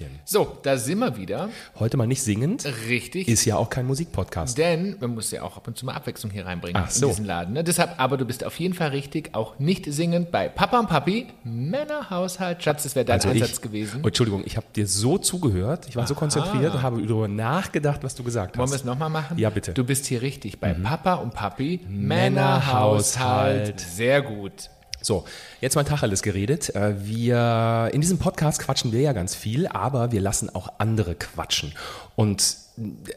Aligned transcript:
hallöchen. 0.00 0.18
So, 0.24 0.58
da 0.62 0.76
sind 0.76 0.98
wir 0.98 1.16
wieder. 1.16 1.48
Heute 1.78 1.96
mal 1.96 2.06
nicht 2.06 2.22
singend. 2.22 2.64
Richtig. 2.88 3.28
Ist 3.28 3.44
ja 3.44 3.56
auch 3.56 3.70
kein 3.70 3.86
Musikpodcast. 3.86 4.56
Denn 4.58 4.96
man 5.00 5.14
muss 5.14 5.30
ja 5.30 5.42
auch 5.42 5.56
ab 5.56 5.68
und 5.68 5.76
zu 5.76 5.86
mal 5.86 5.94
Abwechslung 5.94 6.32
hier 6.32 6.46
reinbringen 6.46 6.82
Ach 6.84 6.90
so. 6.90 7.06
in 7.06 7.10
diesen 7.10 7.24
Laden. 7.26 7.54
Ne? 7.54 7.64
Deshalb, 7.64 7.98
aber 7.98 8.16
du 8.16 8.24
bist 8.24 8.44
auf 8.44 8.58
jeden 8.58 8.74
Fall 8.74 8.88
richtig, 8.90 9.34
auch 9.34 9.58
nicht 9.58 9.86
singend 9.86 10.30
bei 10.30 10.48
Papa 10.48 10.78
und 10.80 10.88
Papi, 10.88 11.28
Männerhaushalt. 11.44 12.62
Schatz, 12.62 12.84
das 12.84 12.94
wäre 12.94 13.04
dein 13.04 13.14
Also 13.14 13.28
Einsatz 13.28 13.52
ich, 13.52 13.60
gewesen. 13.60 14.00
Oh, 14.02 14.06
Entschuldigung, 14.06 14.42
ich 14.44 14.56
habe 14.56 14.66
dir 14.74 14.86
so 14.86 15.18
zugehört, 15.18 15.86
ich 15.88 15.96
war 15.96 16.06
so 16.06 16.14
konzentriert 16.14 16.74
und 16.74 16.82
habe 16.82 17.02
darüber 17.02 17.28
nachgedacht, 17.28 18.02
was 18.02 18.14
du 18.14 18.22
gesagt 18.22 18.56
Wollen 18.56 18.68
wir 18.68 18.74
hast. 18.74 18.80
es 18.80 18.84
nochmal 18.84 19.10
machen? 19.10 19.38
Ja, 19.38 19.50
bitte. 19.50 19.72
Mhm. 19.72 19.74
Du 19.74 19.84
bist 19.84 20.06
hier 20.06 20.22
richtig 20.22 20.60
bei 20.60 20.74
Papa 20.74 21.14
und 21.14 21.34
Papi, 21.34 21.80
Männerhaushalt. 21.88 23.76
Männerhaushalt. 23.76 23.80
Sehr 23.80 24.22
gut. 24.22 24.70
So, 25.02 25.24
jetzt 25.60 25.74
mal 25.74 25.82
Tacheles 25.84 26.22
geredet. 26.22 26.74
Äh, 26.74 26.94
Wir, 27.04 27.90
in 27.92 28.00
diesem 28.00 28.18
Podcast 28.18 28.60
quatschen 28.60 28.92
wir 28.92 29.00
ja 29.00 29.12
ganz 29.12 29.34
viel, 29.34 29.66
aber 29.66 30.12
wir 30.12 30.20
lassen 30.20 30.48
auch 30.54 30.74
andere 30.78 31.14
quatschen. 31.16 31.72
Und, 32.14 32.56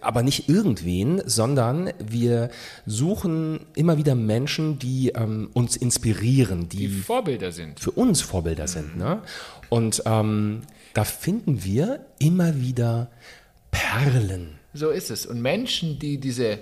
aber 0.01 0.23
nicht 0.23 0.49
irgendwen, 0.49 1.21
sondern 1.25 1.91
wir 1.99 2.49
suchen 2.87 3.59
immer 3.75 3.97
wieder 3.97 4.15
Menschen, 4.15 4.79
die 4.79 5.09
ähm, 5.09 5.49
uns 5.53 5.75
inspirieren, 5.77 6.69
Die 6.69 6.77
die 6.77 6.87
Vorbilder 6.89 7.51
sind. 7.51 7.79
für 7.79 7.91
uns 7.91 8.21
Vorbilder 8.21 8.67
sind. 8.67 8.97
Ne? 8.97 9.21
Und 9.69 10.01
ähm, 10.05 10.61
da 10.95 11.03
finden 11.03 11.63
wir 11.63 12.05
immer 12.19 12.59
wieder 12.59 13.09
Perlen. 13.69 14.57
So 14.73 14.89
ist 14.89 15.11
es. 15.11 15.25
Und 15.25 15.41
Menschen, 15.41 15.99
die 15.99 16.17
diese 16.19 16.57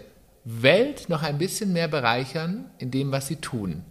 Welt 0.45 1.07
noch 1.07 1.23
ein 1.23 1.37
bisschen 1.37 1.71
mehr 1.71 1.87
bereichern 1.87 2.65
in 2.77 2.91
dem, 2.91 3.11
was 3.11 3.27
sie 3.27 3.37
tun. 3.37 3.83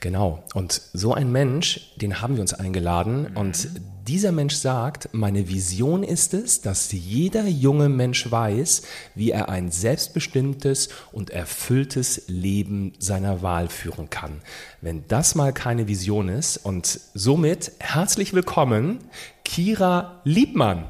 Genau. 0.00 0.42
Und 0.54 0.80
so 0.92 1.14
ein 1.14 1.30
Mensch, 1.30 1.92
den 1.96 2.20
haben 2.20 2.34
wir 2.34 2.40
uns 2.40 2.54
eingeladen. 2.54 3.28
Und 3.36 3.68
dieser 4.08 4.32
Mensch 4.32 4.54
sagt, 4.56 5.10
meine 5.12 5.48
Vision 5.48 6.02
ist 6.02 6.34
es, 6.34 6.62
dass 6.62 6.90
jeder 6.90 7.46
junge 7.46 7.88
Mensch 7.88 8.28
weiß, 8.28 8.82
wie 9.14 9.30
er 9.30 9.48
ein 9.48 9.70
selbstbestimmtes 9.70 10.88
und 11.12 11.30
erfülltes 11.30 12.24
Leben 12.26 12.92
seiner 12.98 13.42
Wahl 13.42 13.68
führen 13.68 14.10
kann. 14.10 14.40
Wenn 14.80 15.06
das 15.06 15.36
mal 15.36 15.52
keine 15.52 15.86
Vision 15.86 16.28
ist 16.28 16.56
und 16.56 17.00
somit 17.14 17.72
herzlich 17.78 18.32
willkommen, 18.32 18.98
Kira 19.44 20.20
Liebmann. 20.24 20.86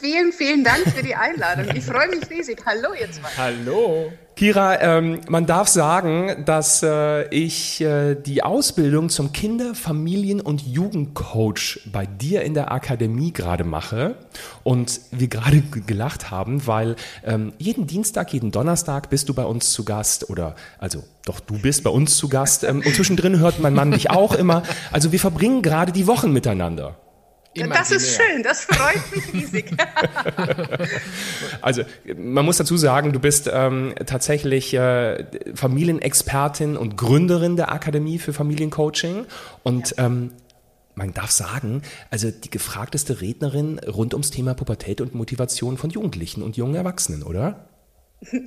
Vielen, 0.00 0.32
vielen 0.32 0.64
Dank 0.64 0.80
für 0.94 1.02
die 1.02 1.14
Einladung. 1.14 1.76
Ich 1.76 1.84
freue 1.84 2.08
mich 2.08 2.28
riesig. 2.28 2.62
Hallo 2.66 2.88
ihr 2.98 3.10
zwei. 3.10 3.28
Hallo. 3.36 4.12
Kira, 4.36 4.80
ähm, 4.80 5.20
man 5.28 5.46
darf 5.46 5.68
sagen, 5.68 6.44
dass 6.44 6.82
äh, 6.82 7.28
ich 7.28 7.80
äh, 7.80 8.16
die 8.16 8.42
Ausbildung 8.42 9.08
zum 9.08 9.32
Kinder-, 9.32 9.76
Familien- 9.76 10.40
und 10.40 10.66
Jugendcoach 10.66 11.78
bei 11.92 12.04
dir 12.04 12.42
in 12.42 12.52
der 12.52 12.72
Akademie 12.72 13.32
gerade 13.32 13.62
mache 13.62 14.16
und 14.64 15.00
wir 15.12 15.28
gerade 15.28 15.62
gelacht 15.86 16.32
haben, 16.32 16.66
weil 16.66 16.96
ähm, 17.24 17.52
jeden 17.58 17.86
Dienstag, 17.86 18.32
jeden 18.32 18.50
Donnerstag 18.50 19.08
bist 19.08 19.28
du 19.28 19.34
bei 19.34 19.44
uns 19.44 19.72
zu 19.72 19.84
Gast 19.84 20.28
oder 20.28 20.56
also 20.78 21.04
doch 21.24 21.38
du 21.38 21.56
bist 21.60 21.84
bei 21.84 21.90
uns 21.90 22.16
zu 22.16 22.28
Gast 22.28 22.64
ähm, 22.64 22.82
und 22.84 22.92
zwischendrin 22.92 23.38
hört 23.38 23.60
mein 23.60 23.74
Mann 23.74 23.92
dich 23.92 24.10
auch 24.10 24.34
immer. 24.34 24.64
Also 24.90 25.12
wir 25.12 25.20
verbringen 25.20 25.62
gerade 25.62 25.92
die 25.92 26.08
Wochen 26.08 26.32
miteinander. 26.32 26.96
Das 27.54 27.90
ist 27.90 28.18
Imaginär. 28.18 28.34
schön, 28.34 28.42
das 28.42 28.64
freut 28.64 29.12
mich 29.14 29.32
riesig. 29.32 29.70
Also 31.62 31.82
man 32.16 32.44
muss 32.44 32.56
dazu 32.56 32.76
sagen, 32.76 33.12
du 33.12 33.20
bist 33.20 33.48
ähm, 33.52 33.94
tatsächlich 34.06 34.74
äh, 34.74 35.24
Familienexpertin 35.54 36.76
und 36.76 36.96
Gründerin 36.96 37.56
der 37.56 37.72
Akademie 37.72 38.18
für 38.18 38.32
Familiencoaching 38.32 39.26
und 39.62 39.94
ähm, 39.98 40.32
man 40.96 41.12
darf 41.12 41.30
sagen, 41.30 41.82
also 42.10 42.30
die 42.30 42.50
gefragteste 42.50 43.20
Rednerin 43.20 43.78
rund 43.80 44.14
ums 44.14 44.30
Thema 44.30 44.54
Pubertät 44.54 45.00
und 45.00 45.14
Motivation 45.14 45.76
von 45.76 45.90
Jugendlichen 45.90 46.42
und 46.42 46.56
jungen 46.56 46.74
Erwachsenen, 46.76 47.22
oder? 47.22 47.68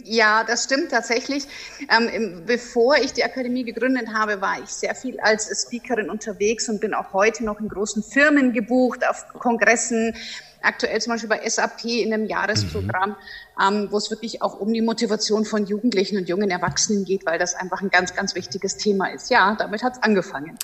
Ja, 0.04 0.44
das 0.44 0.64
stimmt 0.64 0.92
tatsächlich. 0.92 1.48
Ähm, 1.90 2.44
bevor 2.46 2.96
ich 2.98 3.14
die 3.14 3.24
Akademie 3.24 3.64
gegründet 3.64 4.08
habe, 4.14 4.42
war 4.42 4.62
ich 4.64 4.70
sehr 4.70 4.96
viel 4.96 5.20
als 5.20 5.50
Speakerin 5.64 6.10
unterwegs 6.10 6.70
und 6.70 6.82
bin 6.82 6.94
auch 6.94 7.14
heute 7.14 7.44
noch 7.44 7.60
in 7.60 7.70
großen 7.70 8.04
Firmen 8.04 8.54
gebucht, 8.54 9.08
auf 9.08 9.28
Kongressen, 9.34 10.16
aktuell 10.62 11.00
zum 11.02 11.14
Beispiel 11.14 11.30
bei 11.30 11.48
SAP 11.48 11.86
in 11.86 12.14
einem 12.14 12.26
Jahresprogramm, 12.26 13.16
ähm, 13.62 13.88
wo 13.92 13.98
es 13.98 14.10
wirklich 14.10 14.42
auch 14.42 14.60
um 14.60 14.74
die 14.74 14.82
Motivation 14.82 15.46
von 15.46 15.66
Jugendlichen 15.66 16.18
und 16.18 16.28
jungen 16.28 16.50
Erwachsenen 16.50 17.06
geht, 17.06 17.26
weil 17.26 17.40
das 17.40 17.56
einfach 17.56 17.82
ein 17.82 17.90
ganz, 17.90 18.16
ganz 18.16 18.36
wichtiges 18.36 18.78
Thema 18.78 19.08
ist. 19.14 19.30
Ja, 19.30 19.56
damit 19.58 19.84
hat's 19.84 20.02
angefangen. 20.02 20.58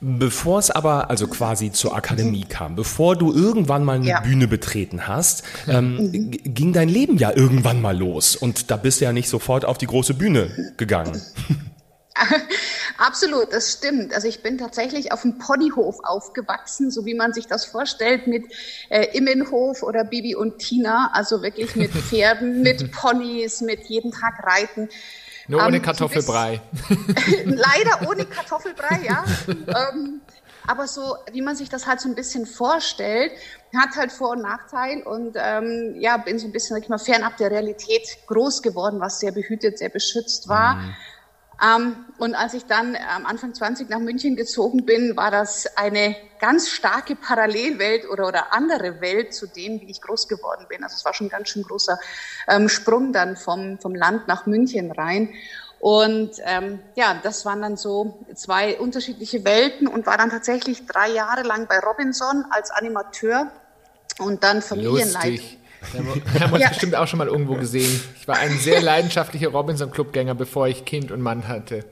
Bevor 0.00 0.60
es 0.60 0.70
aber 0.70 1.10
also 1.10 1.26
quasi 1.26 1.72
zur 1.72 1.96
Akademie 1.96 2.44
kam, 2.44 2.76
bevor 2.76 3.16
du 3.16 3.32
irgendwann 3.32 3.84
mal 3.84 3.96
eine 3.96 4.06
Ja. 4.06 4.20
Bühne 4.20 4.46
betreten 4.46 5.08
hast, 5.08 5.42
ähm, 5.66 6.30
ging 6.30 6.72
dein 6.72 6.88
Leben 6.88 7.18
ja 7.18 7.34
irgendwann 7.34 7.82
mal 7.82 7.96
los 7.96 8.36
und 8.36 8.70
da 8.70 8.76
bist 8.76 9.00
du 9.00 9.06
ja 9.06 9.12
nicht 9.12 9.28
sofort 9.28 9.64
auf 9.64 9.76
die 9.76 9.86
große 9.86 10.14
Bühne 10.14 10.72
gegangen. 10.76 11.20
Absolut, 12.98 13.52
das 13.52 13.72
stimmt. 13.72 14.12
Also 14.12 14.26
ich 14.26 14.42
bin 14.42 14.58
tatsächlich 14.58 15.12
auf 15.12 15.22
dem 15.22 15.38
Ponyhof 15.38 16.00
aufgewachsen, 16.02 16.90
so 16.90 17.04
wie 17.06 17.14
man 17.14 17.32
sich 17.32 17.46
das 17.46 17.64
vorstellt, 17.64 18.26
mit 18.26 18.44
äh, 18.88 19.16
Immenhof 19.16 19.84
oder 19.84 20.04
Bibi 20.04 20.34
und 20.34 20.58
Tina, 20.58 21.10
also 21.12 21.42
wirklich 21.42 21.76
mit 21.76 21.92
Pferden, 21.92 22.62
mit 22.62 22.90
Ponys, 22.92 23.60
mit 23.60 23.84
jeden 23.84 24.10
Tag 24.10 24.44
Reiten. 24.44 24.88
Nur 25.48 25.64
ohne 25.64 25.78
Ähm, 25.78 25.82
Kartoffelbrei. 25.82 26.60
Leider 27.44 28.08
ohne 28.08 28.26
Kartoffelbrei, 28.26 29.00
ja. 29.06 29.24
ähm, 29.48 30.20
aber 30.66 30.86
so, 30.86 31.16
wie 31.32 31.40
man 31.40 31.56
sich 31.56 31.70
das 31.70 31.86
halt 31.86 32.00
so 32.00 32.08
ein 32.10 32.14
bisschen 32.14 32.44
vorstellt, 32.44 33.32
hat 33.74 33.96
halt 33.96 34.12
Vor- 34.12 34.32
und 34.32 34.42
Nachteil 34.42 35.02
und 35.02 35.34
ähm, 35.36 35.94
ja, 35.98 36.18
bin 36.18 36.38
so 36.38 36.46
ein 36.46 36.52
bisschen, 36.52 36.76
sag 36.76 36.82
ich 36.82 36.90
mal, 36.90 36.98
fernab 36.98 37.38
der 37.38 37.50
Realität 37.50 38.06
groß 38.26 38.60
geworden, 38.60 39.00
was 39.00 39.18
sehr 39.20 39.32
behütet, 39.32 39.78
sehr 39.78 39.88
beschützt 39.88 40.48
war. 40.48 40.78
Ähm, 41.62 42.04
und 42.18 42.34
als 42.34 42.54
ich 42.54 42.66
dann 42.66 42.96
am 42.96 43.26
Anfang 43.26 43.54
20 43.54 43.88
nach 43.88 43.98
München 43.98 44.36
gezogen 44.36 44.84
bin, 44.84 45.16
war 45.16 45.30
das 45.30 45.76
eine 45.76 46.16
ganz 46.40 46.68
starke 46.68 47.16
Parallelwelt 47.16 48.08
oder, 48.08 48.28
oder 48.28 48.52
andere 48.52 49.00
Welt 49.00 49.34
zu 49.34 49.46
dem, 49.46 49.80
wie 49.80 49.90
ich 49.90 50.00
groß 50.00 50.28
geworden 50.28 50.66
bin. 50.68 50.84
Also 50.84 50.94
es 50.96 51.04
war 51.04 51.14
schon 51.14 51.26
ein 51.26 51.30
ganz 51.30 51.48
schön 51.48 51.62
großer 51.62 51.98
ähm, 52.46 52.68
Sprung 52.68 53.12
dann 53.12 53.36
vom, 53.36 53.78
vom 53.78 53.94
Land 53.94 54.28
nach 54.28 54.46
München 54.46 54.92
rein. 54.92 55.34
Und 55.80 56.32
ähm, 56.44 56.80
ja, 56.96 57.18
das 57.22 57.44
waren 57.44 57.62
dann 57.62 57.76
so 57.76 58.24
zwei 58.34 58.78
unterschiedliche 58.78 59.44
Welten 59.44 59.86
und 59.86 60.06
war 60.06 60.16
dann 60.16 60.30
tatsächlich 60.30 60.86
drei 60.86 61.08
Jahre 61.10 61.42
lang 61.42 61.66
bei 61.68 61.78
Robinson 61.78 62.44
als 62.50 62.70
Animateur 62.70 63.50
und 64.18 64.42
dann 64.42 64.60
Familienleitung. 64.60 65.30
Lustig. 65.30 65.58
Wir 65.92 66.00
haben, 66.00 66.22
wir 66.32 66.40
haben 66.40 66.52
uns 66.52 66.62
Ja. 66.62 66.68
bestimmt 66.68 66.94
auch 66.94 67.06
schon 67.08 67.18
mal 67.18 67.28
irgendwo 67.28 67.54
gesehen. 67.54 68.00
Ich 68.20 68.28
war 68.28 68.36
ein 68.38 68.58
sehr 68.58 68.80
leidenschaftlicher 68.80 69.48
Robinson-Clubgänger, 69.48 70.34
bevor 70.34 70.68
ich 70.68 70.84
Kind 70.84 71.10
und 71.10 71.20
Mann 71.20 71.48
hatte. 71.48 71.84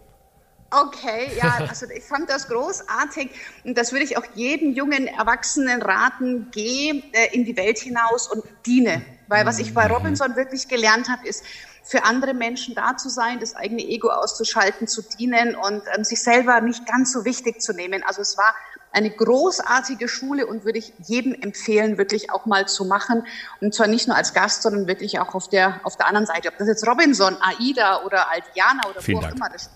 Okay, 0.70 1.30
ja, 1.38 1.58
also 1.68 1.86
ich 1.94 2.02
fand 2.04 2.28
das 2.28 2.48
großartig 2.48 3.30
und 3.64 3.78
das 3.78 3.92
würde 3.92 4.04
ich 4.04 4.18
auch 4.18 4.24
jedem 4.34 4.72
jungen 4.72 5.06
Erwachsenen 5.06 5.80
raten, 5.80 6.48
geh 6.50 7.02
äh, 7.12 7.32
in 7.32 7.44
die 7.44 7.56
Welt 7.56 7.78
hinaus 7.78 8.28
und 8.28 8.42
diene. 8.66 9.02
Weil 9.28 9.44
was 9.46 9.58
ich 9.58 9.74
bei 9.74 9.86
Robinson 9.86 10.36
wirklich 10.36 10.68
gelernt 10.68 11.08
habe, 11.08 11.26
ist, 11.26 11.42
für 11.82 12.04
andere 12.04 12.34
Menschen 12.34 12.74
da 12.74 12.96
zu 12.96 13.08
sein, 13.08 13.38
das 13.38 13.54
eigene 13.54 13.82
Ego 13.82 14.08
auszuschalten, 14.08 14.88
zu 14.88 15.02
dienen 15.02 15.54
und 15.54 15.82
ähm, 15.96 16.02
sich 16.02 16.20
selber 16.20 16.60
nicht 16.60 16.84
ganz 16.86 17.12
so 17.12 17.24
wichtig 17.24 17.60
zu 17.60 17.72
nehmen. 17.72 18.02
Also 18.04 18.22
es 18.22 18.36
war 18.36 18.54
eine 18.96 19.10
großartige 19.10 20.08
Schule 20.08 20.46
und 20.46 20.64
würde 20.64 20.78
ich 20.78 20.94
jedem 21.06 21.34
empfehlen, 21.34 21.98
wirklich 21.98 22.30
auch 22.30 22.46
mal 22.46 22.66
zu 22.66 22.86
machen. 22.86 23.26
Und 23.60 23.74
zwar 23.74 23.88
nicht 23.88 24.08
nur 24.08 24.16
als 24.16 24.32
Gast, 24.32 24.62
sondern 24.62 24.86
wirklich 24.86 25.20
auch 25.20 25.34
auf 25.34 25.48
der, 25.48 25.80
auf 25.82 25.96
der 25.98 26.06
anderen 26.06 26.26
Seite. 26.26 26.48
Ob 26.48 26.56
das 26.56 26.66
jetzt 26.66 26.86
Robinson, 26.86 27.36
AIDA 27.40 28.04
oder 28.04 28.30
Altiana 28.30 28.88
oder 28.88 29.02
Vielen 29.02 29.18
wo 29.18 29.20
auch 29.20 29.24
Dank. 29.24 29.36
immer, 29.36 29.50
das 29.50 29.68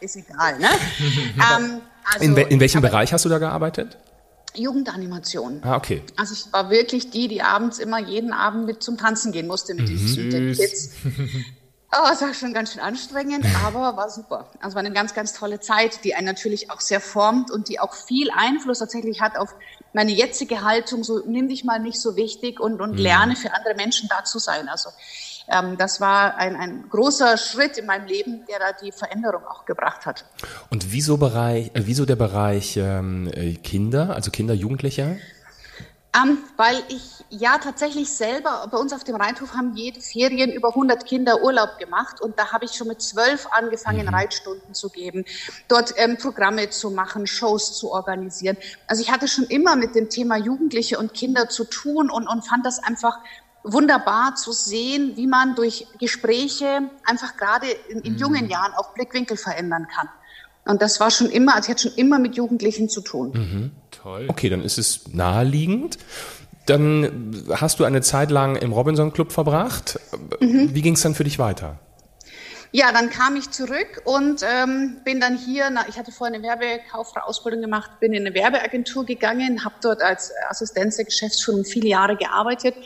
ist 0.00 0.14
egal. 0.16 0.58
Ne? 0.60 0.68
ähm, 1.00 1.80
also, 2.04 2.24
In, 2.24 2.36
in 2.36 2.60
welchem 2.60 2.82
Bereich 2.82 3.12
hast 3.12 3.24
du 3.24 3.28
da 3.28 3.38
gearbeitet? 3.38 3.98
Jugendanimation. 4.54 5.60
Ah, 5.64 5.76
okay. 5.76 6.04
Also 6.16 6.32
ich 6.32 6.52
war 6.52 6.70
wirklich 6.70 7.10
die, 7.10 7.26
die 7.26 7.42
abends 7.42 7.78
immer 7.78 7.98
jeden 7.98 8.32
Abend 8.32 8.66
mit 8.66 8.80
zum 8.80 8.96
Tanzen 8.96 9.32
gehen 9.32 9.48
musste 9.48 9.74
mit 9.74 9.88
diesen 9.88 10.30
den 10.30 10.54
Süß. 10.54 10.58
Kids. 10.58 10.90
Oh, 11.92 12.08
es 12.12 12.20
war 12.20 12.34
schon 12.34 12.52
ganz 12.52 12.72
schön 12.72 12.82
anstrengend, 12.82 13.46
aber 13.64 13.96
war 13.96 14.10
super. 14.10 14.50
Also 14.60 14.74
war 14.74 14.80
eine 14.80 14.92
ganz, 14.92 15.14
ganz 15.14 15.32
tolle 15.32 15.60
Zeit, 15.60 16.04
die 16.04 16.14
einen 16.14 16.26
natürlich 16.26 16.70
auch 16.70 16.80
sehr 16.80 17.00
formt 17.00 17.50
und 17.50 17.68
die 17.68 17.78
auch 17.78 17.94
viel 17.94 18.28
Einfluss 18.36 18.80
tatsächlich 18.80 19.20
hat 19.20 19.38
auf 19.38 19.54
meine 19.92 20.10
jetzige 20.10 20.62
Haltung. 20.62 21.04
So 21.04 21.22
nimm 21.26 21.48
dich 21.48 21.64
mal 21.64 21.78
nicht 21.78 22.00
so 22.00 22.16
wichtig 22.16 22.58
und, 22.58 22.80
und 22.80 22.98
lerne 22.98 23.36
für 23.36 23.54
andere 23.54 23.74
Menschen 23.76 24.08
da 24.08 24.24
zu 24.24 24.38
sein. 24.40 24.68
Also 24.68 24.90
ähm, 25.48 25.76
das 25.78 26.00
war 26.00 26.36
ein, 26.36 26.56
ein 26.56 26.88
großer 26.88 27.36
Schritt 27.36 27.78
in 27.78 27.86
meinem 27.86 28.06
Leben, 28.06 28.44
der 28.48 28.58
da 28.58 28.72
die 28.72 28.90
Veränderung 28.90 29.46
auch 29.46 29.64
gebracht 29.64 30.06
hat. 30.06 30.24
Und 30.70 30.92
wieso, 30.92 31.16
Bereich, 31.16 31.68
äh, 31.74 31.86
wieso 31.86 32.04
der 32.04 32.16
Bereich 32.16 32.76
ähm, 32.76 33.30
äh, 33.32 33.54
Kinder, 33.54 34.14
also 34.14 34.30
Kinder, 34.30 34.54
Jugendliche? 34.54 35.18
Ähm, 36.16 36.38
weil 36.56 36.82
ich 36.88 37.24
ja 37.28 37.58
tatsächlich 37.58 38.10
selber, 38.12 38.66
bei 38.70 38.78
uns 38.78 38.92
auf 38.92 39.04
dem 39.04 39.16
Reithof 39.16 39.54
haben 39.54 39.74
jede 39.74 40.00
Ferien 40.00 40.52
über 40.52 40.68
100 40.68 41.04
Kinder 41.04 41.42
Urlaub 41.42 41.78
gemacht 41.78 42.20
und 42.20 42.38
da 42.38 42.52
habe 42.52 42.64
ich 42.64 42.72
schon 42.72 42.88
mit 42.88 43.02
zwölf 43.02 43.48
angefangen, 43.50 44.06
mhm. 44.06 44.14
Reitstunden 44.14 44.72
zu 44.72 44.88
geben, 44.88 45.24
dort 45.68 45.94
ähm, 45.96 46.16
Programme 46.16 46.70
zu 46.70 46.90
machen, 46.90 47.26
Shows 47.26 47.76
zu 47.76 47.90
organisieren. 47.90 48.56
Also 48.86 49.02
ich 49.02 49.10
hatte 49.10 49.28
schon 49.28 49.44
immer 49.44 49.76
mit 49.76 49.94
dem 49.94 50.08
Thema 50.08 50.36
Jugendliche 50.36 50.98
und 50.98 51.12
Kinder 51.12 51.48
zu 51.48 51.64
tun 51.64 52.10
und, 52.10 52.26
und 52.26 52.46
fand 52.46 52.64
das 52.64 52.82
einfach 52.82 53.18
wunderbar 53.62 54.36
zu 54.36 54.52
sehen, 54.52 55.16
wie 55.16 55.26
man 55.26 55.54
durch 55.56 55.86
Gespräche 55.98 56.88
einfach 57.04 57.36
gerade 57.36 57.66
in, 57.88 58.00
in 58.00 58.12
mhm. 58.12 58.18
jungen 58.18 58.48
Jahren 58.48 58.72
auch 58.74 58.94
Blickwinkel 58.94 59.36
verändern 59.36 59.88
kann. 59.88 60.08
Und 60.64 60.82
das 60.82 60.98
war 60.98 61.10
schon 61.10 61.30
immer, 61.30 61.54
also 61.54 61.66
ich 61.66 61.70
hatte 61.70 61.88
schon 61.88 61.98
immer 61.98 62.18
mit 62.18 62.36
Jugendlichen 62.36 62.88
zu 62.88 63.00
tun. 63.00 63.32
Mhm. 63.32 63.70
Toll. 64.06 64.26
Okay, 64.28 64.48
dann 64.48 64.62
ist 64.62 64.78
es 64.78 65.08
naheliegend. 65.12 65.98
Dann 66.66 67.44
hast 67.52 67.80
du 67.80 67.84
eine 67.84 68.02
Zeit 68.02 68.30
lang 68.30 68.54
im 68.54 68.72
Robinson 68.72 69.12
Club 69.12 69.32
verbracht. 69.32 69.98
Mhm. 70.38 70.72
Wie 70.72 70.80
ging 70.80 70.94
es 70.94 71.00
dann 71.00 71.16
für 71.16 71.24
dich 71.24 71.40
weiter? 71.40 71.80
Ja, 72.70 72.92
dann 72.92 73.10
kam 73.10 73.34
ich 73.34 73.50
zurück 73.50 74.02
und 74.04 74.44
ähm, 74.44 74.98
bin 75.04 75.18
dann 75.18 75.36
hier, 75.36 75.70
na, 75.70 75.88
ich 75.88 75.98
hatte 75.98 76.12
vorher 76.12 76.36
eine 76.36 76.46
Werbekauffrau-Ausbildung 76.46 77.60
gemacht, 77.62 77.98
bin 77.98 78.12
in 78.12 78.24
eine 78.24 78.32
Werbeagentur 78.32 79.04
gegangen, 79.04 79.64
habe 79.64 79.74
dort 79.82 80.02
als 80.02 80.30
Assistenz 80.48 80.94
der 80.94 81.06
Geschäftsführung 81.06 81.64
viele 81.64 81.88
Jahre 81.88 82.14
gearbeitet 82.14 82.76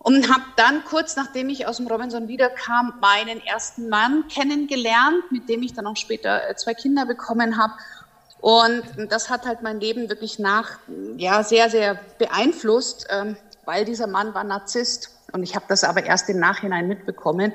und 0.00 0.32
habe 0.32 0.42
dann 0.56 0.82
kurz 0.84 1.14
nachdem 1.14 1.48
ich 1.50 1.66
aus 1.66 1.76
dem 1.76 1.86
Robinson 1.86 2.26
wiederkam, 2.26 2.94
meinen 3.00 3.40
ersten 3.46 3.88
Mann 3.88 4.24
kennengelernt, 4.28 5.30
mit 5.30 5.48
dem 5.48 5.62
ich 5.62 5.74
dann 5.74 5.86
auch 5.86 5.96
später 5.96 6.48
äh, 6.48 6.56
zwei 6.56 6.74
Kinder 6.74 7.06
bekommen 7.06 7.56
habe. 7.56 7.74
Und 8.40 8.82
das 9.10 9.28
hat 9.28 9.46
halt 9.46 9.62
mein 9.62 9.80
Leben 9.80 10.08
wirklich 10.08 10.38
nach, 10.38 10.78
ja, 11.16 11.42
sehr, 11.42 11.68
sehr 11.68 11.98
beeinflusst, 12.18 13.06
ähm, 13.10 13.36
weil 13.64 13.84
dieser 13.84 14.06
Mann 14.06 14.34
war 14.34 14.44
Narzisst. 14.44 15.10
Und 15.32 15.42
ich 15.42 15.54
habe 15.54 15.66
das 15.68 15.84
aber 15.84 16.04
erst 16.04 16.28
im 16.28 16.38
Nachhinein 16.38 16.88
mitbekommen 16.88 17.52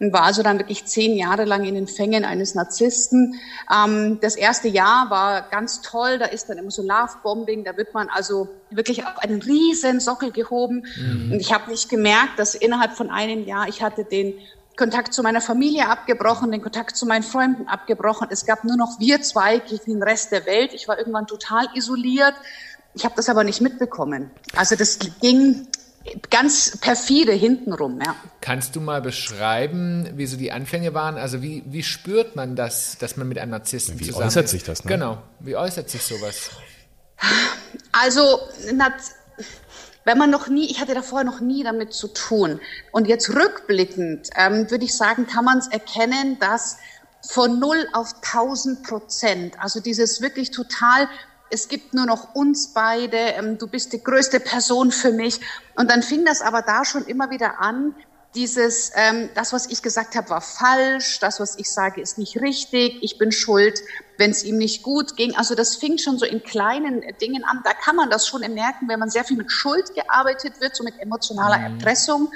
und 0.00 0.12
war 0.12 0.22
also 0.22 0.42
dann 0.42 0.58
wirklich 0.58 0.84
zehn 0.84 1.16
Jahre 1.16 1.44
lang 1.44 1.64
in 1.64 1.74
den 1.74 1.88
Fängen 1.88 2.24
eines 2.24 2.54
Narzissten. 2.54 3.34
Ähm, 3.72 4.18
das 4.20 4.36
erste 4.36 4.68
Jahr 4.68 5.10
war 5.10 5.42
ganz 5.50 5.82
toll, 5.82 6.18
da 6.18 6.26
ist 6.26 6.48
dann 6.48 6.58
immer 6.58 6.70
so 6.70 6.82
Love-Bombing, 6.82 7.64
da 7.64 7.76
wird 7.76 7.94
man 7.94 8.08
also 8.08 8.48
wirklich 8.70 9.04
auf 9.04 9.18
einen 9.18 9.42
riesen 9.42 10.00
Sockel 10.00 10.30
gehoben. 10.30 10.84
Mhm. 10.96 11.32
Und 11.32 11.40
ich 11.40 11.52
habe 11.52 11.70
nicht 11.70 11.88
gemerkt, 11.88 12.38
dass 12.38 12.54
innerhalb 12.54 12.92
von 12.92 13.10
einem 13.10 13.44
Jahr 13.44 13.68
ich 13.68 13.82
hatte 13.82 14.04
den 14.04 14.34
Kontakt 14.78 15.12
zu 15.12 15.22
meiner 15.22 15.42
Familie 15.42 15.88
abgebrochen, 15.88 16.50
den 16.50 16.62
Kontakt 16.62 16.96
zu 16.96 17.04
meinen 17.04 17.22
Freunden 17.22 17.68
abgebrochen. 17.68 18.28
Es 18.30 18.46
gab 18.46 18.64
nur 18.64 18.76
noch 18.76 18.98
wir 18.98 19.20
zwei 19.20 19.58
gegen 19.58 19.84
den 19.84 20.02
Rest 20.02 20.32
der 20.32 20.46
Welt. 20.46 20.72
Ich 20.72 20.88
war 20.88 20.96
irgendwann 20.98 21.26
total 21.26 21.66
isoliert. 21.74 22.34
Ich 22.94 23.04
habe 23.04 23.14
das 23.16 23.28
aber 23.28 23.44
nicht 23.44 23.60
mitbekommen. 23.60 24.30
Also 24.56 24.76
das 24.76 24.98
ging 25.20 25.66
ganz 26.30 26.78
perfide 26.78 27.32
hintenrum. 27.32 28.00
Ja. 28.04 28.14
Kannst 28.40 28.76
du 28.76 28.80
mal 28.80 29.02
beschreiben, 29.02 30.08
wie 30.14 30.26
so 30.26 30.36
die 30.36 30.52
Anfänge 30.52 30.94
waren? 30.94 31.16
Also 31.16 31.42
wie, 31.42 31.64
wie 31.66 31.82
spürt 31.82 32.36
man 32.36 32.56
das, 32.56 32.96
dass 32.98 33.16
man 33.16 33.28
mit 33.28 33.38
einem 33.38 33.50
Narzissten 33.50 33.98
wie 34.00 34.06
zusammen 34.06 34.22
Wie 34.22 34.26
äußert 34.28 34.48
sich 34.48 34.62
das? 34.64 34.84
Ne? 34.84 34.88
Genau, 34.90 35.18
wie 35.40 35.56
äußert 35.56 35.90
sich 35.90 36.02
sowas? 36.02 36.50
Also 37.92 38.40
wenn 40.08 40.16
man 40.16 40.30
noch 40.30 40.48
nie, 40.48 40.70
ich 40.70 40.80
hatte 40.80 40.94
davor 40.94 41.22
noch 41.22 41.40
nie 41.40 41.62
damit 41.62 41.92
zu 41.92 42.08
tun. 42.08 42.60
Und 42.92 43.08
jetzt 43.08 43.28
rückblickend 43.28 44.30
ähm, 44.36 44.70
würde 44.70 44.86
ich 44.86 44.96
sagen, 44.96 45.26
kann 45.26 45.44
man 45.44 45.58
es 45.58 45.68
erkennen, 45.68 46.38
dass 46.38 46.78
von 47.20 47.58
null 47.58 47.86
auf 47.92 48.14
1000 48.22 48.84
Prozent, 48.84 49.60
also 49.60 49.80
dieses 49.80 50.22
wirklich 50.22 50.50
total 50.50 51.08
es 51.50 51.68
gibt 51.68 51.94
nur 51.94 52.06
noch 52.06 52.34
uns 52.34 52.72
beide, 52.74 53.16
ähm, 53.16 53.58
du 53.58 53.66
bist 53.66 53.92
die 53.92 54.02
größte 54.02 54.40
Person 54.40 54.92
für 54.92 55.12
mich. 55.12 55.40
Und 55.76 55.90
dann 55.90 56.02
fing 56.02 56.24
das 56.24 56.40
aber 56.42 56.62
da 56.62 56.84
schon 56.84 57.04
immer 57.04 57.30
wieder 57.30 57.60
an, 57.60 57.94
dieses, 58.34 58.92
ähm, 58.94 59.30
das, 59.34 59.52
was 59.52 59.66
ich 59.66 59.82
gesagt 59.82 60.14
habe, 60.14 60.28
war 60.30 60.40
falsch, 60.40 61.18
das, 61.20 61.40
was 61.40 61.58
ich 61.58 61.70
sage, 61.70 62.00
ist 62.00 62.18
nicht 62.18 62.40
richtig, 62.40 63.02
ich 63.02 63.18
bin 63.18 63.32
schuld, 63.32 63.80
wenn 64.18 64.30
es 64.30 64.44
ihm 64.44 64.58
nicht 64.58 64.82
gut 64.82 65.16
ging. 65.16 65.36
Also 65.36 65.54
das 65.54 65.76
fing 65.76 65.98
schon 65.98 66.18
so 66.18 66.26
in 66.26 66.42
kleinen 66.42 67.02
Dingen 67.20 67.44
an. 67.44 67.60
Da 67.64 67.72
kann 67.72 67.96
man 67.96 68.10
das 68.10 68.26
schon 68.26 68.40
merken, 68.52 68.88
wenn 68.88 68.98
man 68.98 69.10
sehr 69.10 69.24
viel 69.24 69.36
mit 69.36 69.50
Schuld 69.50 69.94
gearbeitet 69.94 70.60
wird, 70.60 70.76
so 70.76 70.84
mit 70.84 70.98
emotionaler 71.00 71.58
mhm. 71.58 71.78
Erpressung. 71.78 72.30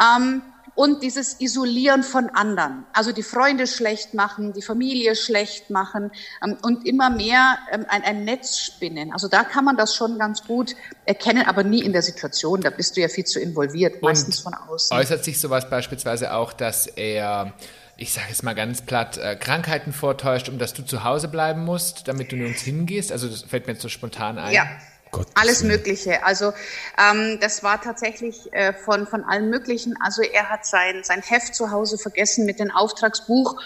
Ähm, 0.00 0.42
und 0.76 1.02
dieses 1.02 1.40
Isolieren 1.40 2.04
von 2.04 2.28
anderen, 2.28 2.84
also 2.92 3.10
die 3.10 3.22
Freunde 3.22 3.66
schlecht 3.66 4.14
machen, 4.14 4.52
die 4.52 4.62
Familie 4.62 5.16
schlecht 5.16 5.70
machen 5.70 6.12
ähm, 6.44 6.56
und 6.62 6.86
immer 6.86 7.10
mehr 7.10 7.58
ähm, 7.72 7.86
ein, 7.88 8.04
ein 8.04 8.24
Netz 8.24 8.60
spinnen. 8.60 9.12
Also 9.12 9.26
da 9.26 9.42
kann 9.42 9.64
man 9.64 9.76
das 9.76 9.96
schon 9.96 10.18
ganz 10.18 10.44
gut 10.44 10.76
erkennen, 11.06 11.44
aber 11.46 11.64
nie 11.64 11.80
in 11.82 11.92
der 11.92 12.02
Situation. 12.02 12.60
Da 12.60 12.70
bist 12.70 12.96
du 12.96 13.00
ja 13.00 13.08
viel 13.08 13.24
zu 13.24 13.40
involviert, 13.40 14.02
meistens 14.02 14.42
und 14.42 14.54
von 14.54 14.68
außen. 14.68 14.96
Äußert 14.96 15.24
sich 15.24 15.40
sowas 15.40 15.68
beispielsweise 15.68 16.34
auch, 16.34 16.52
dass 16.52 16.86
er 16.86 17.54
ich 17.98 18.12
sage 18.12 18.26
es 18.30 18.42
mal 18.42 18.54
ganz 18.54 18.82
platt, 18.82 19.16
äh, 19.16 19.36
Krankheiten 19.36 19.94
vortäuscht, 19.94 20.50
um 20.50 20.58
dass 20.58 20.74
du 20.74 20.82
zu 20.82 21.02
Hause 21.02 21.28
bleiben 21.28 21.64
musst, 21.64 22.06
damit 22.08 22.30
du 22.30 22.36
nirgends 22.36 22.60
hingehst? 22.60 23.10
Also 23.10 23.26
das 23.26 23.42
fällt 23.42 23.66
mir 23.66 23.72
jetzt 23.72 23.80
so 23.80 23.88
spontan 23.88 24.36
ein. 24.36 24.52
Ja, 24.52 24.66
Gott 25.10 25.26
Alles 25.34 25.62
Mögliche. 25.62 26.24
Also 26.24 26.52
ähm, 26.98 27.38
das 27.40 27.62
war 27.62 27.80
tatsächlich 27.80 28.52
äh, 28.52 28.72
von, 28.72 29.06
von 29.06 29.24
allem 29.24 29.50
Möglichen. 29.50 29.94
Also 30.00 30.22
er 30.22 30.50
hat 30.50 30.66
sein, 30.66 31.02
sein 31.02 31.22
Heft 31.22 31.54
zu 31.54 31.70
Hause 31.70 31.98
vergessen 31.98 32.44
mit 32.44 32.58
dem 32.58 32.70
Auftragsbuch 32.70 33.56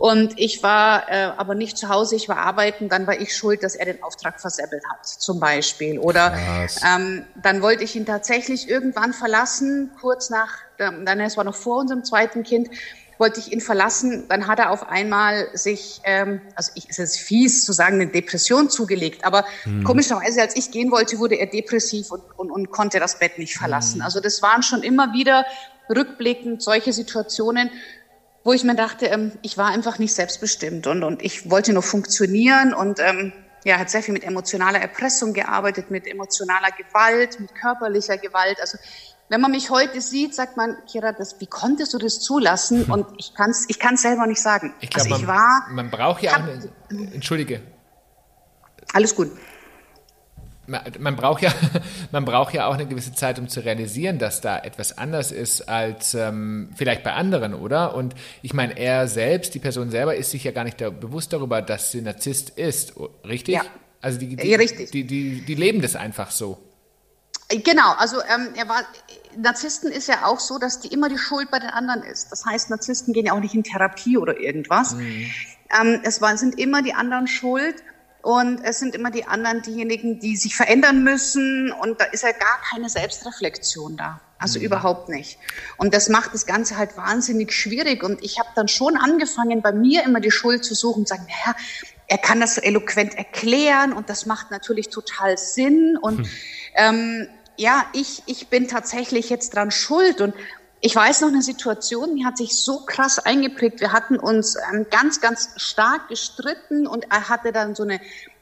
und 0.00 0.38
ich 0.38 0.62
war 0.62 1.10
äh, 1.10 1.24
aber 1.36 1.54
nicht 1.54 1.76
zu 1.76 1.90
Hause, 1.90 2.16
ich 2.16 2.26
war 2.26 2.38
arbeiten, 2.38 2.88
dann 2.88 3.06
war 3.06 3.20
ich 3.20 3.36
schuld, 3.36 3.62
dass 3.62 3.74
er 3.74 3.84
den 3.84 4.02
Auftrag 4.02 4.40
verseppelt 4.40 4.82
hat, 4.90 5.04
zum 5.04 5.40
Beispiel. 5.40 5.98
Oder 5.98 6.34
ähm, 6.82 7.26
dann 7.42 7.60
wollte 7.60 7.84
ich 7.84 7.96
ihn 7.96 8.06
tatsächlich 8.06 8.70
irgendwann 8.70 9.12
verlassen, 9.12 9.90
kurz 10.00 10.30
nach, 10.30 10.54
dann 10.78 11.20
es 11.20 11.36
war 11.36 11.44
noch 11.44 11.54
vor 11.54 11.76
unserem 11.76 12.02
zweiten 12.02 12.44
Kind, 12.44 12.70
wollte 13.20 13.38
ich 13.38 13.52
ihn 13.52 13.60
verlassen, 13.60 14.24
dann 14.28 14.46
hat 14.46 14.58
er 14.58 14.70
auf 14.70 14.88
einmal 14.88 15.48
sich, 15.52 16.00
ähm, 16.04 16.40
also 16.56 16.72
ich, 16.74 16.88
es 16.88 16.98
ist 16.98 17.18
fies 17.18 17.64
zu 17.64 17.72
sagen, 17.72 17.96
eine 17.96 18.06
Depression 18.08 18.70
zugelegt, 18.70 19.24
aber 19.24 19.44
mhm. 19.66 19.84
komischerweise, 19.84 20.40
als 20.40 20.56
ich 20.56 20.70
gehen 20.70 20.90
wollte, 20.90 21.18
wurde 21.18 21.36
er 21.36 21.46
depressiv 21.46 22.10
und, 22.10 22.22
und, 22.38 22.50
und 22.50 22.70
konnte 22.70 22.98
das 22.98 23.18
Bett 23.18 23.38
nicht 23.38 23.56
verlassen. 23.56 23.98
Mhm. 23.98 24.04
Also 24.04 24.20
das 24.20 24.40
waren 24.42 24.62
schon 24.62 24.82
immer 24.82 25.12
wieder 25.12 25.44
rückblickend 25.94 26.62
solche 26.62 26.92
Situationen, 26.92 27.70
wo 28.42 28.54
ich 28.54 28.64
mir 28.64 28.74
dachte, 28.74 29.06
ähm, 29.06 29.32
ich 29.42 29.58
war 29.58 29.66
einfach 29.66 29.98
nicht 29.98 30.14
selbstbestimmt 30.14 30.86
und, 30.86 31.04
und 31.04 31.22
ich 31.22 31.50
wollte 31.50 31.74
nur 31.74 31.82
funktionieren 31.82 32.72
und 32.72 33.00
ähm, 33.00 33.34
ja, 33.64 33.78
hat 33.78 33.90
sehr 33.90 34.02
viel 34.02 34.14
mit 34.14 34.24
emotionaler 34.24 34.80
Erpressung 34.80 35.34
gearbeitet, 35.34 35.90
mit 35.90 36.06
emotionaler 36.06 36.70
Gewalt, 36.70 37.38
mit 37.38 37.54
körperlicher 37.54 38.16
Gewalt. 38.16 38.58
Also 38.60 38.78
wenn 39.30 39.40
man 39.40 39.52
mich 39.52 39.70
heute 39.70 40.00
sieht, 40.00 40.34
sagt 40.34 40.56
man, 40.56 40.76
Kira, 40.90 41.12
das, 41.12 41.40
wie 41.40 41.46
konntest 41.46 41.94
du 41.94 41.98
das 41.98 42.18
zulassen? 42.18 42.84
Und 42.90 43.06
ich 43.16 43.32
kann 43.32 43.50
es 43.50 43.64
ich 43.68 43.78
kann's 43.78 44.02
selber 44.02 44.26
nicht 44.26 44.42
sagen. 44.42 44.74
Ich 44.80 44.90
glaube, 44.90 45.08
also 45.08 45.22
ich 45.22 45.26
man, 45.26 45.36
war, 45.36 45.66
man 45.70 45.90
braucht 45.90 46.22
ja 46.24 46.32
auch 46.32 46.42
eine, 46.90 47.12
Entschuldige. 47.14 47.62
Alles 48.92 49.14
gut. 49.14 49.30
Man, 50.66 50.82
man, 50.98 51.14
braucht 51.14 51.42
ja, 51.42 51.52
man 52.12 52.24
braucht 52.24 52.54
ja 52.54 52.66
auch 52.66 52.74
eine 52.74 52.86
gewisse 52.86 53.14
Zeit, 53.14 53.38
um 53.38 53.48
zu 53.48 53.60
realisieren, 53.60 54.18
dass 54.18 54.40
da 54.40 54.58
etwas 54.58 54.98
anders 54.98 55.30
ist 55.30 55.68
als 55.68 56.14
ähm, 56.14 56.70
vielleicht 56.74 57.04
bei 57.04 57.12
anderen, 57.12 57.54
oder? 57.54 57.94
Und 57.94 58.16
ich 58.42 58.52
meine, 58.52 58.76
er 58.76 59.06
selbst, 59.06 59.54
die 59.54 59.60
Person 59.60 59.92
selber, 59.92 60.16
ist 60.16 60.32
sich 60.32 60.42
ja 60.42 60.50
gar 60.50 60.64
nicht 60.64 60.80
da, 60.80 60.90
bewusst 60.90 61.32
darüber, 61.32 61.62
dass 61.62 61.92
sie 61.92 62.02
Narzisst 62.02 62.50
ist, 62.50 62.94
richtig? 63.24 63.54
Ja. 63.54 63.62
Also 64.00 64.18
die, 64.18 64.34
die, 64.34 64.48
ja, 64.48 64.58
richtig. 64.58 64.90
Die, 64.90 65.04
die, 65.04 65.42
die 65.42 65.54
leben 65.54 65.82
das 65.82 65.94
einfach 65.94 66.32
so. 66.32 66.58
Genau, 67.50 67.92
also 67.98 68.18
ähm, 68.20 68.50
er 68.54 68.68
war, 68.68 68.82
Narzissten 69.36 69.90
ist 69.90 70.06
ja 70.08 70.24
auch 70.24 70.38
so, 70.38 70.58
dass 70.58 70.80
die 70.80 70.88
immer 70.88 71.08
die 71.08 71.18
Schuld 71.18 71.50
bei 71.50 71.58
den 71.58 71.70
anderen 71.70 72.02
ist. 72.02 72.30
Das 72.30 72.44
heißt, 72.46 72.70
Narzissten 72.70 73.12
gehen 73.12 73.26
ja 73.26 73.32
auch 73.32 73.40
nicht 73.40 73.54
in 73.54 73.64
Therapie 73.64 74.16
oder 74.16 74.38
irgendwas. 74.38 74.94
Mhm. 74.94 75.30
Ähm, 75.80 76.00
es 76.04 76.20
war, 76.20 76.36
sind 76.36 76.58
immer 76.58 76.82
die 76.82 76.94
anderen 76.94 77.26
schuld 77.26 77.82
und 78.22 78.62
es 78.62 78.78
sind 78.78 78.94
immer 78.94 79.10
die 79.10 79.24
anderen 79.24 79.62
diejenigen, 79.62 80.20
die 80.20 80.36
sich 80.36 80.54
verändern 80.54 81.02
müssen 81.02 81.72
und 81.72 82.00
da 82.00 82.04
ist 82.04 82.22
ja 82.22 82.32
gar 82.32 82.60
keine 82.70 82.88
Selbstreflexion 82.88 83.96
da. 83.96 84.20
Also 84.38 84.58
mhm. 84.58 84.66
überhaupt 84.66 85.08
nicht. 85.08 85.38
Und 85.76 85.92
das 85.92 86.08
macht 86.08 86.32
das 86.32 86.46
Ganze 86.46 86.76
halt 86.76 86.96
wahnsinnig 86.96 87.52
schwierig. 87.52 88.02
Und 88.02 88.22
ich 88.22 88.38
habe 88.38 88.48
dann 88.54 88.68
schon 88.68 88.96
angefangen, 88.96 89.60
bei 89.60 89.72
mir 89.72 90.02
immer 90.04 90.20
die 90.20 90.30
Schuld 90.30 90.64
zu 90.64 90.74
suchen 90.74 91.00
und 91.00 91.08
sagen, 91.08 91.26
naja, 91.28 91.56
er 92.06 92.18
kann 92.18 92.40
das 92.40 92.54
so 92.54 92.60
eloquent 92.60 93.16
erklären 93.16 93.92
und 93.92 94.08
das 94.08 94.26
macht 94.26 94.50
natürlich 94.50 94.88
total 94.88 95.36
Sinn. 95.36 95.96
Und 96.00 96.20
hm. 96.20 96.28
ähm, 96.74 97.28
ja, 97.60 97.84
ich, 97.92 98.22
ich 98.24 98.48
bin 98.48 98.68
tatsächlich 98.68 99.28
jetzt 99.28 99.54
dran 99.54 99.70
schuld. 99.70 100.22
Und 100.22 100.34
ich 100.80 100.96
weiß 100.96 101.20
noch 101.20 101.28
eine 101.28 101.42
Situation, 101.42 102.16
die 102.16 102.24
hat 102.24 102.38
sich 102.38 102.56
so 102.56 102.86
krass 102.86 103.18
eingeprägt. 103.18 103.80
Wir 103.80 103.92
hatten 103.92 104.18
uns 104.18 104.56
ähm, 104.72 104.86
ganz, 104.90 105.20
ganz 105.20 105.50
stark 105.56 106.08
gestritten 106.08 106.86
und 106.86 107.04
er 107.10 107.28
hatte 107.28 107.52
dann 107.52 107.74
so 107.74 107.82
eine 107.82 108.00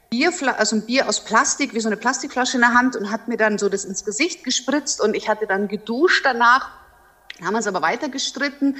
Bierflasche, 0.09 0.57
also 0.57 0.77
ein 0.77 0.85
Bier 0.85 1.09
aus 1.09 1.25
Plastik, 1.25 1.73
wie 1.73 1.81
so 1.81 1.89
eine 1.89 1.97
Plastikflasche 1.97 2.55
in 2.55 2.61
der 2.61 2.73
Hand 2.73 2.95
und 2.95 3.11
hat 3.11 3.27
mir 3.27 3.35
dann 3.35 3.57
so 3.57 3.67
das 3.67 3.83
ins 3.83 4.05
Gesicht 4.05 4.45
gespritzt 4.45 5.01
und 5.01 5.13
ich 5.15 5.27
hatte 5.27 5.47
dann 5.47 5.67
geduscht 5.67 6.23
danach. 6.23 6.69
Haben 7.43 7.55
uns 7.55 7.67
aber 7.67 7.81
weiter 7.81 8.07
gestritten 8.07 8.77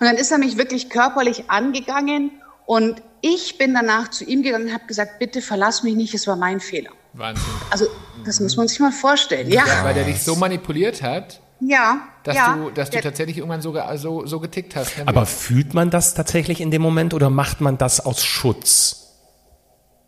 dann 0.00 0.16
ist 0.16 0.32
er 0.32 0.38
mich 0.38 0.58
wirklich 0.58 0.90
körperlich 0.90 1.48
angegangen 1.48 2.32
und 2.66 3.02
ich 3.20 3.56
bin 3.56 3.72
danach 3.72 4.08
zu 4.08 4.24
ihm 4.24 4.42
gegangen 4.42 4.66
und 4.66 4.74
habe 4.74 4.86
gesagt, 4.86 5.20
bitte 5.20 5.40
verlass 5.40 5.84
mich 5.84 5.94
nicht, 5.94 6.12
es 6.12 6.26
war 6.26 6.36
mein 6.36 6.58
Fehler. 6.60 6.90
Wahnsinn. 7.14 7.44
Also 7.70 7.86
Das 8.26 8.40
muss 8.40 8.56
man 8.56 8.68
sich 8.68 8.80
mal 8.80 8.92
vorstellen. 8.92 9.48
Ja, 9.48 9.64
ja 9.66 9.84
weil 9.84 9.94
der 9.94 10.04
dich 10.04 10.22
so 10.22 10.36
manipuliert 10.36 11.02
hat. 11.02 11.40
Ja, 11.60 12.08
dass 12.22 12.36
ja. 12.36 12.54
du, 12.54 12.70
dass 12.70 12.90
du 12.90 13.00
tatsächlich 13.00 13.38
irgendwann 13.38 13.62
so, 13.62 13.74
so, 13.94 14.26
so 14.26 14.40
getickt 14.40 14.76
hast. 14.76 14.92
Aber 15.06 15.24
fühlt 15.24 15.72
man 15.72 15.90
das 15.90 16.12
tatsächlich 16.12 16.60
in 16.60 16.70
dem 16.70 16.82
Moment 16.82 17.14
oder 17.14 17.30
macht 17.30 17.62
man 17.62 17.78
das 17.78 18.04
aus 18.04 18.24
Schutz? 18.24 19.14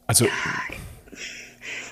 Also 0.07 0.27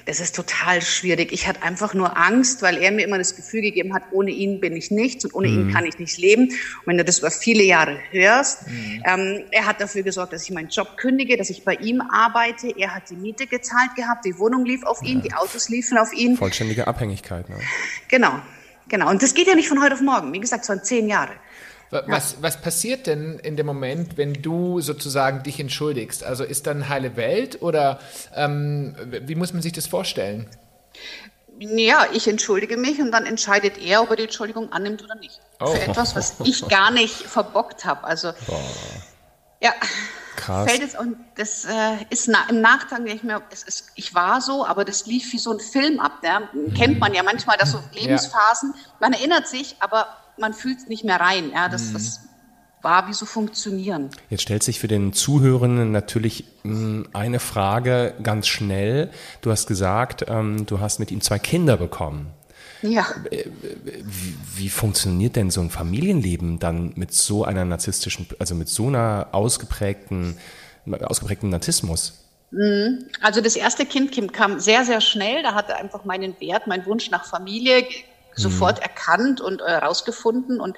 das 0.07 0.21
ist 0.21 0.37
total 0.37 0.83
schwierig. 0.83 1.33
Ich 1.33 1.49
hatte 1.49 1.63
einfach 1.65 1.93
nur 1.93 2.17
Angst, 2.17 2.63
weil 2.63 2.79
er 2.79 2.93
mir 2.93 3.05
immer 3.05 3.19
das 3.19 3.35
Gefühl 3.35 3.61
gegeben 3.61 3.93
hat, 3.93 4.05
ohne 4.13 4.31
ihn 4.31 4.61
bin 4.61 4.77
ich 4.77 4.93
nichts 4.93 5.25
und 5.25 5.35
ohne 5.35 5.49
mhm. 5.49 5.69
ihn 5.69 5.75
kann 5.75 5.85
ich 5.85 5.99
nicht 5.99 6.17
leben. 6.17 6.45
Und 6.45 6.87
wenn 6.87 6.97
du 6.97 7.05
das 7.05 7.19
über 7.19 7.33
viele 7.33 7.65
Jahre 7.65 7.99
hörst, 8.13 8.69
mhm. 8.69 9.03
ähm, 9.05 9.45
er 9.51 9.67
hat 9.67 9.81
dafür 9.81 10.05
gesorgt, 10.05 10.33
dass 10.33 10.45
ich 10.45 10.53
meinen 10.53 10.69
Job 10.69 10.97
kündige, 10.97 11.37
dass 11.37 11.51
ich 11.51 11.65
bei 11.65 11.75
ihm 11.75 12.01
arbeite. 12.01 12.73
Er 12.79 12.95
hat 12.95 13.11
die 13.11 13.17
Miete 13.17 13.49
gezahlt 13.49 13.97
gehabt, 13.97 14.25
die 14.25 14.39
Wohnung 14.39 14.65
lief 14.65 14.85
auf 14.85 15.03
ihn, 15.03 15.19
ja. 15.19 15.23
die 15.25 15.35
Autos 15.35 15.69
liefen 15.69 15.99
auf 15.99 16.13
ihn. 16.13 16.37
Vollständige 16.37 16.87
Abhängigkeit. 16.87 17.49
Ne? 17.49 17.57
Genau, 18.07 18.41
genau. 18.89 19.11
Und 19.11 19.25
das 19.25 19.35
geht 19.35 19.49
ja 19.49 19.57
nicht 19.57 19.69
von 19.69 19.83
heute 19.83 19.95
auf 19.95 20.01
morgen. 20.03 20.33
Wie 20.33 20.41
gesagt, 20.41 20.63
es 20.63 20.69
waren 20.69 20.85
zehn 20.85 21.09
Jahre. 21.09 21.33
Was, 21.91 22.43
was 22.43 22.61
passiert 22.61 23.07
denn 23.07 23.39
in 23.39 23.57
dem 23.57 23.67
Moment, 23.67 24.17
wenn 24.17 24.35
du 24.35 24.81
sozusagen 24.81 25.43
dich 25.43 25.61
entschuldigst? 25.61 26.25
Also 26.25 26.45
ist 26.45 26.67
dann 26.67 26.89
heile 26.89 27.17
Welt 27.17 27.63
oder 27.63 28.01
ähm, 28.35 28.97
wie 29.23 29.37
muss 29.37 29.53
man 29.53 29.63
sich 29.63 29.73
das 29.73 29.87
vorstellen? 29.87 30.49
Ja, 31.59 32.07
ich 32.13 32.29
entschuldige 32.29 32.77
mich 32.77 33.01
und 33.01 33.13
dann 33.13 33.25
entscheidet 33.25 33.79
er, 33.79 34.03
ob 34.03 34.11
er 34.11 34.17
die 34.17 34.25
Entschuldigung 34.25 34.73
annimmt 34.73 35.03
oder 35.03 35.15
nicht. 35.15 35.41
Oh. 35.61 35.67
Für 35.67 35.81
etwas, 35.81 36.15
was 36.15 36.35
ich 36.45 36.69
gar 36.69 36.91
nicht 36.91 37.15
verbockt 37.15 37.85
habe. 37.85 38.05
Also 38.05 38.33
Boah. 38.47 38.61
ja, 39.61 39.73
Krass. 40.37 40.71
fällt 40.71 40.83
es 40.83 40.99
und 40.99 41.17
das 41.37 41.65
äh, 41.65 41.97
ist 42.11 42.29
na, 42.29 42.47
im 42.51 42.61
Nachgang 42.61 43.05
mir, 43.05 43.19
es 43.51 43.63
ist, 43.63 43.93
ich 43.95 44.15
war 44.15 44.43
so, 44.43 44.67
aber 44.67 44.85
das 44.85 45.07
lief 45.07 45.33
wie 45.33 45.39
so 45.39 45.53
ein 45.53 45.61
Film 45.61 45.99
ab. 45.99 46.23
Ne? 46.23 46.49
Kennt 46.77 46.99
man 46.99 47.15
ja 47.15 47.23
manchmal, 47.23 47.57
dass 47.57 47.71
so 47.71 47.81
Lebensphasen. 47.93 48.75
Ja. 48.77 48.91
Man 49.01 49.13
erinnert 49.15 49.49
sich, 49.49 49.77
aber 49.81 50.09
man 50.39 50.55
fühlt 50.55 50.79
es 50.79 50.89
nicht 50.89 51.05
mehr 51.05 51.21
rein. 51.21 51.51
Ja, 51.53 51.69
das, 51.69 51.89
mhm. 51.89 51.93
das 51.95 52.21
war 52.83 53.09
wie 53.09 53.15
so 53.15 53.27
funktionieren. 53.27 54.11
Jetzt 54.31 54.43
stellt 54.43 54.63
sich 54.63 54.79
für 54.79 54.89
den 54.89 55.13
Zuhörenden 55.13 55.91
natürlich 55.93 56.45
hm, 56.63 57.09
eine 57.13 57.41
Frage 57.41 58.15
ganz 58.23 58.47
schnell. 58.47 59.11
Du 59.41 59.51
hast 59.51 59.67
gesagt, 59.67 60.25
ähm, 60.29 60.67
du 60.67 60.81
hast 60.81 61.01
mit 61.01 61.11
ihm 61.11 61.21
zwei 61.21 61.39
Kinder 61.39 61.77
bekommen. 61.77 62.29
Ja. 62.83 63.07
Äh, 63.31 63.45
wie, 63.83 64.37
wie, 64.55 64.69
funktioniert 64.69 65.37
denn 65.37 65.51
so 65.51 65.61
ein 65.61 65.71
Familienleben 65.71 66.59
dann 66.59 66.93
mit 66.97 67.13
so 67.13 67.45
einer 67.45 67.65
narzisstischen, 67.65 68.29
also 68.39 68.55
mit 68.55 68.69
so 68.69 68.87
einer 68.87 69.29
ausgeprägten, 69.33 70.37
ausgeprägten 70.87 71.49
Narzissmus? 71.51 72.25
Mhm. 72.51 73.07
Also 73.21 73.41
das 73.41 73.57
erste 73.57 73.87
Kind 73.87 74.33
kam 74.33 74.61
sehr, 74.61 74.85
sehr 74.85 75.01
schnell. 75.01 75.43
Da 75.43 75.55
hatte 75.55 75.77
einfach 75.77 76.05
meinen 76.05 76.39
Wert, 76.41 76.67
meinen 76.67 76.87
Wunsch 76.87 77.11
nach 77.11 77.25
Familie 77.25 77.85
sofort 78.37 78.79
mhm. 78.79 78.83
erkannt 78.83 79.41
und 79.41 79.63
herausgefunden. 79.63 80.59
Äh, 80.59 80.63
und 80.63 80.77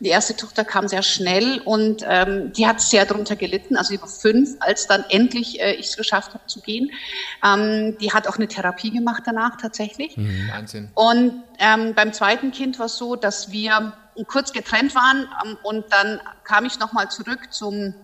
die 0.00 0.08
erste 0.08 0.34
Tochter 0.36 0.64
kam 0.64 0.88
sehr 0.88 1.02
schnell 1.02 1.60
und 1.64 2.04
ähm, 2.08 2.52
die 2.52 2.66
hat 2.66 2.80
sehr 2.80 3.06
darunter 3.06 3.36
gelitten. 3.36 3.76
Also 3.76 3.90
sie 3.90 4.00
war 4.00 4.08
fünf, 4.08 4.56
als 4.60 4.86
dann 4.86 5.04
endlich 5.10 5.60
äh, 5.60 5.74
ich 5.74 5.88
es 5.88 5.96
geschafft 5.96 6.34
habe 6.34 6.46
zu 6.46 6.60
gehen. 6.60 6.90
Ähm, 7.44 7.96
die 8.00 8.12
hat 8.12 8.26
auch 8.26 8.36
eine 8.36 8.48
Therapie 8.48 8.90
gemacht 8.90 9.22
danach 9.26 9.56
tatsächlich. 9.60 10.16
Mhm. 10.16 10.50
Wahnsinn. 10.50 10.90
Und 10.94 11.42
ähm, 11.58 11.94
beim 11.94 12.12
zweiten 12.12 12.50
Kind 12.52 12.78
war 12.78 12.86
es 12.86 12.96
so, 12.96 13.16
dass 13.16 13.52
wir 13.52 13.92
kurz 14.26 14.52
getrennt 14.52 14.94
waren 14.94 15.28
ähm, 15.44 15.56
und 15.62 15.84
dann 15.90 16.20
kam 16.44 16.64
ich 16.64 16.78
nochmal 16.78 17.10
zurück 17.10 17.52
zum 17.52 17.94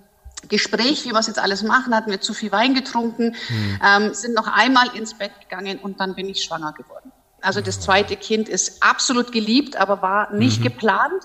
Gespräch, 0.49 1.05
wie 1.05 1.11
wir 1.11 1.19
es 1.19 1.26
jetzt 1.26 1.40
alles 1.40 1.62
machen, 1.62 1.95
hatten 1.95 2.11
wir 2.11 2.21
zu 2.21 2.33
viel 2.33 2.52
Wein 2.52 2.75
getrunken, 2.75 3.35
mhm. 3.49 3.81
ähm, 3.85 4.14
sind 4.14 4.35
noch 4.35 4.47
einmal 4.47 4.87
ins 4.95 5.14
Bett 5.14 5.33
gegangen 5.40 5.78
und 5.78 6.00
dann 6.00 6.14
bin 6.14 6.28
ich 6.28 6.45
schwanger 6.45 6.73
geworden. 6.73 7.11
Also 7.40 7.61
das 7.61 7.80
zweite 7.80 8.16
Kind 8.16 8.49
ist 8.49 8.83
absolut 8.83 9.33
geliebt, 9.33 9.76
aber 9.76 10.02
war 10.02 10.33
nicht 10.33 10.61
mhm. 10.61 10.64
geplant. 10.64 11.23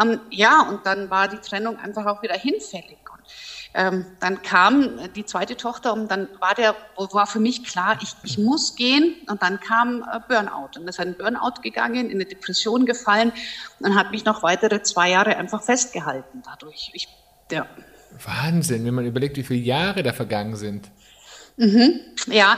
Ähm, 0.00 0.20
ja, 0.30 0.62
und 0.62 0.86
dann 0.86 1.10
war 1.10 1.28
die 1.28 1.38
Trennung 1.38 1.78
einfach 1.78 2.06
auch 2.06 2.22
wieder 2.22 2.34
hinfällig. 2.34 2.98
Und, 3.12 3.20
ähm, 3.74 4.06
dann 4.20 4.42
kam 4.42 5.12
die 5.14 5.24
zweite 5.24 5.56
Tochter 5.56 5.92
und 5.92 6.08
dann 6.08 6.28
war 6.38 6.54
der, 6.54 6.74
war 6.96 7.26
für 7.26 7.40
mich 7.40 7.64
klar, 7.64 7.98
ich, 8.00 8.14
ich 8.22 8.38
muss 8.38 8.76
gehen. 8.76 9.16
Und 9.28 9.42
dann 9.42 9.58
kam 9.60 10.02
äh, 10.02 10.20
Burnout. 10.28 10.78
Und 10.78 10.88
ist 10.88 11.00
ein 11.00 11.16
Burnout 11.16 11.60
gegangen, 11.62 12.10
in 12.10 12.16
eine 12.16 12.24
Depression 12.24 12.86
gefallen 12.86 13.32
und 13.80 13.96
hat 13.96 14.12
mich 14.12 14.24
noch 14.24 14.42
weitere 14.42 14.82
zwei 14.82 15.10
Jahre 15.10 15.36
einfach 15.36 15.62
festgehalten 15.62 16.42
dadurch. 16.44 16.90
Ich, 16.94 17.08
ja. 17.50 17.66
Wahnsinn, 18.24 18.84
wenn 18.84 18.94
man 18.94 19.06
überlegt, 19.06 19.36
wie 19.36 19.42
viele 19.42 19.60
Jahre 19.60 20.02
da 20.02 20.12
vergangen 20.12 20.56
sind. 20.56 20.90
Mhm. 21.56 22.00
Ja, 22.26 22.56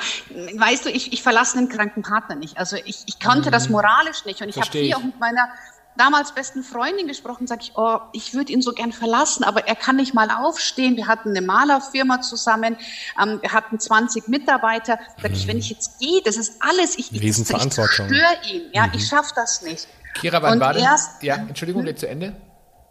weißt 0.57 0.87
du, 0.87 0.91
ich, 0.91 1.13
ich 1.13 1.23
verlasse 1.23 1.59
einen 1.59 1.69
kranken 1.69 2.03
Partner 2.03 2.37
nicht. 2.37 2.59
Also 2.59 2.77
ich, 2.77 3.03
ich 3.07 3.21
konnte 3.21 3.49
mhm. 3.49 3.53
das 3.53 3.69
moralisch 3.69 4.25
nicht. 4.25 4.41
Und 4.43 4.49
ich 4.49 4.57
habe 4.57 4.71
hier 4.71 4.97
auch 4.97 5.03
mit 5.03 5.19
meiner 5.19 5.49
damals 5.97 6.33
besten 6.33 6.63
Freundin 6.63 7.07
gesprochen, 7.07 7.47
sage 7.47 7.63
ich, 7.63 7.73
oh, 7.77 7.99
ich 8.13 8.35
würde 8.35 8.53
ihn 8.53 8.63
so 8.63 8.73
gern 8.73 8.93
verlassen, 8.93 9.45
aber 9.45 9.67
er 9.69 9.77
kann 9.77 9.97
nicht 9.97 10.15
mal 10.15 10.31
aufstehen. 10.31 10.97
Wir 10.97 11.07
hatten 11.07 11.31
eine 11.31 11.43
Malerfirma 11.43 12.21
zusammen, 12.21 12.77
ähm, 13.21 13.41
wir 13.43 13.53
hatten 13.53 13.79
20 13.79 14.29
Mitarbeiter. 14.29 14.99
Sag 15.21 15.31
mhm. 15.31 15.37
ich, 15.37 15.47
wenn 15.47 15.59
ich 15.59 15.71
jetzt 15.71 15.99
gehe, 16.01 16.23
das 16.25 16.37
ist 16.37 16.63
alles, 16.63 16.99
ich, 16.99 17.13
ich 17.13 17.35
störe 17.35 18.11
ihn, 18.51 18.63
ja, 18.73 18.87
mhm. 18.87 18.93
ich 18.95 19.07
schaffe 19.07 19.33
das 19.35 19.63
nicht. 19.63 19.89
Kira, 20.15 20.43
wann 20.43 20.55
Und 20.55 20.61
war 20.61 20.75
das? 20.75 21.11
Ja, 21.23 21.37
Entschuldigung, 21.37 21.85
geht 21.85 21.99
zu 21.99 22.09
Ende. 22.09 22.37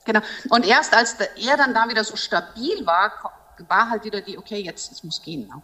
Genau. 0.05 0.21
Und 0.49 0.65
erst 0.65 0.93
als 0.95 1.15
er 1.19 1.57
dann 1.57 1.73
da 1.73 1.87
wieder 1.87 2.03
so 2.03 2.15
stabil 2.15 2.85
war, 2.85 3.11
war 3.67 3.89
halt 3.89 4.03
wieder 4.03 4.21
die, 4.21 4.37
okay, 4.37 4.59
jetzt, 4.59 4.91
es 4.91 5.03
muss 5.03 5.21
gehen. 5.21 5.47
Ne? 5.47 5.61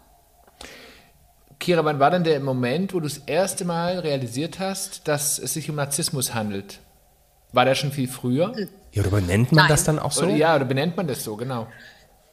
Kira, 1.59 1.83
wann 1.83 1.99
war 1.99 2.11
denn 2.11 2.23
der 2.23 2.39
Moment, 2.39 2.93
wo 2.93 2.99
du 2.99 3.07
das 3.07 3.19
erste 3.19 3.65
Mal 3.65 3.99
realisiert 3.99 4.59
hast, 4.59 5.07
dass 5.07 5.39
es 5.39 5.53
sich 5.53 5.69
um 5.69 5.75
Narzissmus 5.75 6.33
handelt? 6.33 6.79
War 7.51 7.65
der 7.65 7.75
schon 7.75 7.91
viel 7.91 8.07
früher? 8.07 8.53
Ja, 8.91 9.01
oder 9.01 9.11
benennt 9.11 9.51
man 9.51 9.63
Nein. 9.63 9.69
das 9.69 9.83
dann 9.83 9.99
auch 9.99 10.11
so? 10.11 10.25
Oder, 10.25 10.35
ja, 10.35 10.55
oder 10.55 10.65
benennt 10.65 10.97
man 10.97 11.07
das 11.07 11.23
so, 11.23 11.35
genau. 11.35 11.67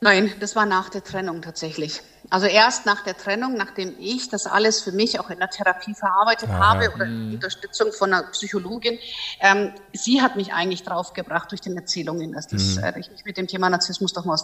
Nein, 0.00 0.30
das 0.38 0.54
war 0.54 0.66
nach 0.66 0.90
der 0.90 1.02
Trennung 1.02 1.40
tatsächlich. 1.40 2.02
Also 2.28 2.46
erst 2.46 2.84
nach 2.84 3.02
der 3.04 3.16
Trennung, 3.16 3.54
nachdem 3.54 3.94
ich 3.98 4.28
das 4.28 4.46
alles 4.46 4.82
für 4.82 4.92
mich 4.92 5.18
auch 5.18 5.30
in 5.30 5.38
der 5.38 5.48
Therapie 5.48 5.94
verarbeitet 5.94 6.50
Aha. 6.50 6.74
habe 6.74 6.92
oder 6.94 7.06
mhm. 7.06 7.34
Unterstützung 7.34 7.90
von 7.92 8.12
einer 8.12 8.24
Psychologin, 8.30 8.98
ähm, 9.40 9.72
sie 9.94 10.20
hat 10.20 10.36
mich 10.36 10.52
eigentlich 10.52 10.82
draufgebracht 10.82 11.50
durch 11.52 11.62
den 11.62 11.76
Erzählungen, 11.76 12.32
dass 12.32 12.48
das, 12.48 12.76
mhm. 12.76 12.84
äh, 12.84 13.00
ich 13.00 13.10
mich 13.10 13.24
mit 13.24 13.38
dem 13.38 13.46
Thema 13.46 13.70
Narzissmus 13.70 14.12
doch 14.12 14.26
mal 14.26 14.36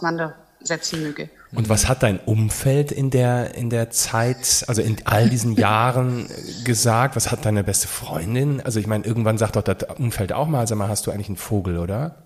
auseinandersetzen 0.61 1.03
möge. 1.03 1.29
Und 1.53 1.69
was 1.69 1.87
hat 1.87 2.03
dein 2.03 2.19
Umfeld 2.19 2.91
in 2.91 3.09
der, 3.09 3.55
in 3.55 3.69
der 3.69 3.89
Zeit, 3.89 4.63
also 4.67 4.81
in 4.81 4.97
all 5.05 5.29
diesen 5.29 5.55
Jahren 5.55 6.29
äh, 6.29 6.63
gesagt? 6.63 7.15
Was 7.15 7.31
hat 7.31 7.45
deine 7.45 7.63
beste 7.63 7.87
Freundin? 7.87 8.61
Also 8.61 8.79
ich 8.79 8.87
meine, 8.87 9.05
irgendwann 9.05 9.37
sagt 9.37 9.55
doch 9.55 9.63
das 9.63 9.83
Umfeld 9.97 10.33
auch 10.33 10.47
mal, 10.47 10.67
sag 10.67 10.77
mal, 10.77 10.87
hast 10.87 11.07
du 11.07 11.11
eigentlich 11.11 11.27
einen 11.27 11.37
Vogel, 11.37 11.77
oder? 11.77 12.23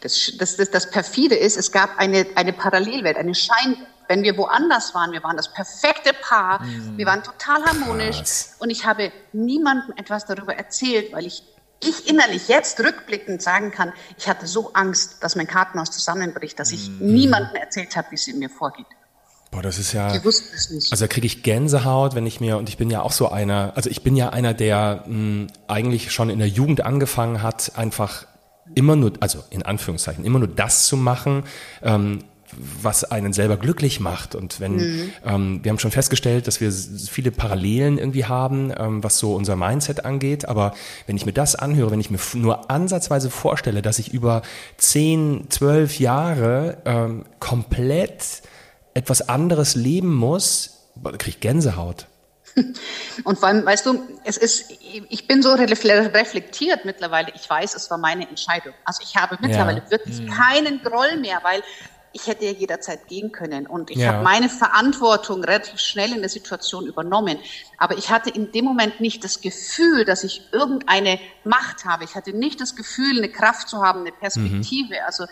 Das, 0.00 0.32
das, 0.38 0.56
das, 0.56 0.70
das 0.70 0.90
perfide 0.90 1.34
ist, 1.34 1.56
es 1.56 1.72
gab 1.72 1.98
eine, 1.98 2.26
eine 2.34 2.52
Parallelwelt, 2.52 3.16
eine 3.16 3.34
Scheinwelt. 3.34 3.86
Wenn 4.10 4.22
wir 4.22 4.38
woanders 4.38 4.94
waren, 4.94 5.12
wir 5.12 5.22
waren 5.22 5.36
das 5.36 5.52
perfekte 5.52 6.14
Paar, 6.14 6.62
mm. 6.62 6.96
wir 6.96 7.04
waren 7.04 7.22
total 7.22 7.62
harmonisch 7.62 8.16
Krass. 8.16 8.56
und 8.58 8.70
ich 8.70 8.86
habe 8.86 9.12
niemandem 9.34 9.94
etwas 9.98 10.24
darüber 10.24 10.54
erzählt, 10.54 11.12
weil 11.12 11.26
ich 11.26 11.42
ich 11.82 12.08
innerlich 12.08 12.48
jetzt 12.48 12.80
rückblickend 12.80 13.42
sagen 13.42 13.70
kann, 13.70 13.92
ich 14.16 14.28
hatte 14.28 14.46
so 14.46 14.72
Angst, 14.72 15.22
dass 15.22 15.36
mein 15.36 15.46
Kartenhaus 15.46 15.90
zusammenbricht, 15.90 16.58
dass 16.58 16.72
ich 16.72 16.88
mm. 16.88 16.98
niemandem 17.00 17.56
erzählt 17.56 17.96
habe, 17.96 18.08
wie 18.10 18.16
es 18.16 18.26
in 18.26 18.38
mir 18.38 18.50
vorgeht. 18.50 18.86
Boah, 19.50 19.62
das 19.62 19.78
ist 19.78 19.92
ja. 19.92 20.12
Die 20.12 20.22
wussten 20.24 20.54
es 20.54 20.70
nicht. 20.70 20.92
Also 20.92 21.04
da 21.04 21.08
kriege 21.08 21.26
ich 21.26 21.42
Gänsehaut, 21.42 22.14
wenn 22.14 22.26
ich 22.26 22.40
mir, 22.40 22.58
und 22.58 22.68
ich 22.68 22.76
bin 22.76 22.90
ja 22.90 23.02
auch 23.02 23.12
so 23.12 23.30
einer, 23.30 23.72
also 23.76 23.88
ich 23.88 24.02
bin 24.02 24.14
ja 24.14 24.30
einer, 24.30 24.52
der 24.52 25.04
mh, 25.06 25.46
eigentlich 25.68 26.12
schon 26.12 26.28
in 26.28 26.38
der 26.38 26.48
Jugend 26.48 26.84
angefangen 26.84 27.42
hat, 27.42 27.72
einfach 27.76 28.26
immer 28.74 28.96
nur, 28.96 29.12
also 29.20 29.42
in 29.48 29.62
Anführungszeichen, 29.62 30.24
immer 30.24 30.38
nur 30.38 30.48
das 30.48 30.84
zu 30.84 30.96
machen, 30.96 31.44
ähm, 31.82 32.24
was 32.82 33.04
einen 33.04 33.32
selber 33.32 33.56
glücklich 33.56 34.00
macht. 34.00 34.34
Und 34.34 34.60
wenn, 34.60 34.76
mhm. 34.76 35.12
ähm, 35.24 35.60
wir 35.62 35.70
haben 35.70 35.78
schon 35.78 35.90
festgestellt, 35.90 36.46
dass 36.46 36.60
wir 36.60 36.72
viele 36.72 37.30
Parallelen 37.30 37.98
irgendwie 37.98 38.24
haben, 38.24 38.72
ähm, 38.76 39.04
was 39.04 39.18
so 39.18 39.34
unser 39.34 39.56
Mindset 39.56 40.04
angeht. 40.04 40.48
Aber 40.48 40.74
wenn 41.06 41.16
ich 41.16 41.26
mir 41.26 41.32
das 41.32 41.54
anhöre, 41.54 41.90
wenn 41.90 42.00
ich 42.00 42.10
mir 42.10 42.18
nur 42.34 42.70
ansatzweise 42.70 43.30
vorstelle, 43.30 43.82
dass 43.82 43.98
ich 43.98 44.12
über 44.12 44.42
zehn, 44.76 45.46
zwölf 45.50 45.98
Jahre 45.98 46.78
ähm, 46.84 47.24
komplett 47.38 48.42
etwas 48.94 49.28
anderes 49.28 49.74
leben 49.74 50.14
muss, 50.14 50.90
kriege 51.18 51.30
ich 51.30 51.40
Gänsehaut. 51.40 52.06
Und 53.24 53.38
vor 53.38 53.48
allem, 53.48 53.64
weißt 53.64 53.86
du, 53.86 54.02
es 54.24 54.36
ist, 54.36 54.72
ich 55.08 55.26
bin 55.26 55.42
so 55.42 55.52
reflektiert 55.52 56.84
mittlerweile. 56.84 57.32
Ich 57.34 57.48
weiß, 57.48 57.74
es 57.74 57.90
war 57.90 57.98
meine 57.98 58.28
Entscheidung. 58.28 58.72
Also 58.84 59.02
ich 59.02 59.16
habe 59.16 59.38
mittlerweile 59.40 59.82
ja. 59.84 59.90
wirklich 59.90 60.20
mhm. 60.20 60.30
keinen 60.30 60.82
Groll 60.82 61.16
mehr, 61.18 61.40
weil 61.42 61.62
ich 62.20 62.26
hätte 62.26 62.44
ja 62.44 62.50
jederzeit 62.50 63.06
gehen 63.06 63.30
können 63.30 63.66
und 63.66 63.90
ich 63.90 63.98
ja. 63.98 64.14
habe 64.14 64.24
meine 64.24 64.48
Verantwortung 64.48 65.44
relativ 65.44 65.78
schnell 65.78 66.12
in 66.12 66.20
der 66.20 66.28
Situation 66.28 66.86
übernommen. 66.86 67.38
Aber 67.76 67.96
ich 67.96 68.10
hatte 68.10 68.30
in 68.30 68.50
dem 68.50 68.64
Moment 68.64 69.00
nicht 69.00 69.22
das 69.22 69.40
Gefühl, 69.40 70.04
dass 70.04 70.24
ich 70.24 70.42
irgendeine 70.52 71.20
Macht 71.44 71.84
habe. 71.84 72.04
Ich 72.04 72.14
hatte 72.16 72.32
nicht 72.32 72.60
das 72.60 72.74
Gefühl, 72.74 73.18
eine 73.18 73.28
Kraft 73.28 73.68
zu 73.68 73.82
haben, 73.82 74.00
eine 74.00 74.12
Perspektive. 74.12 74.94
Mhm. 74.94 75.06
Also 75.06 75.26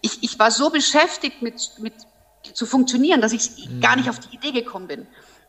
ich, 0.00 0.22
ich 0.22 0.38
war 0.38 0.50
so 0.50 0.70
beschäftigt 0.70 1.42
mit, 1.42 1.72
mit 1.78 1.94
zu 2.52 2.66
funktionieren, 2.66 3.20
dass 3.20 3.32
ich 3.32 3.68
mhm. 3.68 3.80
gar 3.80 3.96
nicht 3.96 4.08
auf 4.08 4.18
die 4.18 4.34
Idee 4.34 4.52
gekommen 4.52 4.86
bin. 4.86 5.06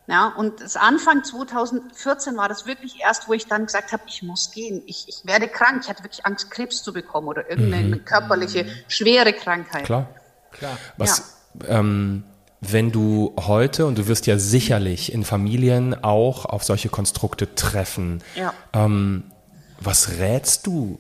Ja, 0.08 0.28
und 0.38 0.62
das 0.62 0.76
Anfang 0.76 1.24
2014 1.24 2.38
war 2.38 2.48
das 2.48 2.68
wirklich 2.68 3.00
erst, 3.00 3.28
wo 3.28 3.34
ich 3.34 3.48
dann 3.48 3.66
gesagt 3.66 3.92
habe, 3.92 4.04
ich 4.08 4.22
muss 4.22 4.52
gehen. 4.52 4.84
Ich, 4.86 5.06
ich 5.08 5.26
werde 5.26 5.48
krank. 5.48 5.82
Ich 5.84 5.90
hatte 5.90 6.04
wirklich 6.04 6.26
Angst, 6.26 6.52
Krebs 6.52 6.84
zu 6.84 6.94
bekommen 6.94 7.28
oder 7.28 7.50
irgendeine 7.50 7.96
mhm. 7.96 8.06
körperliche, 8.06 8.68
schwere 8.88 9.34
Krankheit. 9.34 9.86
Klar. 9.86 10.08
Klar. 10.58 10.78
Was, 10.98 11.36
ja. 11.62 11.80
ähm, 11.80 12.24
wenn 12.62 12.92
du 12.92 13.34
heute, 13.38 13.86
und 13.86 13.98
du 13.98 14.08
wirst 14.08 14.28
ja 14.28 14.38
sicherlich 14.38 15.14
in 15.14 15.24
Familien 15.24 15.94
auch 16.04 16.46
auf 16.46 16.64
solche 16.64 16.90
Konstrukte 16.90 17.56
treffen, 17.56 18.24
ja. 18.36 18.54
ähm, 18.74 19.26
was 19.80 20.18
rätst 20.20 20.66
du 20.68 21.00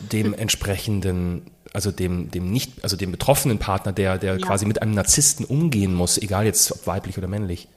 dem 0.00 0.34
entsprechenden, 0.38 1.50
also 1.72 1.90
dem, 1.90 2.30
dem 2.30 2.50
nicht, 2.50 2.82
also 2.82 2.96
dem 2.96 3.12
betroffenen 3.12 3.58
Partner, 3.58 3.92
der, 3.92 4.18
der 4.18 4.38
ja. 4.38 4.46
quasi 4.46 4.66
mit 4.66 4.82
einem 4.82 4.92
Narzissten 4.92 5.44
umgehen 5.44 5.94
muss, 5.94 6.18
egal 6.18 6.44
jetzt 6.44 6.72
ob 6.72 6.86
weiblich 6.86 7.18
oder 7.18 7.28
männlich? 7.28 7.68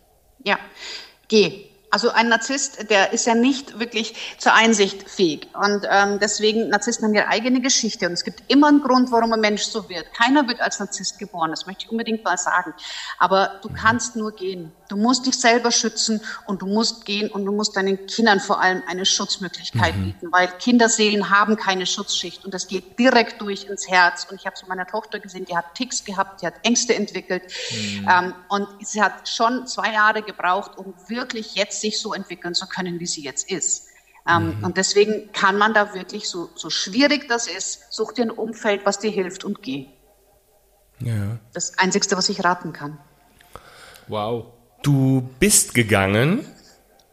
Ja, 0.44 0.58
geh. 1.28 1.67
Also 1.90 2.10
ein 2.10 2.28
Narzisst, 2.28 2.90
der 2.90 3.14
ist 3.14 3.26
ja 3.26 3.34
nicht 3.34 3.80
wirklich 3.80 4.14
zur 4.38 4.54
Einsicht 4.54 5.10
fähig. 5.10 5.48
Und 5.54 5.88
ähm, 5.90 6.20
deswegen, 6.20 6.68
Narzissten 6.70 7.06
haben 7.06 7.14
ihre 7.16 7.28
eigene 7.28 7.62
Geschichte. 7.62 8.08
Und 8.08 8.14
es 8.14 8.26
gibt 8.26 8.44
immer 8.50 8.68
einen 8.68 8.82
Grund, 8.82 9.12
warum 9.12 9.32
ein 9.32 9.40
Mensch 9.40 9.64
so 9.64 9.88
wird. 9.88 10.14
Keiner 10.14 10.48
wird 10.48 10.60
als 10.60 10.80
Narzisst 10.80 11.18
geboren, 11.18 11.50
das 11.52 11.66
möchte 11.66 11.86
ich 11.86 11.92
unbedingt 11.92 12.26
mal 12.26 12.38
sagen. 12.38 12.74
Aber 13.20 13.60
du 13.62 13.70
kannst 13.70 14.16
nur 14.16 14.34
gehen. 14.36 14.74
Du 14.88 14.96
musst 14.96 15.26
dich 15.26 15.36
selber 15.40 15.72
schützen 15.72 16.22
und 16.46 16.62
du 16.62 16.68
musst 16.68 17.06
gehen 17.06 17.30
und 17.30 17.46
du 17.46 17.52
musst 17.52 17.76
deinen 17.76 18.06
Kindern 18.08 18.40
vor 18.40 18.62
allem 18.62 18.84
eine 18.88 19.06
Schutzmöglichkeit 19.06 19.96
mhm. 19.96 20.04
bieten, 20.04 20.32
weil 20.32 20.48
Kinderseelen 20.60 21.30
haben 21.30 21.56
keine 21.58 21.86
Schutzschicht 21.86 22.46
und 22.46 22.54
das 22.54 22.68
geht 22.68 22.98
direkt 22.98 23.42
durch 23.42 23.66
ins 23.66 23.88
Herz. 23.88 24.28
Und 24.30 24.40
ich 24.40 24.46
habe 24.46 24.56
es 24.56 24.62
mit 24.62 24.70
meiner 24.70 24.88
Tochter 24.88 25.20
gesehen, 25.20 25.46
die 25.46 25.56
hat 25.56 25.76
Ticks 25.76 26.04
gehabt, 26.04 26.42
die 26.42 26.48
hat 26.48 26.56
Ängste 26.64 26.96
entwickelt 26.96 27.44
mhm. 27.72 28.10
ähm, 28.10 28.34
und 28.50 28.68
sie 28.82 29.02
hat 29.02 29.28
schon 29.28 29.68
zwei 29.68 29.92
Jahre 29.94 30.22
gebraucht, 30.22 30.78
um 30.78 30.94
wirklich 31.08 31.56
jetzt 31.56 31.82
sich 31.82 32.00
so 32.00 32.14
entwickeln 32.14 32.54
zu 32.54 32.68
können, 32.68 33.00
wie 33.00 33.08
sie 33.08 33.24
jetzt 33.24 33.50
ist. 33.52 33.88
Ähm, 34.28 34.58
mhm. 34.58 34.64
Und 34.66 34.78
deswegen 34.78 35.32
kann 35.32 35.58
man 35.58 35.74
da 35.74 35.94
wirklich, 35.94 36.30
so, 36.30 36.50
so 36.56 36.70
schwierig 36.70 37.28
das 37.28 37.48
ist, 37.48 37.92
such 37.92 38.14
dir 38.14 38.24
ein 38.24 38.32
Umfeld, 38.32 38.86
was 38.86 39.00
dir 39.00 39.12
hilft 39.12 39.44
und 39.44 39.62
geh. 39.62 39.88
Ja. 41.00 41.38
Das 41.54 41.78
Einzigste, 41.78 42.18
was 42.18 42.30
ich 42.30 42.44
raten 42.44 42.74
kann. 42.74 42.98
Wow. 44.08 44.57
Du 44.82 45.30
bist 45.40 45.74
gegangen. 45.74 46.46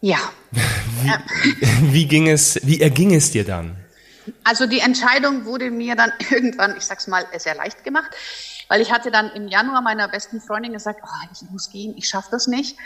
Ja. 0.00 0.18
Wie, 0.50 1.92
wie, 1.92 2.06
ging 2.06 2.28
es, 2.28 2.60
wie 2.62 2.80
erging 2.80 3.14
es 3.14 3.30
dir 3.30 3.44
dann? 3.44 3.76
Also 4.42 4.66
die 4.66 4.80
Entscheidung 4.80 5.44
wurde 5.44 5.70
mir 5.70 5.96
dann 5.96 6.12
irgendwann, 6.30 6.76
ich 6.76 6.84
sag's 6.84 7.06
mal, 7.06 7.26
sehr 7.36 7.54
leicht 7.54 7.84
gemacht, 7.84 8.10
weil 8.68 8.80
ich 8.80 8.92
hatte 8.92 9.10
dann 9.10 9.30
im 9.32 9.48
Januar 9.48 9.82
meiner 9.82 10.08
besten 10.08 10.40
Freundin 10.40 10.72
gesagt, 10.72 11.00
oh, 11.02 11.28
ich 11.32 11.42
muss 11.50 11.70
gehen, 11.70 11.94
ich 11.96 12.08
schaffe 12.08 12.28
das 12.30 12.46
nicht. 12.46 12.76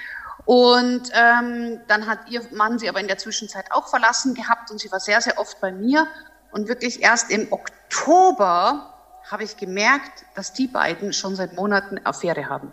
Und 0.45 1.11
ähm, 1.13 1.81
dann 1.89 2.07
hat 2.07 2.31
ihr 2.31 2.43
Mann 2.53 2.79
sie 2.79 2.89
aber 2.89 3.01
in 3.01 3.09
der 3.09 3.19
Zwischenzeit 3.19 3.71
auch 3.71 3.89
verlassen 3.89 4.35
gehabt 4.35 4.71
und 4.71 4.81
sie 4.81 4.91
war 4.91 5.01
sehr, 5.01 5.21
sehr 5.21 5.39
oft 5.39 5.61
bei 5.61 5.73
mir. 5.73 6.07
Und 6.53 6.69
wirklich 6.69 7.03
erst 7.03 7.31
im 7.31 7.53
Oktober 7.53 8.95
habe 9.31 9.45
ich 9.45 9.57
gemerkt, 9.57 10.25
dass 10.35 10.53
die 10.53 10.67
beiden 10.67 11.13
schon 11.13 11.37
seit 11.37 11.55
Monaten 11.55 12.01
Affäre 12.05 12.49
haben. 12.49 12.73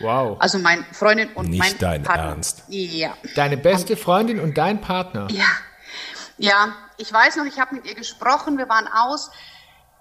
Wow. 0.00 0.36
Also 0.40 0.58
meine 0.58 0.84
Freundin 0.92 1.30
und 1.34 1.50
Nicht 1.50 1.58
mein 1.58 1.78
dein 1.78 2.02
Partner. 2.02 2.30
Ernst. 2.30 2.62
Ja. 2.68 3.16
Deine 3.34 3.56
beste 3.56 3.96
Freundin 3.96 4.40
und 4.40 4.58
dein 4.58 4.80
Partner. 4.80 5.28
Ja. 5.30 5.46
Ja, 6.38 6.74
ich 6.96 7.12
weiß 7.12 7.36
noch, 7.36 7.44
ich 7.44 7.60
habe 7.60 7.76
mit 7.76 7.86
ihr 7.86 7.94
gesprochen, 7.94 8.58
wir 8.58 8.68
waren 8.68 8.88
aus. 8.88 9.30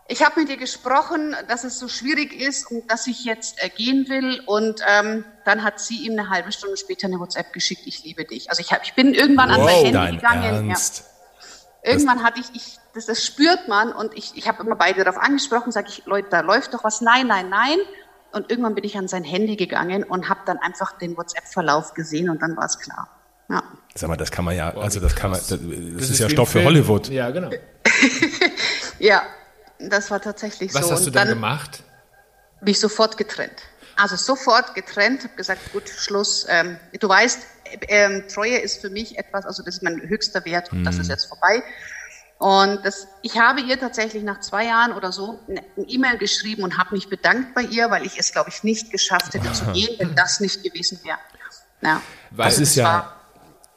Ich 0.08 0.26
habe 0.26 0.40
mit 0.40 0.50
ihr 0.50 0.58
gesprochen, 0.58 1.36
dass 1.48 1.64
es 1.64 1.78
so 1.78 1.88
schwierig 1.88 2.34
ist 2.34 2.70
und 2.70 2.90
dass 2.92 3.08
ich 3.08 3.24
jetzt 3.24 3.64
äh, 3.64 3.70
gehen 3.70 4.10
will. 4.10 4.42
Und 4.46 4.82
ähm, 4.88 5.24
dann 5.46 5.64
hat 5.64 5.80
sie 5.80 6.06
ihm 6.06 6.14
eine 6.14 6.30
halbe 6.30 6.52
Stunde 6.52 6.78
später 6.78 7.08
eine 7.08 7.20
WhatsApp 7.20 7.54
geschickt, 7.54 7.84
ich 7.86 8.04
liebe 8.04 8.26
dich. 8.26 8.50
Also 8.50 8.62
ich, 8.62 8.74
hab, 8.74 8.84
ich 8.84 8.94
bin 8.94 9.14
irgendwann 9.14 9.50
wow, 9.50 9.60
an 9.60 9.66
sein 9.66 9.76
Handy 9.76 9.92
dein 9.94 10.16
gegangen. 10.16 10.70
Ernst? 10.70 11.04
Ja. 11.84 11.92
Irgendwann 11.92 12.18
das 12.18 12.26
hatte 12.26 12.40
ich, 12.42 12.56
ich 12.56 12.78
das, 12.94 13.06
das 13.06 13.26
spürt 13.26 13.68
man 13.68 13.94
und 13.94 14.18
ich, 14.18 14.36
ich 14.36 14.48
habe 14.48 14.64
immer 14.64 14.76
beide 14.76 15.04
darauf 15.04 15.22
angesprochen, 15.22 15.72
sage 15.72 15.88
ich, 15.90 16.06
Leute, 16.06 16.28
da 16.30 16.42
läuft 16.42 16.74
doch 16.74 16.84
was. 16.84 17.02
Nein, 17.02 17.28
nein, 17.28 17.50
nein. 17.50 17.78
Und 18.32 18.50
irgendwann 18.50 18.76
bin 18.76 18.84
ich 18.84 18.98
an 18.98 19.08
sein 19.08 19.24
Handy 19.24 19.56
gegangen 19.56 20.04
und 20.04 20.30
habe 20.30 20.42
dann 20.46 20.58
einfach 20.58 20.98
den 20.98 21.18
WhatsApp-Verlauf 21.18 21.94
gesehen 21.94 22.30
und 22.30 22.42
dann 22.42 22.56
war 22.56 22.66
es 22.66 22.80
klar. 22.80 23.10
Ja. 23.50 23.64
Sag 23.96 24.10
mal, 24.10 24.16
das 24.16 24.32
kann 24.32 24.46
man 24.46 24.56
ja, 24.56 24.74
also 24.76 25.02
das 25.02 25.16
kann 25.16 25.32
man, 25.32 25.40
das, 25.40 25.50
das, 25.50 25.60
das 25.60 25.70
ist, 26.04 26.10
ist, 26.12 26.20
ja 26.20 26.30
Stoff 26.30 26.50
für 26.50 26.64
Hollywood. 26.64 27.10
Ja, 27.10 27.30
genau. 27.32 27.50
ja, 29.00 29.24
das 29.80 30.10
war 30.10 30.22
tatsächlich 30.22 30.74
Was 30.74 30.84
so. 30.84 30.92
Was 30.92 31.00
hast 31.00 31.08
du 31.08 31.12
dann, 31.12 31.28
dann 31.28 31.36
gemacht? 31.36 31.84
Bin 32.62 32.72
ich 32.72 32.80
sofort 32.80 33.18
getrennt. 33.18 33.64
Also 33.98 34.16
sofort 34.16 34.74
getrennt, 34.74 35.24
habe 35.24 35.36
gesagt, 35.36 35.74
gut, 35.74 35.90
Schluss. 35.90 36.46
Ähm, 36.48 36.78
du 36.98 37.10
weißt, 37.10 37.40
ähm, 37.90 38.24
Treue 38.34 38.58
ist 38.58 38.80
für 38.80 38.90
mich 38.90 39.18
etwas, 39.18 39.46
also 39.46 39.64
das 39.64 39.76
ist 39.76 39.84
mein 39.84 40.02
höchster 40.02 40.46
Wert 40.46 40.72
und 40.72 40.80
hm. 40.80 40.84
das 40.86 40.98
ist 40.98 41.10
jetzt 41.10 41.26
vorbei. 41.26 41.62
Und 42.42 42.84
das, 42.84 43.08
ich 43.22 43.38
habe 43.38 43.62
ihr 43.62 43.80
tatsächlich 43.80 44.24
nach 44.24 44.40
zwei 44.40 44.66
Jahren 44.66 44.94
oder 44.94 45.12
so 45.12 45.40
eine 45.48 45.62
E-Mail 45.88 46.18
geschrieben 46.18 46.64
und 46.64 46.76
habe 46.76 46.96
mich 46.96 47.08
bedankt 47.08 47.54
bei 47.54 47.62
ihr, 47.62 47.92
weil 47.92 48.04
ich 48.04 48.18
es, 48.18 48.32
glaube 48.32 48.50
ich, 48.50 48.64
nicht 48.64 48.90
geschafft 48.90 49.36
hätte 49.36 49.54
zu 49.54 49.66
gehen, 49.74 49.96
wenn 50.00 50.16
das 50.16 50.40
nicht 50.40 50.64
gewesen 50.64 51.00
wäre. 51.04 51.20
Ja. 51.84 52.02
Weil 52.32 52.50
das 52.50 52.58
ist 52.58 52.74
ja, 52.74 53.14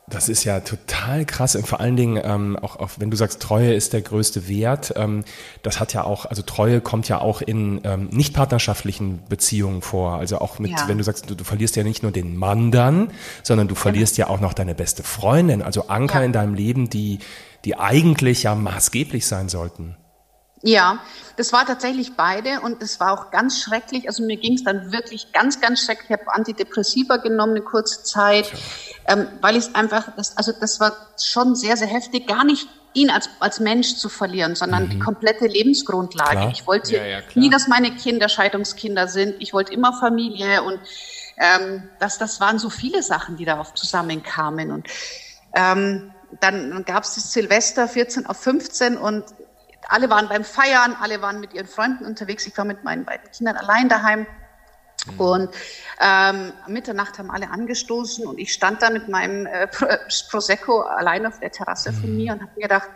das 0.07 0.29
ist 0.29 0.45
ja 0.45 0.61
total 0.61 1.25
krass 1.25 1.57
und 1.57 1.67
vor 1.67 1.81
allen 1.81 1.97
Dingen 1.97 2.21
ähm, 2.23 2.59
auch, 2.61 2.77
auch 2.77 2.90
wenn 2.99 3.11
du 3.11 3.17
sagst, 3.17 3.40
Treue 3.40 3.73
ist 3.73 3.95
der 3.95 4.03
größte 4.03 4.49
Wert, 4.49 4.93
ähm, 4.97 5.25
das 5.62 5.81
hat 5.81 5.95
ja 5.95 6.05
auch, 6.05 6.27
also 6.27 6.43
Treue 6.43 6.81
kommt 6.83 7.09
ja 7.09 7.21
auch 7.21 7.40
in 7.40 7.81
ähm, 7.85 8.09
nicht 8.11 8.35
partnerschaftlichen 8.35 9.23
Beziehungen 9.29 9.81
vor. 9.81 10.14
Also 10.14 10.38
auch 10.38 10.59
mit, 10.59 10.73
ja. 10.73 10.88
wenn 10.88 10.99
du 10.99 11.05
sagst, 11.05 11.31
du, 11.31 11.35
du, 11.35 11.45
verlierst 11.45 11.77
ja 11.77 11.85
nicht 11.85 12.03
nur 12.03 12.12
den 12.12 12.37
Mann 12.37 12.71
dann, 12.71 13.11
sondern 13.43 13.67
du 13.67 13.75
verlierst 13.75 14.19
ja, 14.19 14.27
ja 14.27 14.31
auch 14.31 14.40
noch 14.40 14.53
deine 14.53 14.75
beste 14.75 15.03
Freundin, 15.03 15.62
also 15.62 15.88
Anker 15.88 16.21
ja. 16.21 16.27
in 16.27 16.33
deinem 16.33 16.55
Leben, 16.55 16.90
die 16.90 17.19
die 17.64 17.79
eigentlich 17.79 18.43
ja 18.43 18.55
maßgeblich 18.55 19.27
sein 19.27 19.49
sollten. 19.49 19.97
Ja, 20.66 20.98
das 21.37 21.53
war 21.53 21.66
tatsächlich 21.66 22.16
beide 22.16 22.61
und 22.62 22.83
es 22.83 22.98
war 22.98 23.12
auch 23.12 23.31
ganz 23.31 23.61
schrecklich. 23.61 24.09
Also 24.09 24.24
mir 24.24 24.38
ging 24.38 24.55
es 24.55 24.64
dann 24.64 24.92
wirklich 24.92 25.31
ganz, 25.33 25.61
ganz 25.61 25.85
schrecklich. 25.85 26.09
Ich 26.09 26.18
habe 26.18 26.35
Antidepressiva 26.35 27.18
genommen 27.18 27.53
eine 27.53 27.61
kurze 27.61 28.03
Zeit, 28.03 28.50
ähm, 29.07 29.27
weil 29.42 29.57
ich 29.57 29.77
einfach, 29.77 30.09
das, 30.16 30.38
also 30.38 30.53
das 30.59 30.81
war 30.81 30.96
schon 31.22 31.55
sehr, 31.55 31.77
sehr 31.77 31.88
heftig, 31.88 32.27
gar 32.27 32.44
nicht 32.44 32.66
ihn 32.94 33.11
als, 33.11 33.29
als 33.40 33.61
Mensch 33.61 33.96
zu 33.96 34.09
verlieren, 34.09 34.55
sondern 34.55 34.85
mhm. 34.85 34.90
die 34.90 34.98
komplette 35.00 35.46
Lebensgrundlage. 35.46 36.31
Klar. 36.31 36.50
Ich 36.50 36.66
wollte 36.66 36.96
ja, 36.96 37.05
ja, 37.05 37.20
nie, 37.35 37.50
dass 37.50 37.68
meine 37.68 37.94
Kinder 37.94 38.31
Scheidungskinder 38.31 39.07
sind. 39.07 39.35
Ich 39.40 39.53
wollte 39.53 39.74
immer 39.74 39.92
Familie 39.92 40.62
und 40.62 40.81
ähm, 41.37 41.83
das, 41.98 42.16
das 42.16 42.40
waren 42.40 42.59
so 42.59 42.70
viele 42.70 43.03
Sachen, 43.03 43.37
die 43.37 43.44
darauf 43.44 43.74
zusammenkamen. 43.74 44.70
Und 44.70 44.88
ähm, 45.55 46.11
dann 46.40 46.85
gab 46.85 47.05
es 47.05 47.16
das 47.16 47.33
Silvester 47.33 47.87
14 47.87 48.27
auf 48.27 48.38
15 48.38 48.96
und 48.96 49.24
alle 49.88 50.11
waren 50.11 50.29
beim 50.29 50.44
Feiern, 50.44 50.97
alle 51.01 51.20
waren 51.23 51.40
mit 51.40 51.53
ihren 51.53 51.66
Freunden 51.66 52.05
unterwegs. 52.05 52.47
Ich 52.47 52.57
war 52.57 52.64
mit 52.64 52.85
meinen 52.85 53.05
beiden 53.05 53.31
Kindern 53.31 53.57
allein 53.57 53.88
daheim. 53.88 54.27
Mhm. 55.07 55.20
Und 55.20 55.55
ähm, 56.01 56.53
Mitternacht 56.66 57.18
haben 57.18 57.31
alle 57.31 57.51
angestoßen 57.51 58.27
und 58.27 58.38
ich 58.38 58.53
stand 58.53 58.83
da 58.83 58.90
mit 58.90 59.09
meinem 59.09 59.47
äh, 59.47 59.68
Prosecco 60.31 60.81
allein 60.81 61.27
auf 61.27 61.40
der 61.40 61.51
Terrasse 61.51 61.92
von 61.92 62.11
mhm. 62.11 62.16
mir 62.16 62.33
und 62.33 62.42
habe 62.42 62.53
mir 62.57 62.62
gedacht, 62.62 62.90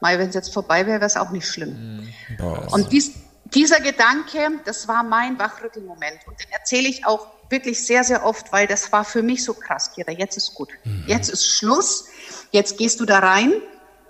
mal, 0.00 0.18
wenn 0.18 0.28
es 0.28 0.34
jetzt 0.34 0.52
vorbei 0.52 0.86
wäre, 0.86 1.00
wäre 1.00 1.06
es 1.06 1.16
auch 1.16 1.30
nicht 1.30 1.46
schlimm. 1.46 2.02
Mhm. 2.38 2.48
Und 2.72 2.92
dies, 2.92 3.12
dieser 3.44 3.80
Gedanke, 3.80 4.60
das 4.64 4.88
war 4.88 5.02
mein 5.02 5.38
Wachrüttelmoment 5.38 6.26
und 6.26 6.38
den 6.40 6.50
erzähle 6.50 6.88
ich 6.88 7.06
auch 7.06 7.28
wirklich 7.50 7.86
sehr, 7.86 8.04
sehr 8.04 8.24
oft, 8.24 8.52
weil 8.52 8.66
das 8.66 8.92
war 8.92 9.04
für 9.04 9.22
mich 9.22 9.44
so 9.44 9.54
krass, 9.54 9.92
Kira, 9.94 10.12
jetzt 10.12 10.36
ist 10.36 10.54
gut. 10.54 10.70
Mhm. 10.84 11.04
Jetzt 11.06 11.30
ist 11.30 11.46
Schluss. 11.46 12.06
Jetzt 12.50 12.76
gehst 12.76 13.00
du 13.00 13.06
da 13.06 13.20
rein, 13.20 13.52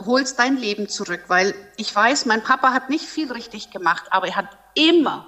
holst 0.04 0.38
dein 0.38 0.56
Leben 0.56 0.88
zurück, 0.88 1.24
weil 1.28 1.54
ich 1.76 1.94
weiß, 1.94 2.26
mein 2.26 2.42
Papa 2.42 2.72
hat 2.72 2.90
nicht 2.90 3.04
viel 3.04 3.32
richtig 3.32 3.70
gemacht, 3.70 4.04
aber 4.10 4.28
er 4.28 4.36
hat 4.36 4.48
immer, 4.74 5.26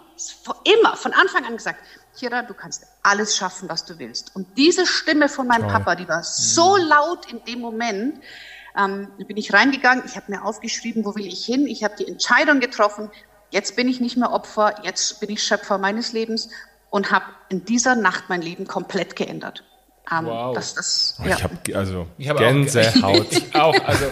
immer 0.65 0.97
von 0.97 1.13
Anfang 1.13 1.45
an 1.45 1.57
gesagt, 1.57 1.81
Kira, 2.17 2.43
du 2.43 2.55
kannst 2.55 2.87
alles 3.03 3.37
schaffen, 3.37 3.69
was 3.69 3.85
du 3.85 3.99
willst. 3.99 4.35
Und 4.35 4.59
diese 4.59 4.87
Stimme 4.87 5.29
von 5.29 5.47
meinem 5.47 5.63
Toll. 5.63 5.73
Papa, 5.73 5.95
die 5.95 6.09
war 6.09 6.23
so 6.23 6.77
mhm. 6.77 6.85
laut 6.85 7.33
in 7.33 7.45
dem 7.45 7.61
Moment, 7.61 8.23
ähm, 8.77 9.09
bin 9.27 9.37
ich 9.37 9.53
reingegangen, 9.53 10.05
ich 10.07 10.17
habe 10.17 10.31
mir 10.31 10.45
aufgeschrieben, 10.45 11.05
wo 11.05 11.15
will 11.15 11.27
ich 11.27 11.45
hin, 11.45 11.67
ich 11.67 11.83
habe 11.83 11.97
die 11.97 12.07
Entscheidung 12.07 12.61
getroffen, 12.61 13.11
jetzt 13.51 13.77
bin 13.77 13.89
ich 13.89 14.01
nicht 14.01 14.17
mehr 14.17 14.33
Opfer, 14.33 14.77
jetzt 14.85 15.21
bin 15.21 15.31
ich 15.31 15.43
Schöpfer 15.43 15.79
meines 15.79 16.13
Lebens 16.13 16.51
und 16.91 17.11
habe 17.11 17.27
in 17.49 17.65
dieser 17.65 17.97
Nacht 17.97 18.25
mein 18.29 18.43
Leben 18.43 18.67
komplett 18.67 19.17
geändert. 19.17 19.65
Um, 20.11 20.27
wow. 20.27 20.55
Das, 20.55 20.75
das, 20.75 21.21
ja. 21.25 21.37
Ich 21.37 21.45
habe 21.45 21.57
also 21.75 22.07
ich 22.19 22.29
hab 22.29 22.39
Gänsehaut. 22.39 23.05
Auch, 23.05 23.25
ich 23.31 23.55
auch, 23.55 23.87
also 23.87 24.07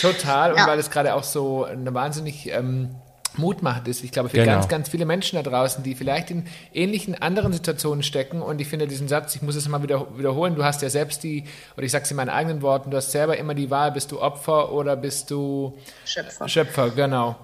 total. 0.00 0.52
Und 0.52 0.58
ja. 0.58 0.66
weil 0.66 0.78
es 0.78 0.90
gerade 0.90 1.14
auch 1.14 1.24
so 1.24 1.64
eine 1.64 1.92
wahnsinnig 1.92 2.48
ähm, 2.52 2.94
mutmachend 3.36 3.88
ist. 3.88 4.04
Ich 4.04 4.12
glaube, 4.12 4.28
für 4.28 4.36
genau. 4.36 4.52
ganz, 4.52 4.68
ganz 4.68 4.88
viele 4.88 5.06
Menschen 5.06 5.42
da 5.42 5.48
draußen, 5.48 5.82
die 5.82 5.94
vielleicht 5.94 6.30
in 6.30 6.46
ähnlichen 6.72 7.20
anderen 7.20 7.52
Situationen 7.52 8.02
stecken. 8.02 8.42
Und 8.42 8.60
ich 8.60 8.68
finde 8.68 8.86
diesen 8.86 9.08
Satz, 9.08 9.34
ich 9.34 9.42
muss 9.42 9.56
es 9.56 9.68
mal 9.68 9.82
wieder 9.82 10.06
wiederholen, 10.16 10.54
du 10.54 10.64
hast 10.64 10.82
ja 10.82 10.90
selbst 10.90 11.22
die, 11.24 11.44
oder 11.76 11.84
ich 11.84 11.92
sage 11.92 12.04
es 12.04 12.10
in 12.10 12.16
meinen 12.16 12.30
eigenen 12.30 12.62
Worten, 12.62 12.90
du 12.90 12.96
hast 12.96 13.10
selber 13.10 13.36
immer 13.36 13.54
die 13.54 13.70
Wahl, 13.70 13.92
bist 13.92 14.12
du 14.12 14.20
Opfer 14.20 14.72
oder 14.72 14.96
bist 14.96 15.30
du 15.30 15.76
Schöpfer. 16.04 16.48
Schöpfer, 16.48 16.90
genau. 16.90 17.36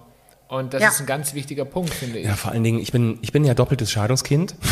Und 0.49 0.75
das 0.75 0.83
ja. 0.83 0.89
ist 0.89 1.01
ein 1.01 1.07
ganz 1.07 1.35
wichtiger 1.35 1.65
Punkt, 1.65 1.93
finde 1.93 2.21
ich. 2.21 2.27
Ja, 2.27 2.37
vor 2.37 2.53
allen 2.53 2.63
Dingen, 2.63 2.79
ich 2.79 2.93
bin, 2.93 3.19
ich 3.21 3.33
bin 3.33 3.45
ja 3.45 3.55
doppeltes 3.55 3.91
Scheidungskind. 3.91 4.55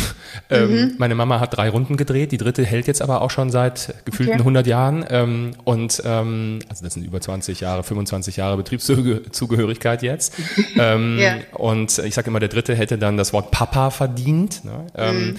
Ähm, 0.49 0.69
mhm. 0.69 0.95
Meine 0.97 1.15
Mama 1.15 1.39
hat 1.39 1.55
drei 1.55 1.69
Runden 1.69 1.95
gedreht, 1.95 2.33
die 2.33 2.37
dritte 2.37 2.65
hält 2.65 2.87
jetzt 2.87 3.01
aber 3.01 3.21
auch 3.21 3.31
schon 3.31 3.51
seit 3.51 3.95
gefühlten 4.03 4.33
okay. 4.33 4.41
100 4.41 4.67
Jahren. 4.67 5.05
Ähm, 5.09 5.51
und 5.63 6.01
ähm, 6.03 6.59
also 6.67 6.83
das 6.83 6.93
sind 6.93 7.05
über 7.05 7.21
20 7.21 7.61
Jahre, 7.61 7.83
25 7.83 8.35
Jahre 8.35 8.57
Betriebszugehörigkeit 8.57 10.03
jetzt. 10.03 10.33
ähm, 10.77 11.17
yeah. 11.19 11.37
Und 11.53 11.99
ich 11.99 12.15
sage 12.15 12.29
immer, 12.29 12.41
der 12.41 12.49
dritte 12.49 12.75
hätte 12.75 12.97
dann 12.97 13.15
das 13.15 13.31
Wort 13.31 13.51
Papa 13.51 13.91
verdient. 13.91 14.65
Ne? 14.65 14.87
Ähm, 14.95 15.15
mhm. 15.15 15.35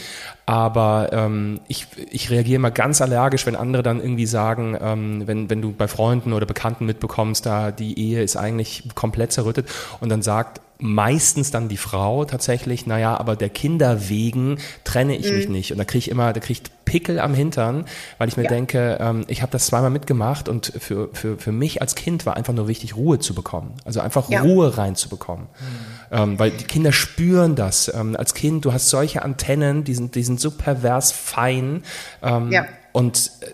Aber 0.46 1.11
ähm, 1.12 1.61
ich, 1.66 1.88
ich 2.09 2.31
reagiere 2.31 2.57
immer 2.57 2.70
ganz 2.70 3.01
allergisch, 3.01 3.46
wenn 3.46 3.57
andere 3.57 3.83
dann 3.83 4.01
irgendwie 4.01 4.27
sagen, 4.27 4.79
ähm, 4.81 5.27
wenn, 5.27 5.51
wenn 5.51 5.61
du 5.61 5.72
bei 5.72 5.88
Freunden 5.88 6.33
oder 6.33 6.46
Bekannten 6.46 6.87
mitbekommst, 6.87 7.44
da 7.44 7.72
die 7.72 7.99
Ehe 7.99 8.22
ist 8.22 8.37
eigentlich 8.37 8.85
komplett 8.94 9.33
zerrüttet 9.33 9.68
und 10.01 10.09
dann 10.09 10.22
sagt 10.27 10.61
meistens 10.79 11.51
dann 11.51 11.69
die 11.69 11.77
Frau 11.79 12.25
tatsächlich, 12.27 12.87
naja, 12.87 13.19
aber 13.19 13.35
der 13.35 13.49
Kinder 13.49 14.09
wegen 14.09 14.59
trenne 14.85 15.17
ich 15.17 15.31
mhm. 15.31 15.37
mich 15.37 15.49
nicht. 15.49 15.73
Und 15.73 15.79
da 15.79 15.85
kriege 15.85 16.01
ich 16.01 16.11
immer, 16.11 16.33
da 16.33 16.41
kriege 16.41 16.61
ich 16.61 16.85
Pickel 16.85 17.19
am 17.19 17.33
Hintern, 17.35 17.87
weil 18.19 18.29
ich 18.29 18.37
mir 18.37 18.43
ja. 18.43 18.51
denke, 18.51 18.99
ähm, 19.01 19.25
ich 19.29 19.41
habe 19.41 19.51
das 19.53 19.67
zweimal 19.67 19.91
mitgemacht 19.91 20.49
und 20.49 20.73
für, 20.79 21.09
für, 21.15 21.39
für 21.39 21.53
mich 21.53 21.81
als 21.81 21.95
Kind 21.95 22.27
war 22.27 22.37
einfach 22.37 22.53
nur 22.53 22.69
wichtig, 22.69 22.95
Ruhe 22.95 23.19
zu 23.19 23.35
bekommen. 23.35 23.75
Also 23.85 24.01
einfach 24.01 24.29
ja. 24.29 24.43
Ruhe 24.43 24.77
reinzubekommen. 24.77 25.47
Mhm. 25.47 26.17
Ähm, 26.19 26.39
weil 26.39 26.51
die 26.51 26.65
Kinder 26.65 26.93
spüren 26.93 27.57
das. 27.57 27.93
Ähm, 27.95 28.15
als 28.17 28.35
Kind, 28.35 28.65
du 28.65 28.73
hast 28.73 28.91
solche 28.91 29.23
Antennen, 29.23 29.85
die 29.85 29.95
sind, 29.95 30.15
die 30.15 30.23
sind 30.23 30.41
so 30.41 30.51
pervers 30.51 31.11
fein. 31.11 31.85
Ähm, 32.23 32.53
ja. 32.53 32.67
Und 32.93 33.31
äh, 33.41 33.47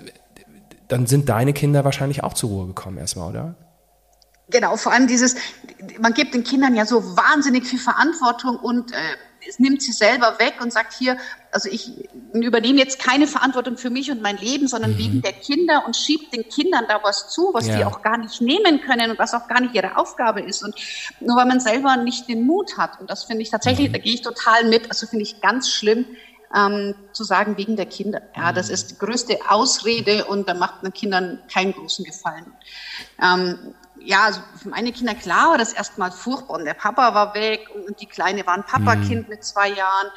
dann 0.89 1.07
sind 1.07 1.29
deine 1.29 1.53
Kinder 1.53 1.85
wahrscheinlich 1.85 2.25
auch 2.25 2.35
zur 2.35 2.51
Ruhe 2.51 2.67
gekommen 2.67 2.99
erstmal, 2.99 3.31
oder? 3.31 3.55
Genau, 4.53 4.77
vor 4.77 4.93
allem 4.93 5.07
dieses, 5.07 5.35
man 5.99 6.15
gibt 6.15 6.35
den 6.35 6.45
Kindern 6.45 6.75
ja 6.75 6.87
so 6.87 7.17
wahnsinnig 7.17 7.67
viel 7.67 7.79
Verantwortung 7.79 8.57
und 8.57 8.93
äh, 8.93 8.97
es 9.49 9.59
nimmt 9.59 9.83
sie 9.83 9.93
selber 9.93 10.39
weg 10.39 10.55
und 10.61 10.73
sagt 10.73 10.93
hier, 10.93 11.17
also 11.51 11.69
ich 11.69 12.09
übernehme 12.33 12.79
jetzt 12.79 12.99
keine 12.99 13.27
Verantwortung 13.27 13.77
für 13.77 13.91
mich 13.91 14.11
und 14.11 14.23
mein 14.23 14.37
Leben, 14.37 14.69
sondern 14.69 14.93
mhm. 14.93 14.99
wegen 14.99 15.23
der 15.23 15.33
Kinder 15.33 15.85
und 15.87 15.97
schiebt 15.97 16.35
den 16.35 16.49
Kindern 16.49 16.85
da 16.89 17.01
was 17.03 17.31
zu, 17.31 17.51
was 17.53 17.67
ja. 17.67 17.77
die 17.77 17.85
auch 17.85 18.03
gar 18.03 18.19
nicht 18.19 18.41
nehmen 18.41 18.81
können 18.81 19.11
und 19.11 19.19
was 19.19 19.35
auch 19.35 19.49
gar 19.49 19.61
nicht 19.61 19.75
ihre 19.75 19.97
Aufgabe 19.97 20.41
ist. 20.43 20.63
Und 20.63 20.75
nur 21.21 21.37
weil 21.37 21.47
man 21.47 21.61
selber 21.61 21.97
nicht 21.97 22.29
den 22.29 22.47
Mut 22.47 22.79
hat. 22.79 23.01
Und 23.01 23.11
das 23.11 23.25
finde 23.25 23.43
ich 23.43 23.51
tatsächlich, 23.51 23.89
mhm. 23.89 23.93
da 23.95 23.99
gehe 23.99 24.15
ich 24.15 24.23
total 24.23 24.65
mit, 24.69 24.89
also 24.91 25.07
finde 25.07 25.25
ich 25.25 25.41
ganz 25.41 25.71
schlimm, 25.71 26.07
ähm, 26.55 26.95
zu 27.13 27.25
sagen, 27.25 27.57
wegen 27.57 27.77
der 27.77 27.87
Kinder. 27.87 28.21
Ja, 28.37 28.53
das 28.53 28.69
mhm. 28.69 28.75
ist 28.75 28.91
die 28.93 28.99
größte 28.99 29.39
Ausrede 29.49 30.27
und 30.27 30.49
da 30.49 30.55
macht 30.55 30.83
man 30.83 30.93
Kindern 30.93 31.41
keinen 31.53 31.73
großen 31.73 32.05
Gefallen. 32.05 32.53
Ähm, 33.23 33.75
ja, 34.05 34.25
also 34.25 34.41
für 34.61 34.69
meine 34.69 34.93
Kinder 34.93 35.15
klar 35.15 35.51
war 35.51 35.59
das 35.59 35.73
erstmal 35.73 36.11
furchtbar 36.11 36.55
und 36.55 36.65
der 36.65 36.75
Papa 36.75 37.15
war 37.15 37.35
weg 37.35 37.69
und 37.75 38.01
die 38.01 38.07
Kleine 38.07 38.47
war 38.47 38.55
ein 38.55 38.65
Papakind 38.65 39.25
mhm. 39.25 39.29
mit 39.29 39.45
zwei 39.45 39.69
Jahren. 39.69 40.11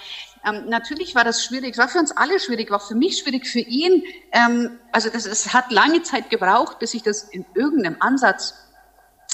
Ähm, 0.45 0.69
natürlich 0.69 1.15
war 1.15 1.23
das 1.23 1.43
schwierig, 1.43 1.77
war 1.77 1.87
für 1.87 1.99
uns 1.99 2.15
alle 2.15 2.39
schwierig, 2.39 2.69
war 2.71 2.79
für 2.79 2.95
mich 2.95 3.19
schwierig, 3.19 3.47
für 3.47 3.59
ihn. 3.59 4.03
Ähm, 4.31 4.79
also 4.91 5.09
das, 5.09 5.25
es 5.25 5.53
hat 5.53 5.71
lange 5.71 6.03
Zeit 6.03 6.29
gebraucht, 6.29 6.79
bis 6.79 6.93
ich 6.93 7.03
das 7.03 7.23
in 7.23 7.45
irgendeinem 7.55 7.97
Ansatz 7.99 8.53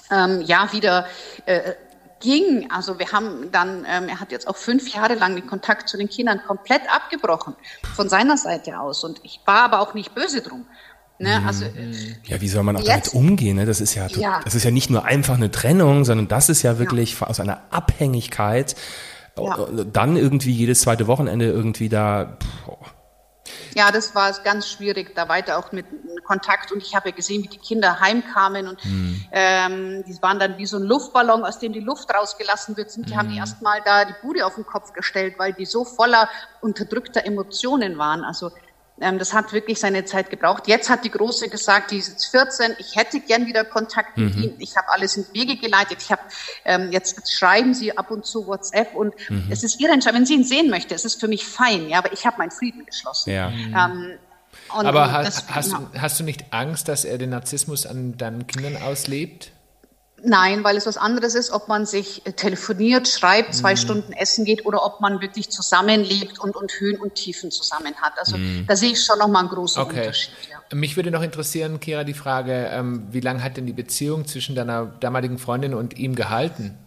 ähm, 0.10 0.42
ja 0.42 0.72
wieder 0.72 1.08
äh, 1.46 1.74
ging. 2.22 2.70
Also 2.72 3.00
wir 3.00 3.12
haben 3.12 3.52
dann, 3.52 3.86
ähm, 3.88 4.08
er 4.08 4.20
hat 4.20 4.32
jetzt 4.32 4.48
auch 4.48 4.56
fünf 4.56 4.94
Jahre 4.94 5.16
lang 5.16 5.36
den 5.36 5.48
Kontakt 5.48 5.90
zu 5.90 5.98
den 5.98 6.08
Kindern 6.08 6.42
komplett 6.46 6.84
abgebrochen 6.94 7.56
von 7.96 8.08
seiner 8.08 8.38
Seite 8.38 8.80
aus 8.80 9.04
und 9.04 9.20
ich 9.24 9.42
war 9.46 9.64
aber 9.64 9.80
auch 9.82 9.94
nicht 9.94 10.16
böse 10.16 10.42
drum. 10.42 10.66
Ne? 11.20 11.40
Mhm. 11.40 11.48
Also, 11.48 11.66
äh, 11.66 11.94
ja, 12.26 12.42
wie 12.42 12.48
soll 12.48 12.64
man 12.64 12.78
auch 12.78 12.82
jetzt, 12.82 13.14
damit 13.14 13.14
umgehen? 13.14 13.58
Ne? 13.58 13.66
Das 13.66 13.80
ist 13.80 13.96
ja, 13.96 14.08
ja, 14.08 14.42
das 14.44 14.56
ist 14.56 14.64
ja 14.64 14.72
nicht 14.72 14.90
nur 14.90 15.06
einfach 15.06 15.36
eine 15.36 15.52
Trennung, 15.52 16.04
sondern 16.04 16.28
das 16.28 16.50
ist 16.50 16.64
ja 16.64 16.80
wirklich 16.80 17.20
ja. 17.20 17.28
aus 17.28 17.40
einer 17.40 17.62
Abhängigkeit. 17.70 18.76
Ja. 19.38 19.68
Dann 19.92 20.18
irgendwie 20.18 20.52
jedes 20.52 20.82
zweite 20.82 21.08
Wochenende 21.08 21.46
irgendwie 21.46 21.90
da. 21.90 22.38
Boah. 22.66 22.80
Ja, 23.76 23.92
das 23.92 24.14
war 24.16 24.32
ganz 24.44 24.68
schwierig, 24.68 25.16
da 25.16 25.30
weiter 25.30 25.58
auch 25.58 25.72
mit 25.72 25.86
Kontakt. 26.26 26.72
Und 26.72 26.84
ich 26.84 26.96
habe 26.96 27.10
ja 27.10 27.16
gesehen, 27.16 27.44
wie 27.44 27.48
die 27.48 27.58
Kinder 27.58 28.00
heimkamen 28.00 28.68
und 28.68 28.84
hm. 28.84 29.26
ähm, 29.32 30.04
die 30.06 30.22
waren 30.22 30.40
dann 30.40 30.58
wie 30.58 30.66
so 30.66 30.78
ein 30.78 30.84
Luftballon, 30.84 31.44
aus 31.44 31.60
dem 31.60 31.74
die 31.74 31.80
Luft 31.80 32.14
rausgelassen 32.14 32.76
wird. 32.78 32.96
Und 32.98 33.08
die 33.08 33.14
hm. 33.14 33.20
haben 33.20 33.30
die 33.30 33.38
erstmal 33.38 33.82
da 33.86 34.06
die 34.06 34.16
Bude 34.22 34.46
auf 34.46 34.56
den 34.56 34.66
Kopf 34.66 34.94
gestellt, 34.94 35.36
weil 35.38 35.54
die 35.54 35.66
so 35.66 35.86
voller 35.86 36.30
unterdrückter 36.62 37.26
Emotionen 37.26 37.98
waren. 37.98 38.24
Also 38.24 38.52
das 39.02 39.34
hat 39.34 39.52
wirklich 39.52 39.80
seine 39.80 40.06
Zeit 40.06 40.30
gebraucht. 40.30 40.68
Jetzt 40.68 40.90
hat 40.90 41.04
die 41.04 41.12
Große 41.12 41.50
gesagt, 41.50 41.92
die 41.92 41.98
ist 41.98 42.10
jetzt 42.10 42.26
14, 42.28 42.76
ich 42.78 42.96
hätte 42.96 43.20
gern 43.20 43.48
wieder 43.48 43.66
Kontakt 43.66 44.18
mit 44.18 44.36
mhm. 44.36 44.44
ihm. 44.44 44.54
Ich 44.60 44.78
habe 44.78 44.90
alles 44.90 45.18
in 45.18 45.26
Wege 45.34 45.58
geleitet. 45.58 45.98
Ich 46.02 46.12
habe 46.12 46.22
ähm, 46.66 46.92
jetzt 46.92 47.32
schreiben 47.32 47.74
sie 47.74 47.98
ab 47.98 48.12
und 48.12 48.26
zu 48.26 48.46
WhatsApp 48.48 48.94
und 48.94 49.14
mhm. 49.30 49.48
es 49.50 49.64
ist 49.64 49.80
ihre 49.80 49.92
Entscheidung. 49.92 50.20
Wenn 50.20 50.26
sie 50.26 50.36
ihn 50.36 50.44
sehen 50.44 50.70
möchte, 50.70 50.94
es 50.94 51.06
ist 51.06 51.20
für 51.20 51.28
mich 51.28 51.46
fein, 51.46 51.90
ja, 51.90 51.98
aber 51.98 52.14
ich 52.14 52.26
habe 52.26 52.38
meinen 52.38 52.52
Frieden 52.52 52.86
geschlossen. 52.86 53.32
Ja. 53.32 53.50
Ähm, 53.50 54.18
und, 54.78 54.86
aber 54.86 55.04
und 55.04 55.12
hast, 55.12 55.28
das, 55.28 55.56
hast, 55.56 55.76
genau. 55.76 55.90
hast 55.98 56.20
du 56.20 56.24
nicht 56.24 56.46
Angst, 56.52 56.88
dass 56.88 57.06
er 57.06 57.18
den 57.18 57.32
Narzissmus 57.32 57.86
an 57.86 58.18
deinen 58.18 58.48
Kindern 58.48 58.78
auslebt? 58.82 59.52
Nein, 60.24 60.64
weil 60.64 60.78
es 60.78 60.86
was 60.86 60.98
anderes 60.98 61.36
ist, 61.36 61.52
ob 61.52 61.68
man 61.68 61.86
sich 61.86 62.26
äh, 62.26 62.34
telefoniert, 62.34 63.08
schreibt, 63.08 63.56
zwei 63.56 63.74
mm. 63.74 63.78
Stunden 63.78 64.14
essen 64.14 64.46
geht 64.46 64.66
oder 64.66 64.86
ob 64.86 65.02
man 65.02 65.22
wirklich 65.22 65.50
zusammenlebt 65.50 66.40
und, 66.40 66.56
und 66.56 66.72
Höhen 66.80 67.00
und 67.00 67.16
Tiefen 67.16 67.52
zusammen 67.52 67.96
hat. 68.02 68.14
Also 68.18 68.38
mm. 68.38 68.66
da 68.68 68.76
sehe 68.76 68.92
ich 68.92 69.04
schon 69.04 69.18
nochmal 69.18 69.42
einen 69.42 69.50
großen 69.50 69.82
okay. 69.82 70.00
Unterschied. 70.00 70.34
Ja. 70.52 70.78
Mich 70.78 70.96
würde 70.96 71.12
noch 71.12 71.24
interessieren, 71.24 71.80
Kira, 71.80 72.04
die 72.04 72.14
Frage, 72.14 72.70
ähm, 72.72 73.08
wie 73.12 73.20
lange 73.20 73.44
hat 73.44 73.58
denn 73.58 73.66
die 73.66 73.74
Beziehung 73.74 74.28
zwischen 74.28 74.56
deiner 74.56 74.86
damaligen 74.86 75.38
Freundin 75.38 75.74
und 75.74 75.98
ihm 75.98 76.16
gehalten? 76.16 76.78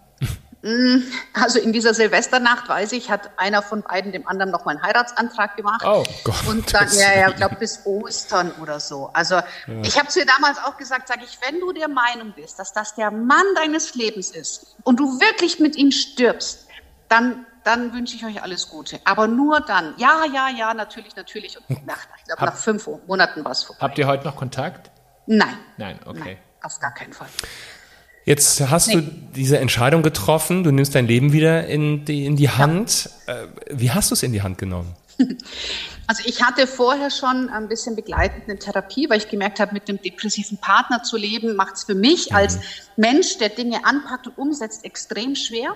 Mm, 0.64 1.02
also 1.34 1.58
in 1.58 1.74
dieser 1.74 1.92
Silvesternacht, 1.92 2.70
weiß 2.70 2.92
ich, 2.92 3.10
hat 3.10 3.38
einer 3.38 3.60
von 3.60 3.82
beiden 3.82 4.12
dem 4.12 4.26
anderen 4.26 4.50
noch 4.50 4.64
mal 4.64 4.70
einen 4.72 4.82
Heiratsantrag 4.82 5.56
gemacht. 5.56 5.84
Oh 5.84 6.02
Gott. 6.24 6.46
Und 6.48 6.72
dann, 6.72 6.88
ja, 6.94 7.14
ja, 7.14 7.28
ich 7.28 7.36
glaube 7.36 7.56
bis 7.60 7.84
Ostern 7.84 8.50
oder 8.62 8.80
so. 8.80 9.10
Also 9.12 9.34
ja. 9.34 9.44
ich 9.82 9.98
habe 9.98 10.08
zu 10.08 10.20
ihr 10.20 10.26
damals 10.26 10.56
auch 10.58 10.78
gesagt, 10.78 11.08
sage 11.08 11.20
ich, 11.24 11.38
wenn 11.46 11.60
du 11.60 11.72
der 11.72 11.88
Meinung 11.88 12.32
bist, 12.34 12.58
dass 12.58 12.72
das 12.72 12.94
der 12.94 13.10
Mann 13.10 13.44
deines 13.56 13.94
Lebens 13.94 14.30
ist 14.30 14.76
und 14.84 14.98
du 14.98 15.20
wirklich 15.20 15.60
mit 15.60 15.76
ihm 15.76 15.90
stirbst, 15.90 16.66
dann 17.10 17.44
dann 17.64 17.94
wünsche 17.94 18.14
ich 18.14 18.24
euch 18.26 18.42
alles 18.42 18.68
Gute. 18.68 19.00
Aber 19.04 19.26
nur 19.26 19.60
dann. 19.60 19.94
Ja, 19.96 20.24
ja, 20.30 20.50
ja, 20.50 20.74
natürlich, 20.74 21.16
natürlich. 21.16 21.56
Und 21.56 21.86
nach, 21.86 22.06
ich 22.18 22.24
glaube, 22.24 22.44
nach 22.44 22.56
fünf 22.56 22.86
Monaten 23.06 23.42
war 23.42 23.52
es 23.52 23.62
vorbei. 23.62 23.80
Habt 23.80 23.96
ihr 23.96 24.06
heute 24.06 24.24
noch 24.24 24.36
Kontakt? 24.36 24.90
Nein. 25.24 25.56
Nein, 25.78 25.98
okay. 26.04 26.20
Nein, 26.20 26.38
auf 26.62 26.78
gar 26.78 26.92
keinen 26.92 27.14
Fall. 27.14 27.28
Jetzt 28.24 28.60
hast 28.70 28.88
nee. 28.88 28.96
du 28.96 29.02
diese 29.36 29.58
Entscheidung 29.58 30.02
getroffen, 30.02 30.64
du 30.64 30.70
nimmst 30.70 30.94
dein 30.94 31.06
Leben 31.06 31.32
wieder 31.32 31.66
in 31.66 32.04
die, 32.04 32.24
in 32.24 32.36
die 32.36 32.48
Hand. 32.48 33.10
Ja. 33.26 33.42
Äh, 33.42 33.48
wie 33.70 33.90
hast 33.90 34.10
du 34.10 34.14
es 34.14 34.22
in 34.22 34.32
die 34.32 34.42
Hand 34.42 34.58
genommen? 34.58 34.94
Also 36.06 36.22
ich 36.26 36.42
hatte 36.42 36.66
vorher 36.66 37.10
schon 37.10 37.48
ein 37.48 37.66
bisschen 37.66 37.96
begleitende 37.96 38.58
Therapie, 38.58 39.08
weil 39.08 39.16
ich 39.16 39.30
gemerkt 39.30 39.58
habe, 39.58 39.72
mit 39.72 39.88
einem 39.88 40.02
depressiven 40.02 40.58
Partner 40.58 41.02
zu 41.02 41.16
leben, 41.16 41.56
macht 41.56 41.76
es 41.76 41.84
für 41.84 41.94
mich 41.94 42.28
mhm. 42.28 42.36
als 42.36 42.58
Mensch, 42.96 43.38
der 43.38 43.48
Dinge 43.48 43.86
anpackt 43.86 44.26
und 44.26 44.36
umsetzt, 44.36 44.84
extrem 44.84 45.34
schwer 45.34 45.74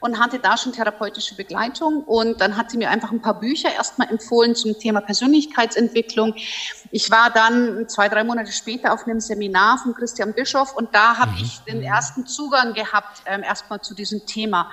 und 0.00 0.18
hatte 0.18 0.38
da 0.38 0.56
schon 0.56 0.72
therapeutische 0.72 1.34
Begleitung. 1.34 2.02
Und 2.04 2.40
dann 2.40 2.56
hat 2.56 2.70
sie 2.70 2.78
mir 2.78 2.90
einfach 2.90 3.12
ein 3.12 3.22
paar 3.22 3.38
Bücher 3.38 3.72
erstmal 3.72 4.08
empfohlen 4.08 4.54
zum 4.54 4.78
Thema 4.78 5.00
Persönlichkeitsentwicklung. 5.00 6.34
Ich 6.90 7.10
war 7.10 7.30
dann 7.30 7.88
zwei, 7.88 8.08
drei 8.08 8.24
Monate 8.24 8.52
später 8.52 8.92
auf 8.92 9.06
einem 9.06 9.20
Seminar 9.20 9.78
von 9.78 9.94
Christian 9.94 10.32
Bischoff 10.32 10.74
und 10.74 10.94
da 10.94 11.16
habe 11.18 11.32
mhm. 11.32 11.38
ich 11.42 11.60
den 11.60 11.82
ersten 11.82 12.26
Zugang 12.26 12.74
gehabt, 12.74 13.22
ähm, 13.26 13.42
erstmal 13.42 13.80
zu 13.80 13.94
diesem 13.94 14.26
Thema 14.26 14.70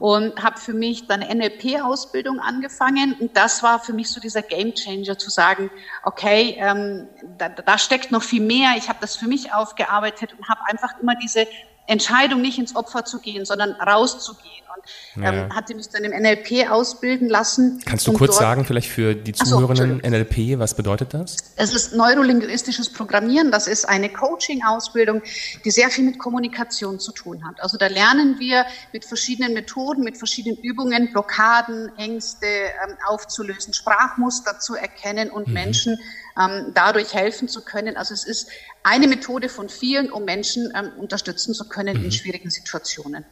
und 0.00 0.42
habe 0.42 0.58
für 0.58 0.72
mich 0.72 1.06
dann 1.06 1.20
NLP-Ausbildung 1.20 2.40
angefangen. 2.40 3.14
Und 3.20 3.36
das 3.36 3.62
war 3.62 3.78
für 3.78 3.92
mich 3.92 4.10
so 4.10 4.18
dieser 4.18 4.40
Gamechanger 4.40 5.18
zu 5.18 5.30
sagen, 5.30 5.70
okay, 6.04 6.56
ähm, 6.58 7.06
da, 7.36 7.50
da 7.50 7.76
steckt 7.76 8.10
noch 8.10 8.22
viel 8.22 8.42
mehr. 8.42 8.72
Ich 8.78 8.88
habe 8.88 8.98
das 9.02 9.16
für 9.16 9.28
mich 9.28 9.52
aufgearbeitet 9.52 10.34
und 10.38 10.48
habe 10.48 10.60
einfach 10.64 10.98
immer 11.00 11.14
diese 11.16 11.46
Entscheidung, 11.86 12.40
nicht 12.40 12.58
ins 12.58 12.76
Opfer 12.76 13.04
zu 13.04 13.18
gehen, 13.18 13.44
sondern 13.44 13.72
rauszugehen 13.72 14.60
und 14.76 15.24
ähm, 15.24 15.34
ja. 15.34 15.54
hatte 15.54 15.74
mich 15.74 15.88
dann 15.88 16.04
im 16.04 16.12
NLP 16.12 16.70
ausbilden 16.70 17.28
lassen. 17.28 17.80
Kannst 17.84 18.06
du 18.06 18.12
kurz 18.12 18.36
sagen, 18.36 18.64
vielleicht 18.64 18.88
für 18.88 19.14
die 19.14 19.32
Zuhörenden, 19.32 20.00
so, 20.02 20.10
NLP, 20.10 20.58
was 20.58 20.74
bedeutet 20.74 21.14
das? 21.14 21.36
Es 21.56 21.74
ist 21.74 21.94
neurolinguistisches 21.94 22.92
Programmieren. 22.92 23.50
Das 23.50 23.66
ist 23.66 23.88
eine 23.88 24.08
Coaching-Ausbildung, 24.08 25.22
die 25.64 25.70
sehr 25.70 25.90
viel 25.90 26.04
mit 26.04 26.18
Kommunikation 26.18 27.00
zu 27.00 27.12
tun 27.12 27.44
hat. 27.44 27.60
Also 27.60 27.76
da 27.76 27.86
lernen 27.88 28.38
wir 28.38 28.64
mit 28.92 29.04
verschiedenen 29.04 29.54
Methoden, 29.54 30.02
mit 30.04 30.16
verschiedenen 30.16 30.58
Übungen, 30.58 31.10
Blockaden, 31.10 31.90
Ängste 31.96 32.46
ähm, 32.46 32.96
aufzulösen, 33.06 33.74
Sprachmuster 33.74 34.58
zu 34.58 34.74
erkennen 34.74 35.30
und 35.30 35.48
mhm. 35.48 35.54
Menschen 35.54 35.98
ähm, 36.40 36.72
dadurch 36.74 37.14
helfen 37.14 37.48
zu 37.48 37.62
können. 37.62 37.96
Also 37.96 38.14
es 38.14 38.24
ist 38.24 38.48
eine 38.82 39.08
Methode 39.08 39.48
von 39.48 39.68
vielen, 39.68 40.10
um 40.10 40.24
Menschen 40.24 40.72
ähm, 40.74 40.92
unterstützen 40.98 41.54
zu 41.54 41.68
können 41.68 41.98
mhm. 41.98 42.06
in 42.06 42.12
schwierigen 42.12 42.50
Situationen. 42.50 43.24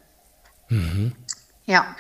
Mhm. 0.69 1.13
Ja. 1.65 1.97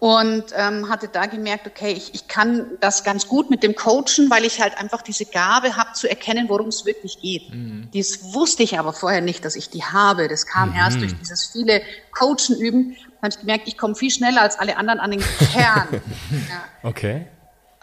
und 0.00 0.44
ähm, 0.54 0.90
hatte 0.90 1.08
da 1.08 1.24
gemerkt, 1.26 1.66
okay, 1.66 1.92
ich, 1.92 2.14
ich 2.14 2.28
kann 2.28 2.66
das 2.80 3.04
ganz 3.04 3.26
gut 3.26 3.50
mit 3.50 3.62
dem 3.62 3.74
Coachen, 3.74 4.28
weil 4.28 4.44
ich 4.44 4.60
halt 4.60 4.76
einfach 4.76 5.00
diese 5.00 5.24
Gabe 5.24 5.76
habe 5.76 5.94
zu 5.94 6.08
erkennen, 6.08 6.48
worum 6.48 6.68
es 6.68 6.84
wirklich 6.84 7.18
geht. 7.20 7.50
Mhm. 7.50 7.88
Dies 7.92 8.34
wusste 8.34 8.62
ich 8.62 8.78
aber 8.78 8.92
vorher 8.92 9.22
nicht, 9.22 9.44
dass 9.46 9.56
ich 9.56 9.70
die 9.70 9.82
habe. 9.82 10.28
Das 10.28 10.46
kam 10.46 10.70
mhm. 10.70 10.76
erst 10.76 11.00
durch 11.00 11.16
dieses 11.18 11.46
viele 11.46 11.80
Coachen 12.12 12.56
üben. 12.60 12.96
Da 13.16 13.22
habe 13.22 13.28
ich 13.30 13.40
gemerkt, 13.40 13.66
ich 13.66 13.78
komme 13.78 13.94
viel 13.94 14.10
schneller 14.10 14.42
als 14.42 14.58
alle 14.58 14.76
anderen 14.76 15.00
an 15.00 15.10
den 15.10 15.20
Kern. 15.20 15.88
ja. 16.30 16.64
Okay. 16.82 17.26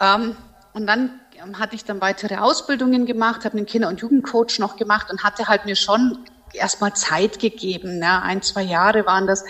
Ähm, 0.00 0.36
und 0.72 0.86
dann 0.86 1.20
hatte 1.58 1.74
ich 1.76 1.84
dann 1.84 2.00
weitere 2.00 2.36
Ausbildungen 2.36 3.06
gemacht, 3.06 3.44
habe 3.44 3.56
einen 3.56 3.66
Kinder- 3.66 3.88
und 3.88 4.00
Jugendcoach 4.00 4.58
noch 4.58 4.76
gemacht 4.76 5.10
und 5.10 5.22
hatte 5.22 5.48
halt 5.48 5.64
mir 5.64 5.76
schon 5.76 6.18
erstmal 6.56 6.94
Zeit 6.94 7.38
gegeben. 7.38 7.98
Ne? 7.98 8.22
Ein, 8.22 8.42
zwei 8.42 8.62
Jahre 8.62 9.06
waren 9.06 9.26
das, 9.26 9.44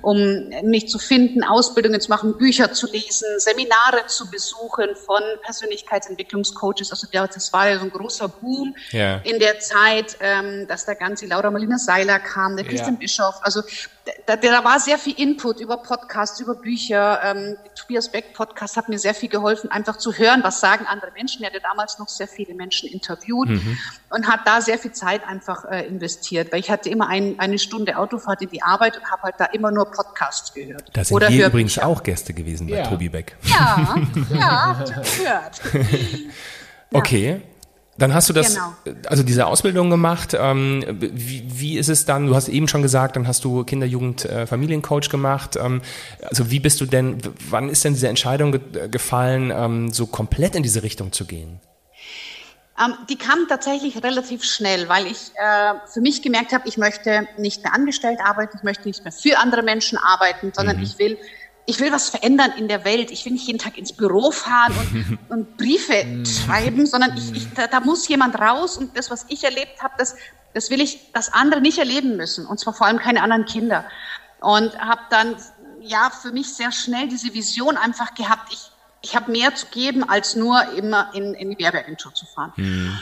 um 0.00 0.48
mich 0.62 0.88
zu 0.88 0.98
finden, 0.98 1.44
Ausbildungen 1.44 2.00
zu 2.00 2.10
machen, 2.10 2.36
Bücher 2.38 2.72
zu 2.72 2.90
lesen, 2.90 3.26
Seminare 3.38 4.06
zu 4.06 4.30
besuchen 4.30 4.96
von 4.96 5.22
Persönlichkeitsentwicklungscoaches. 5.42 6.90
Also 6.90 7.06
das 7.12 7.52
war 7.52 7.68
ja 7.68 7.78
so 7.78 7.84
ein 7.84 7.90
großer 7.90 8.28
Boom 8.28 8.74
ja. 8.90 9.16
in 9.18 9.38
der 9.38 9.60
Zeit, 9.60 10.16
ähm, 10.20 10.66
dass 10.68 10.86
da 10.86 10.94
ganz 10.94 11.20
die 11.20 11.26
Laura 11.26 11.50
Marlina 11.50 11.78
Seiler 11.78 12.18
kam, 12.18 12.56
der 12.56 12.64
Christian 12.64 12.94
ja. 12.94 13.00
Bischof. 13.00 13.36
Also 13.42 13.62
da, 14.26 14.36
da 14.36 14.64
war 14.64 14.80
sehr 14.80 14.98
viel 14.98 15.18
Input 15.18 15.60
über 15.60 15.76
Podcasts, 15.76 16.40
über 16.40 16.54
Bücher. 16.54 17.20
Ähm, 17.22 17.56
Tobias 17.76 18.10
Beck 18.10 18.34
Podcast 18.34 18.76
hat 18.76 18.88
mir 18.88 18.98
sehr 18.98 19.14
viel 19.14 19.28
geholfen, 19.28 19.70
einfach 19.70 19.96
zu 19.96 20.12
hören, 20.12 20.42
was 20.42 20.60
sagen 20.60 20.86
andere 20.86 21.12
Menschen. 21.12 21.42
Er 21.44 21.50
hatte 21.50 21.60
damals 21.60 21.98
noch 21.98 22.08
sehr 22.08 22.26
viele 22.26 22.54
Menschen 22.54 22.88
interviewt 22.88 23.48
mhm. 23.48 23.78
und 24.10 24.26
hat 24.26 24.40
da 24.44 24.60
sehr 24.60 24.78
viel 24.78 24.92
Zeit 24.92 25.26
einfach 25.26 25.64
äh, 25.66 25.86
investiert, 25.86 26.51
weil 26.52 26.60
ich 26.60 26.70
hatte 26.70 26.90
immer 26.90 27.08
ein, 27.08 27.38
eine 27.38 27.58
Stunde 27.58 27.96
Autofahrt 27.96 28.42
in 28.42 28.50
die 28.50 28.62
Arbeit 28.62 28.98
und 28.98 29.10
habe 29.10 29.22
halt 29.22 29.34
da 29.38 29.46
immer 29.46 29.72
nur 29.72 29.90
Podcasts 29.90 30.52
gehört. 30.52 30.84
Da 30.92 31.02
sind 31.02 31.16
Oder 31.16 31.30
wir 31.30 31.46
übrigens 31.46 31.78
auch 31.78 32.02
Gäste 32.02 32.34
gewesen 32.34 32.66
bei 32.68 32.76
ja. 32.76 32.86
Tobi 32.86 33.08
Beck. 33.08 33.36
Ja, 33.44 33.96
ja, 34.34 34.76
habt 34.78 34.88
ihr 34.90 34.94
gehört. 34.94 35.60
Okay. 36.94 37.40
Dann 37.96 38.12
hast 38.12 38.28
du 38.28 38.34
das, 38.34 38.54
genau. 38.54 38.98
also 39.06 39.22
diese 39.22 39.46
Ausbildung 39.46 39.88
gemacht. 39.88 40.36
Ähm, 40.38 40.84
wie, 40.98 41.44
wie 41.46 41.78
ist 41.78 41.88
es 41.88 42.04
dann? 42.04 42.26
Du 42.26 42.34
hast 42.34 42.48
eben 42.48 42.68
schon 42.68 42.82
gesagt, 42.82 43.16
dann 43.16 43.26
hast 43.26 43.44
du 43.44 43.64
Kinder-, 43.64 43.86
Jugend-, 43.86 44.26
äh, 44.26 44.46
Familiencoach 44.46 45.08
gemacht. 45.08 45.56
Ähm, 45.56 45.80
also 46.22 46.50
wie 46.50 46.60
bist 46.60 46.80
du 46.82 46.86
denn? 46.86 47.18
Wann 47.48 47.68
ist 47.68 47.84
denn 47.84 47.94
diese 47.94 48.08
Entscheidung 48.08 48.52
ge 48.52 48.88
gefallen, 48.88 49.52
ähm, 49.54 49.92
so 49.92 50.06
komplett 50.06 50.54
in 50.54 50.62
diese 50.62 50.82
Richtung 50.82 51.12
zu 51.12 51.26
gehen? 51.26 51.60
Ähm, 52.78 52.94
die 53.08 53.16
kam 53.16 53.46
tatsächlich 53.48 54.02
relativ 54.02 54.44
schnell, 54.44 54.88
weil 54.88 55.06
ich 55.06 55.32
äh, 55.34 55.74
für 55.92 56.00
mich 56.00 56.22
gemerkt 56.22 56.52
habe, 56.52 56.66
ich 56.66 56.78
möchte 56.78 57.28
nicht 57.36 57.62
mehr 57.62 57.74
angestellt 57.74 58.20
arbeiten, 58.24 58.56
ich 58.56 58.62
möchte 58.62 58.88
nicht 58.88 59.04
mehr 59.04 59.12
für 59.12 59.38
andere 59.38 59.62
Menschen 59.62 59.98
arbeiten, 59.98 60.52
sondern 60.54 60.78
mhm. 60.78 60.82
ich 60.82 60.98
will 60.98 61.18
ich 61.66 61.78
will 61.80 61.92
was 61.92 62.08
verändern 62.10 62.52
in 62.56 62.68
der 62.68 62.84
Welt. 62.84 63.10
Ich 63.10 63.24
will 63.24 63.32
nicht 63.32 63.46
jeden 63.46 63.58
Tag 63.58 63.78
ins 63.78 63.92
Büro 63.92 64.30
fahren 64.30 64.74
und, 64.76 65.18
und 65.28 65.56
Briefe 65.56 66.04
mm. 66.04 66.26
schreiben, 66.26 66.86
sondern 66.86 67.16
ich, 67.16 67.32
ich, 67.32 67.52
da, 67.54 67.66
da, 67.66 67.80
muss 67.80 68.08
jemand 68.08 68.38
raus 68.40 68.76
und 68.76 68.96
das, 68.96 69.10
was 69.10 69.26
ich 69.28 69.44
erlebt 69.44 69.80
habe, 69.82 69.94
das, 69.96 70.16
das 70.54 70.70
will 70.70 70.80
ich, 70.80 71.12
dass 71.12 71.32
andere 71.32 71.60
nicht 71.60 71.78
erleben 71.78 72.16
müssen 72.16 72.46
und 72.46 72.58
zwar 72.58 72.74
vor 72.74 72.86
allem 72.86 72.98
keine 72.98 73.22
anderen 73.22 73.44
Kinder. 73.44 73.84
Und 74.40 74.76
habe 74.76 75.02
dann 75.10 75.36
ja 75.80 76.10
für 76.10 76.32
mich 76.32 76.52
sehr 76.52 76.72
schnell 76.72 77.08
diese 77.08 77.32
Vision 77.32 77.76
einfach 77.76 78.14
gehabt. 78.14 78.52
Ich, 78.52 78.71
ich 79.02 79.16
habe 79.16 79.30
mehr 79.30 79.54
zu 79.54 79.66
geben, 79.66 80.08
als 80.08 80.36
nur 80.36 80.62
immer 80.76 81.10
in, 81.14 81.34
in 81.34 81.50
die 81.50 81.58
Werbeagentur 81.58 82.14
zu 82.14 82.24
fahren. 82.26 82.52
Mhm. 82.56 82.98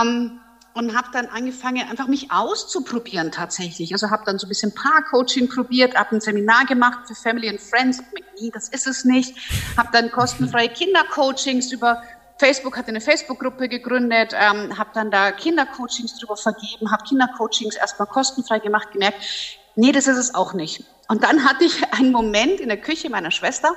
Ähm, 0.00 0.40
und 0.74 0.94
habe 0.94 1.08
dann 1.10 1.26
angefangen, 1.26 1.88
einfach 1.88 2.06
mich 2.06 2.30
auszuprobieren 2.30 3.32
tatsächlich. 3.32 3.92
Also 3.92 4.10
habe 4.10 4.24
dann 4.26 4.38
so 4.38 4.46
ein 4.46 4.50
bisschen 4.50 4.74
Paar-Coaching 4.74 5.48
probiert, 5.48 5.94
habe 5.96 6.16
ein 6.16 6.20
Seminar 6.20 6.66
gemacht 6.66 6.98
für 7.06 7.14
Family 7.14 7.48
and 7.48 7.60
Friends. 7.60 8.02
Nee, 8.38 8.50
das 8.52 8.68
ist 8.68 8.86
es 8.86 9.04
nicht. 9.04 9.34
Habe 9.78 9.88
dann 9.92 10.10
kostenfreie 10.10 10.68
Kindercoachings 10.74 11.72
über 11.72 12.02
Facebook 12.38 12.76
hatte 12.76 12.88
eine 12.88 13.00
Facebook-Gruppe 13.00 13.68
gegründet, 13.68 14.34
ähm, 14.34 14.76
habe 14.76 14.90
dann 14.92 15.10
da 15.10 15.32
Kindercoachings 15.32 16.18
drüber 16.18 16.36
vergeben, 16.36 16.92
habe 16.92 17.02
Kindercoachings 17.04 17.76
erstmal 17.76 18.08
kostenfrei 18.08 18.58
gemacht, 18.58 18.92
gemerkt, 18.92 19.22
nee, 19.74 19.92
das 19.92 20.06
ist 20.06 20.18
es 20.18 20.34
auch 20.34 20.52
nicht. 20.52 20.84
Und 21.08 21.24
dann 21.24 21.44
hatte 21.44 21.64
ich 21.64 21.94
einen 21.94 22.12
Moment 22.12 22.60
in 22.60 22.68
der 22.68 22.80
Küche 22.80 23.08
meiner 23.08 23.30
Schwester, 23.30 23.72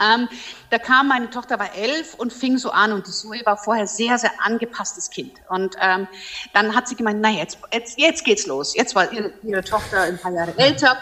ähm, 0.00 0.28
da 0.70 0.78
kam 0.78 1.08
meine 1.08 1.30
Tochter 1.30 1.58
war 1.58 1.74
elf 1.74 2.14
und 2.14 2.32
fing 2.32 2.58
so 2.58 2.70
an 2.70 2.92
und 2.92 3.06
die 3.06 3.12
Zoe 3.12 3.40
war 3.44 3.56
vorher 3.56 3.86
sehr 3.86 4.18
sehr 4.18 4.32
angepasstes 4.38 5.10
Kind 5.10 5.32
und 5.48 5.76
ähm, 5.80 6.08
dann 6.52 6.74
hat 6.74 6.88
sie 6.88 6.96
gemeint, 6.96 7.20
na 7.20 7.30
jetzt 7.30 7.58
jetzt 7.72 7.98
jetzt 7.98 8.24
geht's 8.24 8.46
los. 8.46 8.74
Jetzt 8.74 8.94
war 8.94 9.12
ihre, 9.12 9.32
ihre 9.42 9.62
Tochter 9.62 10.02
ein 10.02 10.18
paar 10.18 10.32
Jahre 10.32 10.56
älter 10.56 10.96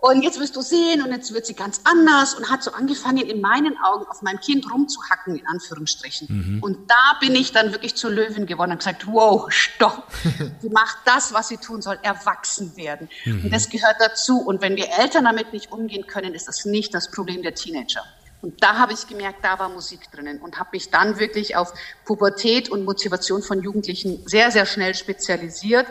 und 0.00 0.22
jetzt 0.22 0.38
wirst 0.38 0.54
du 0.54 0.62
sehen 0.62 1.02
und 1.02 1.10
jetzt 1.10 1.34
wird 1.34 1.44
sie 1.44 1.54
ganz 1.54 1.80
anders 1.82 2.34
und 2.34 2.48
hat 2.48 2.62
so 2.62 2.70
angefangen, 2.70 3.18
in 3.18 3.40
meinen 3.40 3.76
Augen 3.82 4.06
auf 4.06 4.22
meinem 4.22 4.38
Kind 4.38 4.72
rumzuhacken, 4.72 5.34
in 5.34 5.46
Anführungsstrichen. 5.48 6.28
Mhm. 6.30 6.62
Und 6.62 6.88
da 6.88 7.18
bin 7.20 7.34
ich 7.34 7.50
dann 7.50 7.72
wirklich 7.72 7.96
zur 7.96 8.10
Löwin 8.10 8.46
geworden 8.46 8.70
und 8.70 8.78
gesagt, 8.78 9.08
wow, 9.08 9.50
stopp. 9.50 10.06
sie 10.60 10.68
macht 10.68 10.98
das, 11.04 11.32
was 11.32 11.48
sie 11.48 11.56
tun 11.56 11.82
soll, 11.82 11.98
erwachsen 12.02 12.76
werden. 12.76 13.08
Mhm. 13.24 13.46
Und 13.46 13.52
das 13.52 13.70
gehört 13.70 13.96
dazu. 13.98 14.38
Und 14.38 14.62
wenn 14.62 14.76
wir 14.76 14.86
Eltern 15.00 15.24
damit 15.24 15.52
nicht 15.52 15.72
umgehen 15.72 16.06
können, 16.06 16.32
ist 16.32 16.46
das 16.46 16.64
nicht 16.64 16.94
das 16.94 17.10
Problem 17.10 17.42
der 17.42 17.54
Teenager. 17.54 18.04
Und 18.40 18.62
da 18.62 18.78
habe 18.78 18.92
ich 18.92 19.08
gemerkt, 19.08 19.44
da 19.44 19.58
war 19.58 19.68
Musik 19.68 20.12
drinnen 20.12 20.40
und 20.40 20.60
habe 20.60 20.70
mich 20.74 20.90
dann 20.90 21.18
wirklich 21.18 21.56
auf 21.56 21.72
Pubertät 22.04 22.68
und 22.68 22.84
Motivation 22.84 23.42
von 23.42 23.64
Jugendlichen 23.64 24.22
sehr, 24.28 24.52
sehr 24.52 24.64
schnell 24.64 24.94
spezialisiert 24.94 25.88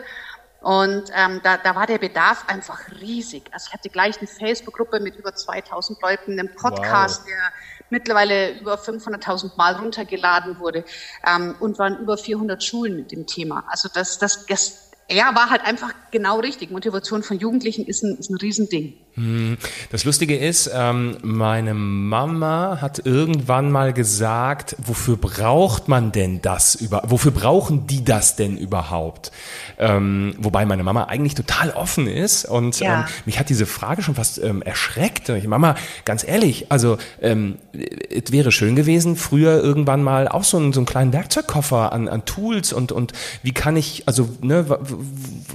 und 0.60 1.04
ähm, 1.14 1.40
da, 1.44 1.56
da 1.56 1.76
war 1.76 1.86
der 1.86 1.98
Bedarf 1.98 2.44
einfach 2.48 2.80
riesig. 3.00 3.44
Also 3.52 3.68
ich 3.68 3.74
hatte 3.74 3.88
gleich 3.88 4.18
eine 4.18 4.26
Facebook-Gruppe 4.26 4.98
mit 5.00 5.16
über 5.16 5.34
2000 5.34 6.02
Leuten, 6.02 6.32
einen 6.32 6.54
Podcast, 6.54 7.22
wow. 7.22 7.28
der 7.28 7.52
mittlerweile 7.90 8.58
über 8.58 8.74
500.000 8.74 9.56
Mal 9.56 9.76
runtergeladen 9.76 10.58
wurde 10.58 10.84
ähm, 11.26 11.54
und 11.60 11.78
waren 11.78 11.98
über 11.98 12.18
400 12.18 12.62
Schulen 12.62 12.96
mit 12.96 13.12
dem 13.12 13.26
Thema. 13.26 13.64
Also 13.68 13.88
das, 13.92 14.18
das, 14.18 14.46
das 14.46 14.90
ja, 15.10 15.34
war 15.34 15.48
halt 15.50 15.64
einfach 15.64 15.94
genau 16.10 16.40
richtig. 16.40 16.70
Motivation 16.70 17.22
von 17.22 17.38
Jugendlichen 17.38 17.86
ist 17.86 18.02
ein, 18.02 18.16
ist 18.18 18.30
ein 18.30 18.36
Riesending. 18.36 18.94
Hm. 19.18 19.58
Das 19.90 20.04
Lustige 20.04 20.36
ist, 20.36 20.70
ähm, 20.72 21.16
meine 21.22 21.74
Mama 21.74 22.78
hat 22.80 23.04
irgendwann 23.04 23.72
mal 23.72 23.92
gesagt, 23.92 24.76
wofür 24.78 25.16
braucht 25.16 25.88
man 25.88 26.12
denn 26.12 26.40
das 26.40 26.76
über, 26.76 27.02
wofür 27.06 27.32
brauchen 27.32 27.86
die 27.86 28.04
das 28.04 28.36
denn 28.36 28.56
überhaupt? 28.56 29.32
Ähm, 29.78 30.34
wobei 30.38 30.64
meine 30.66 30.84
Mama 30.84 31.04
eigentlich 31.04 31.34
total 31.34 31.70
offen 31.70 32.06
ist 32.06 32.44
und 32.44 32.78
ja. 32.78 33.00
ähm, 33.00 33.04
mich 33.26 33.38
hat 33.38 33.48
diese 33.48 33.66
Frage 33.66 34.02
schon 34.02 34.14
fast 34.14 34.38
erschreckt. 34.38 35.28
Ich, 35.30 35.46
Mama, 35.46 35.74
ganz 36.04 36.26
ehrlich, 36.26 36.70
also 36.70 36.98
es 37.20 38.32
wäre 38.32 38.52
schön 38.52 38.76
gewesen, 38.76 39.16
früher 39.16 39.62
irgendwann 39.62 40.02
mal 40.02 40.28
auch 40.28 40.44
so 40.44 40.56
einen, 40.56 40.72
so 40.72 40.80
einen 40.80 40.86
kleinen 40.86 41.12
Werkzeugkoffer 41.12 41.92
an, 41.92 42.08
an 42.08 42.24
Tools 42.24 42.72
und 42.72 42.92
und 42.92 43.12
wie 43.42 43.52
kann 43.52 43.76
ich, 43.76 44.04
also 44.06 44.28
ne, 44.40 44.66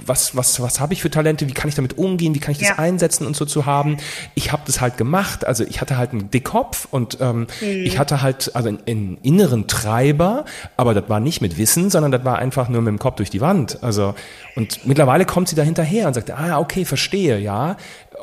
was 0.06 0.36
was 0.36 0.60
was 0.60 0.80
habe 0.80 0.92
ich 0.92 1.02
für 1.02 1.10
Talente? 1.10 1.48
Wie 1.48 1.52
kann 1.52 1.68
ich 1.68 1.74
damit 1.74 1.96
umgehen? 1.98 2.34
Wie 2.34 2.40
kann 2.40 2.52
ich 2.52 2.58
das 2.58 2.68
ja. 2.68 2.78
einsetzen 2.78 3.26
und 3.26 3.36
so 3.36 3.46
zu 3.54 3.64
haben. 3.64 3.96
Ich 4.34 4.52
habe 4.52 4.62
das 4.66 4.80
halt 4.80 4.98
gemacht. 4.98 5.46
Also 5.46 5.64
ich 5.64 5.80
hatte 5.80 5.96
halt 5.96 6.10
einen 6.10 6.30
Dickkopf 6.30 6.86
und 6.90 7.18
ähm, 7.20 7.46
mhm. 7.60 7.66
ich 7.66 7.98
hatte 7.98 8.20
halt 8.20 8.54
also 8.54 8.68
einen, 8.68 8.80
einen, 8.86 9.18
inneren 9.22 9.66
Treiber, 9.66 10.44
aber 10.76 10.92
das 10.92 11.08
war 11.08 11.20
nicht 11.20 11.40
mit 11.40 11.56
Wissen, 11.56 11.88
sondern 11.88 12.12
das 12.12 12.24
war 12.24 12.38
einfach 12.38 12.68
nur 12.68 12.82
mit 12.82 12.90
dem 12.90 12.98
Kopf 12.98 13.16
durch 13.16 13.30
die 13.30 13.40
Wand. 13.40 13.82
Also 13.82 14.14
und 14.56 14.86
mittlerweile 14.86 15.24
kommt 15.24 15.48
sie 15.48 15.56
da 15.56 15.62
hinterher 15.62 16.08
und 16.08 16.14
sagt, 16.14 16.30
ah 16.30 16.58
okay, 16.58 16.84
verstehe, 16.84 17.38
ja. 17.38 17.76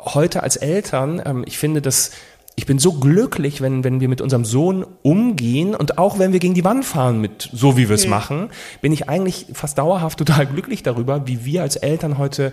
Heute 0.04 0.42
als 0.42 0.56
Eltern, 0.56 1.22
ähm, 1.24 1.44
ich 1.46 1.58
finde 1.58 1.80
das 1.82 2.10
ich 2.54 2.66
bin 2.66 2.78
so 2.78 2.92
glücklich, 2.92 3.60
wenn, 3.60 3.82
wenn 3.82 4.00
wir 4.00 4.08
mit 4.08 4.20
unserem 4.20 4.44
Sohn 4.44 4.84
umgehen 5.02 5.74
und 5.74 5.96
auch 5.98 6.18
wenn 6.18 6.32
wir 6.32 6.38
gegen 6.38 6.54
die 6.54 6.64
Wand 6.64 6.84
fahren 6.84 7.20
mit 7.20 7.48
so 7.52 7.76
wie 7.76 7.88
wir 7.88 7.94
es 7.94 8.04
mhm. 8.04 8.10
machen, 8.10 8.50
bin 8.82 8.92
ich 8.92 9.08
eigentlich 9.08 9.46
fast 9.54 9.78
dauerhaft 9.78 10.18
total 10.22 10.46
glücklich 10.46 10.82
darüber, 10.82 11.26
wie 11.26 11.44
wir 11.44 11.62
als 11.62 11.76
Eltern 11.76 12.18
heute 12.18 12.52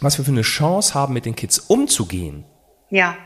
was 0.00 0.18
wir 0.18 0.24
für 0.24 0.30
eine 0.30 0.42
Chance 0.42 0.94
haben, 0.94 1.14
mit 1.14 1.26
den 1.26 1.36
Kids 1.36 1.58
umzugehen. 1.58 2.44
Ja, 2.88 3.16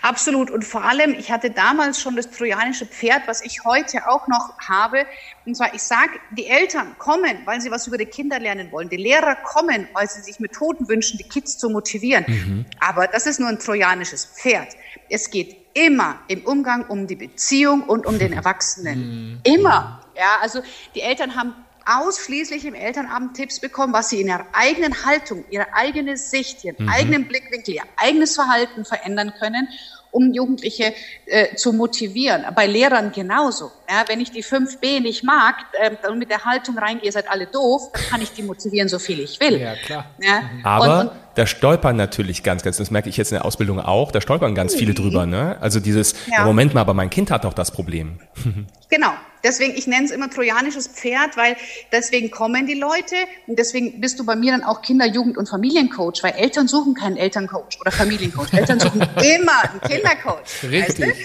absolut. 0.00 0.50
Und 0.50 0.64
vor 0.64 0.82
allem, 0.82 1.12
ich 1.12 1.30
hatte 1.30 1.50
damals 1.50 2.00
schon 2.00 2.16
das 2.16 2.30
trojanische 2.30 2.86
Pferd, 2.86 3.28
was 3.28 3.42
ich 3.42 3.64
heute 3.64 4.08
auch 4.08 4.26
noch 4.28 4.58
habe. 4.58 5.04
Und 5.44 5.54
zwar, 5.56 5.74
ich 5.74 5.82
sage, 5.82 6.12
die 6.30 6.46
Eltern 6.46 6.96
kommen, 6.96 7.40
weil 7.44 7.60
sie 7.60 7.70
was 7.70 7.86
über 7.86 7.98
die 7.98 8.06
Kinder 8.06 8.38
lernen 8.38 8.72
wollen. 8.72 8.88
Die 8.88 8.96
Lehrer 8.96 9.36
kommen, 9.36 9.88
weil 9.92 10.08
sie 10.08 10.22
sich 10.22 10.40
Methoden 10.40 10.88
wünschen, 10.88 11.18
die 11.18 11.28
Kids 11.28 11.58
zu 11.58 11.68
motivieren. 11.68 12.24
Mhm. 12.26 12.66
Aber 12.78 13.08
das 13.08 13.26
ist 13.26 13.40
nur 13.40 13.50
ein 13.50 13.58
trojanisches 13.58 14.24
Pferd. 14.24 14.68
Es 15.10 15.30
geht 15.30 15.54
immer 15.74 16.18
im 16.28 16.46
Umgang 16.46 16.86
um 16.86 17.06
die 17.06 17.16
Beziehung 17.16 17.82
und 17.82 18.06
um 18.06 18.18
den 18.18 18.32
Erwachsenen. 18.40 19.34
Mhm. 19.34 19.40
Immer. 19.44 20.00
Ja, 20.16 20.38
also 20.40 20.62
die 20.94 21.02
Eltern 21.02 21.36
haben 21.36 21.54
ausschließlich 21.98 22.64
im 22.64 22.74
Elternabend 22.74 23.34
Tipps 23.34 23.60
bekommen, 23.60 23.92
was 23.92 24.10
sie 24.10 24.20
in 24.20 24.28
ihrer 24.28 24.46
eigenen 24.52 25.04
Haltung, 25.04 25.44
ihre 25.50 25.72
eigene 25.74 26.16
Sicht, 26.16 26.64
ihren 26.64 26.84
mhm. 26.84 26.88
eigenen 26.88 27.28
Blickwinkel, 27.28 27.74
ihr 27.74 27.82
eigenes 27.96 28.34
Verhalten 28.34 28.84
verändern 28.84 29.32
können, 29.38 29.68
um 30.10 30.32
Jugendliche 30.32 30.94
äh, 31.26 31.54
zu 31.56 31.72
motivieren. 31.72 32.44
Bei 32.54 32.66
Lehrern 32.66 33.12
genauso. 33.12 33.70
Ja, 33.90 34.04
wenn 34.06 34.20
ich 34.20 34.30
die 34.30 34.44
5b 34.44 35.00
nicht 35.00 35.24
mag 35.24 35.56
äh, 35.72 35.90
und 36.08 36.18
mit 36.18 36.30
der 36.30 36.44
Haltung 36.44 36.78
reingehe, 36.78 37.06
ihr 37.06 37.12
seid 37.12 37.28
alle 37.28 37.46
doof, 37.46 37.90
dann 37.92 38.02
kann 38.04 38.22
ich 38.22 38.30
die 38.32 38.44
motivieren, 38.44 38.88
so 38.88 39.00
viel 39.00 39.18
ich 39.18 39.40
will. 39.40 39.60
Ja, 39.60 39.74
klar. 39.74 40.04
Ja? 40.20 40.42
Aber 40.62 41.00
und, 41.00 41.08
und, 41.08 41.10
da 41.34 41.46
stolpern 41.46 41.96
natürlich 41.96 42.44
ganz, 42.44 42.62
ganz, 42.62 42.76
das 42.76 42.92
merke 42.92 43.08
ich 43.08 43.16
jetzt 43.16 43.32
in 43.32 43.36
der 43.36 43.44
Ausbildung 43.44 43.80
auch, 43.80 44.12
da 44.12 44.20
stolpern 44.20 44.54
ganz 44.54 44.76
viele 44.76 44.94
drüber, 44.94 45.26
ne? 45.26 45.56
Also 45.60 45.80
dieses, 45.80 46.14
Ja. 46.26 46.44
Moment 46.44 46.72
mal, 46.72 46.82
aber 46.82 46.94
mein 46.94 47.10
Kind 47.10 47.32
hat 47.32 47.44
doch 47.44 47.54
das 47.54 47.70
Problem. 47.72 48.20
Genau. 48.90 49.12
Deswegen, 49.44 49.74
ich 49.76 49.86
nenne 49.86 50.04
es 50.04 50.10
immer 50.10 50.28
trojanisches 50.28 50.88
Pferd, 50.88 51.36
weil 51.36 51.56
deswegen 51.92 52.32
kommen 52.32 52.66
die 52.66 52.74
Leute 52.74 53.14
und 53.46 53.56
deswegen 53.56 54.00
bist 54.00 54.18
du 54.18 54.26
bei 54.26 54.34
mir 54.34 54.50
dann 54.50 54.64
auch 54.64 54.82
Kinder-, 54.82 55.06
Jugend- 55.06 55.38
und 55.38 55.48
Familiencoach, 55.48 56.22
weil 56.22 56.32
Eltern 56.32 56.66
suchen 56.66 56.94
keinen 56.94 57.16
Elterncoach 57.16 57.80
oder 57.80 57.92
Familiencoach. 57.92 58.52
Eltern 58.52 58.80
suchen 58.80 59.00
immer 59.36 59.62
einen 59.62 59.80
Kindercoach. 59.80 60.64
Richtig. 60.64 61.06
Weißt 61.06 61.20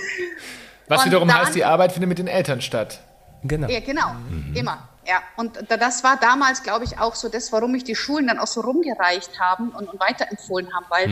Was 0.88 1.02
Und 1.02 1.08
wiederum 1.08 1.28
dann- 1.28 1.42
heißt, 1.42 1.56
die 1.56 1.66
Arbeit 1.66 1.92
findet 1.92 2.10
mit 2.10 2.18
den 2.20 2.28
Eltern 2.28 2.62
statt. 2.62 3.00
Genau. 3.44 3.68
Ja, 3.68 3.80
genau. 3.80 4.12
Immer. 4.54 4.88
Ja, 5.08 5.22
und 5.36 5.58
da- 5.70 5.78
das 5.78 6.04
war 6.04 6.18
damals, 6.20 6.64
glaube 6.64 6.84
ich, 6.84 6.98
auch 7.00 7.14
so 7.16 7.30
das, 7.30 7.52
warum 7.52 7.72
mich 7.74 7.84
die 7.84 7.96
Schulen 7.96 8.28
dann 8.28 8.40
auch 8.40 8.48
so 8.48 8.62
rumgereicht 8.62 9.40
haben 9.40 9.70
und, 9.70 9.88
und 9.88 10.00
weiterempfohlen 10.00 10.74
haben, 10.74 10.86
weil 10.90 11.10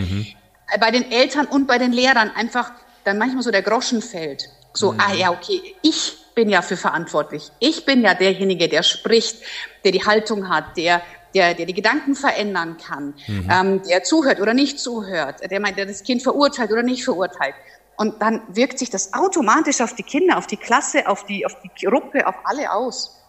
äh, 0.74 0.80
bei 0.80 0.90
den 0.92 1.12
Eltern 1.12 1.46
und 1.46 1.68
bei 1.68 1.78
den 1.78 1.92
Lehrern 1.92 2.32
einfach 2.36 2.72
dann 3.04 3.18
manchmal 3.20 3.44
so 3.44 3.52
der 3.52 3.62
Groschen 3.62 4.02
fällt. 4.02 4.50
So, 4.74 4.96
ah 4.98 5.14
ja, 5.14 5.30
okay, 5.32 5.62
ich 5.84 6.16
bin 6.34 6.50
ja 6.50 6.64
für 6.64 6.78
verantwortlich. 6.78 7.52
Ich 7.60 7.86
bin 7.86 8.02
ja 8.02 8.16
derjenige, 8.16 8.68
der 8.68 8.82
spricht, 8.82 9.44
der 9.86 9.92
die 9.92 10.04
Haltung 10.06 10.50
hat, 10.50 10.76
der 10.78 11.02
der, 11.36 11.56
der 11.56 11.66
die 11.66 11.74
Gedanken 11.74 12.14
verändern 12.14 12.78
kann, 12.78 13.16
ähm, 13.28 13.82
der 13.90 14.04
zuhört 14.04 14.40
oder 14.40 14.54
nicht 14.54 14.80
zuhört, 14.80 15.38
der 15.50 15.60
meint, 15.60 15.80
der 15.80 15.88
das 15.88 16.04
Kind 16.04 16.22
verurteilt 16.22 16.72
oder 16.72 16.84
nicht 16.84 17.04
verurteilt. 17.04 17.56
Und 17.96 18.22
dann 18.22 18.42
wirkt 18.48 18.80
sich 18.80 18.90
das 18.90 19.14
automatisch 19.14 19.82
auf 19.82 19.94
die 19.94 20.04
Kinder, 20.04 20.38
auf 20.38 20.48
die 20.48 20.58
Klasse, 20.58 21.08
auf 21.08 21.26
die, 21.26 21.46
auf 21.46 21.56
die 21.62 21.86
Gruppe, 21.86 22.28
auf 22.28 22.36
alle 22.44 22.72
aus. 22.72 23.23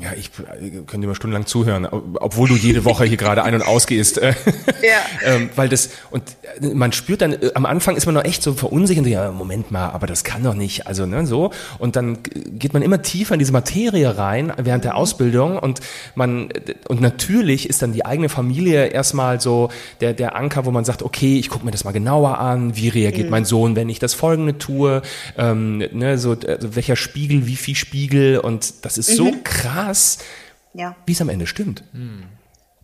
Ja, 0.00 0.12
ich 0.16 0.30
äh, 0.60 0.70
könnte 0.86 1.04
immer 1.06 1.16
stundenlang 1.16 1.46
zuhören, 1.46 1.84
ob- 1.84 2.18
obwohl 2.20 2.48
du 2.48 2.54
jede 2.54 2.84
Woche 2.84 3.04
hier 3.06 3.16
gerade 3.16 3.42
ein- 3.42 3.56
und 3.56 3.62
ausgehst. 3.62 4.18
äh, 4.18 4.34
Ja. 4.82 5.34
ähm, 5.34 5.50
weil 5.56 5.68
das, 5.68 5.90
und 6.12 6.22
äh, 6.60 6.68
man 6.74 6.92
spürt 6.92 7.22
dann, 7.22 7.36
am 7.54 7.66
Anfang 7.66 7.96
ist 7.96 8.06
man 8.06 8.14
noch 8.14 8.22
echt 8.24 8.40
so 8.40 8.54
verunsichert, 8.54 9.04
ja, 9.08 9.32
Moment 9.32 9.72
mal, 9.72 9.88
aber 9.90 10.06
das 10.06 10.22
kann 10.22 10.44
doch 10.44 10.54
nicht, 10.54 10.86
also, 10.86 11.06
ne, 11.06 11.26
so. 11.26 11.50
Und 11.80 11.96
dann 11.96 12.18
geht 12.22 12.72
man 12.72 12.82
immer 12.82 13.02
tiefer 13.02 13.34
in 13.34 13.40
diese 13.40 13.50
Materie 13.50 14.16
rein 14.16 14.52
während 14.58 14.84
der 14.84 14.94
Ausbildung 14.96 15.58
und 15.58 15.80
man, 16.14 16.50
und 16.86 17.00
natürlich 17.00 17.68
ist 17.68 17.82
dann 17.82 17.92
die 17.92 18.06
eigene 18.06 18.28
Familie 18.28 18.86
erstmal 18.86 19.40
so 19.40 19.70
der, 20.00 20.12
der 20.12 20.36
Anker, 20.36 20.66
wo 20.66 20.70
man 20.70 20.84
sagt, 20.84 21.02
okay, 21.02 21.36
ich 21.36 21.48
gucke 21.48 21.64
mir 21.64 21.72
das 21.72 21.82
mal 21.82 21.90
genauer 21.90 22.38
an, 22.38 22.76
wie 22.76 22.90
reagiert 22.90 23.28
mein 23.28 23.44
Sohn, 23.44 23.74
wenn 23.74 23.88
ich 23.88 23.98
das 23.98 24.14
Folgende 24.14 24.56
tue, 24.56 25.02
ähm, 25.36 25.78
ne, 25.78 26.16
so, 26.16 26.36
also 26.46 26.76
welcher 26.76 26.94
Spiegel, 26.94 27.48
wie 27.48 27.56
viel 27.56 27.74
Spiegel 27.74 28.38
und 28.38 28.84
das 28.84 28.96
ist 28.96 29.16
so 29.16 29.32
krass, 29.42 29.79
Ja. 30.72 30.96
wie 31.04 31.12
es 31.12 31.20
am 31.20 31.28
Ende 31.28 31.46
stimmt. 31.46 31.82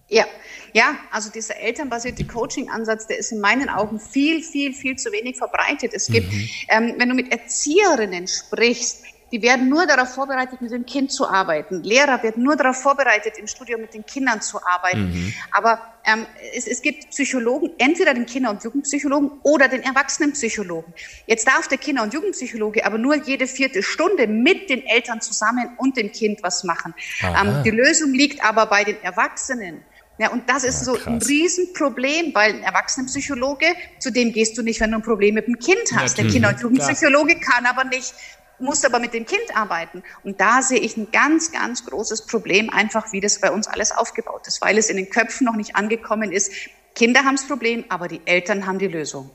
Ja, 0.09 0.25
ja, 0.73 0.97
also 1.11 1.31
dieser 1.31 1.57
elternbasierte 1.57 2.25
Coaching-Ansatz, 2.25 3.07
der 3.07 3.19
ist 3.19 3.33
in 3.33 3.41
meinen 3.41 3.69
Augen 3.69 3.99
viel, 3.99 4.43
viel, 4.43 4.73
viel 4.73 4.97
zu 4.97 5.11
wenig 5.11 5.37
verbreitet. 5.37 5.93
Es 5.95 6.07
gibt, 6.07 6.33
ähm, 6.69 6.95
wenn 6.99 7.09
du 7.09 7.15
mit 7.15 7.33
Erzieherinnen 7.33 8.29
sprichst, 8.29 9.05
die 9.37 9.43
werden 9.43 9.69
nur 9.69 9.87
darauf 9.87 10.15
vorbereitet, 10.15 10.63
mit 10.63 10.71
dem 10.71 10.87
Kind 10.87 11.13
zu 11.13 11.29
arbeiten. 11.29 11.83
Lehrer 11.83 12.23
werden 12.23 12.43
nur 12.43 12.57
darauf 12.57 12.81
vorbereitet, 12.81 13.35
im 13.37 13.47
Studio 13.47 13.77
mit 13.77 13.93
den 13.93 14.07
Kindern 14.07 14.41
zu 14.41 14.65
arbeiten. 14.65 15.35
Aber 15.53 15.79
ähm, 16.07 16.25
es, 16.55 16.67
es 16.67 16.81
gibt 16.81 17.11
Psychologen, 17.11 17.71
entweder 17.77 18.15
den 18.15 18.25
Kinder- 18.25 18.49
und 18.49 18.65
Jugendpsychologen 18.65 19.33
oder 19.43 19.69
den 19.69 19.83
Erwachsenenpsychologen. 19.83 20.95
Jetzt 21.27 21.47
darf 21.47 21.69
der 21.69 21.77
Kinder- 21.77 22.03
und 22.03 22.15
Jugendpsychologe 22.15 22.87
aber 22.87 22.97
nur 22.97 23.15
jede 23.15 23.47
vierte 23.47 23.83
Stunde 23.83 24.27
mit 24.27 24.71
den 24.71 24.87
Eltern 24.87 25.21
zusammen 25.21 25.69
und 25.77 25.99
dem 25.99 26.13
Kind 26.13 26.43
was 26.43 26.65
machen. 26.65 26.95
Ähm, 27.21 27.63
die 27.63 27.71
Lösung 27.71 28.15
liegt 28.15 28.43
aber 28.43 28.65
bei 28.65 28.85
den 28.85 29.03
Erwachsenen. 29.03 29.85
Ja, 30.19 30.31
und 30.31 30.49
das 30.49 30.65
ist 30.65 30.79
Ja, 30.79 30.95
so 30.95 30.99
ein. 31.05 31.19
Riesenproblem, 31.19 32.35
weil 32.35 32.55
ein 32.55 32.63
Erwachsenenpsychologe, 32.63 33.67
zu 33.99 34.11
dem 34.11 34.33
gehst 34.33 34.57
du 34.57 34.63
nicht, 34.63 34.81
wenn 34.81 34.93
du 34.93 34.97
ein 34.97 35.03
Problem 35.03 35.35
mit 35.35 35.47
dem 35.47 35.59
Kind 35.59 35.77
hast. 35.95 36.17
Der 36.17 36.25
Natürlich, 36.25 36.33
Kinder- 36.33 36.49
und. 36.49 36.61
Jugendpsychologe 36.61 37.39
kann 37.39 37.67
aber 37.67 37.85
nicht, 37.85 38.15
muss 38.59 38.85
aber 38.85 38.99
mit 38.99 39.13
dem 39.15 39.27
Kind 39.27 39.43
arbeiten. 39.55 40.03
Und 40.25 40.41
da 40.41 40.63
sehe 40.63 40.79
ich 40.79 40.97
ein 40.97 41.09
ganz, 41.13 41.53
ganz 41.53 41.85
großes 41.85 42.27
Problem, 42.27 42.71
einfach 42.71 43.13
wie 43.13 43.21
das 43.21 43.41
bei 43.41 43.51
uns 43.51 43.67
alles 43.69 43.93
aufgebaut 43.93 44.47
ist, 44.47 44.63
weil 44.63 44.79
es 44.79 44.89
in 44.91 44.97
den 44.97 45.11
Köpfen 45.11 45.45
noch 45.45 45.57
nicht 45.57 45.77
angekommen 45.77 46.33
ist. 46.33 46.53
Kinder 46.95 47.21
haben 47.25 47.37
das 47.37 47.47
Problem, 47.47 47.85
aber 47.89 48.09
die 48.09 48.21
Eltern 48.25 48.67
haben 48.67 48.79
die 48.79 48.89
Lösung. 48.89 49.31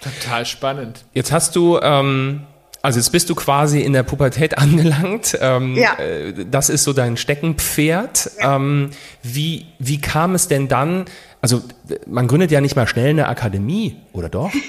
Total 0.00 0.46
spannend. 0.46 1.04
Jetzt 1.12 1.32
hast 1.32 1.56
du, 1.56 1.78
ähm, 1.80 2.46
also 2.82 2.98
jetzt 2.98 3.10
bist 3.10 3.28
du 3.30 3.34
quasi 3.34 3.80
in 3.80 3.92
der 3.92 4.02
Pubertät 4.02 4.56
angelangt. 4.58 5.36
Ähm, 5.40 5.74
Ja. 5.76 5.94
äh, 5.98 6.44
Das 6.46 6.68
ist 6.68 6.84
so 6.84 6.92
dein 6.92 7.16
Steckenpferd. 7.16 8.30
Ähm, 8.40 8.90
wie, 9.22 9.66
wie 9.78 10.00
kam 10.00 10.34
es 10.34 10.46
denn 10.48 10.68
dann? 10.68 11.06
Also 11.40 11.62
man 12.06 12.26
gründet 12.28 12.50
ja 12.50 12.60
nicht 12.60 12.76
mal 12.76 12.86
schnell 12.86 13.10
eine 13.10 13.28
Akademie, 13.28 13.96
oder 14.12 14.28
doch? 14.28 14.52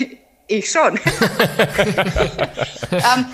Ich 0.50 0.72
schon. 0.72 1.00
ähm, 2.92 3.26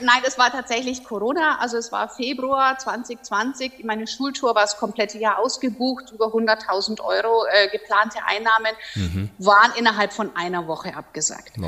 nein, 0.00 0.20
das 0.24 0.38
war 0.38 0.50
tatsächlich 0.50 1.04
Corona. 1.04 1.58
Also 1.60 1.76
es 1.76 1.92
war 1.92 2.08
Februar 2.08 2.78
2020. 2.78 3.84
Meine 3.84 4.06
Schultour 4.06 4.54
war 4.54 4.62
das 4.62 4.78
komplette 4.78 5.18
Jahr 5.18 5.38
ausgebucht. 5.38 6.10
Über 6.12 6.28
100.000 6.28 7.00
Euro 7.02 7.44
äh, 7.52 7.68
geplante 7.68 8.18
Einnahmen 8.26 8.74
waren 9.38 9.72
innerhalb 9.76 10.14
von 10.14 10.34
einer 10.34 10.66
Woche 10.66 10.96
abgesagt. 10.96 11.58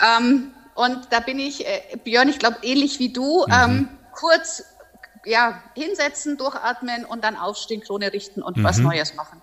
Ähm, 0.00 0.52
und 0.74 1.08
da 1.10 1.20
bin 1.20 1.38
ich, 1.38 1.66
äh, 1.66 1.98
Björn, 2.02 2.30
ich 2.30 2.38
glaube 2.38 2.56
ähnlich 2.62 2.98
wie 2.98 3.12
du, 3.12 3.44
ähm, 3.52 3.90
kurz 4.12 4.64
ja, 5.26 5.62
hinsetzen, 5.74 6.38
durchatmen 6.38 7.04
und 7.04 7.24
dann 7.24 7.36
aufstehen, 7.36 7.82
Krone 7.82 8.12
richten 8.12 8.42
und 8.42 8.62
was 8.64 8.78
Neues 8.78 9.14
machen. 9.14 9.42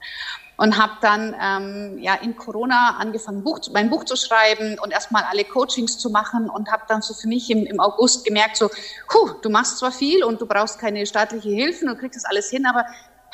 Und 0.57 0.77
habe 0.77 0.93
dann 1.01 1.35
ähm, 1.39 1.99
ja 1.99 2.15
in 2.15 2.35
Corona 2.35 2.97
angefangen, 2.97 3.43
Buch, 3.43 3.59
mein 3.71 3.91
Buch 3.91 4.05
zu 4.05 4.15
schreiben 4.15 4.77
und 4.79 4.91
erstmal 4.91 5.23
alle 5.23 5.43
Coachings 5.43 5.99
zu 5.99 6.09
machen 6.09 6.49
und 6.49 6.71
habe 6.71 6.83
dann 6.87 7.03
so 7.03 7.13
für 7.13 7.27
mich 7.27 7.49
im, 7.51 7.65
im 7.67 7.79
August 7.79 8.25
gemerkt, 8.25 8.57
so, 8.57 8.69
huh, 9.13 9.33
du 9.43 9.49
machst 9.49 9.77
zwar 9.77 9.91
viel 9.91 10.23
und 10.23 10.41
du 10.41 10.47
brauchst 10.47 10.79
keine 10.79 11.05
staatliche 11.05 11.49
Hilfen 11.49 11.89
und 11.89 11.99
kriegst 11.99 12.15
das 12.15 12.25
alles 12.25 12.49
hin, 12.49 12.65
aber 12.65 12.85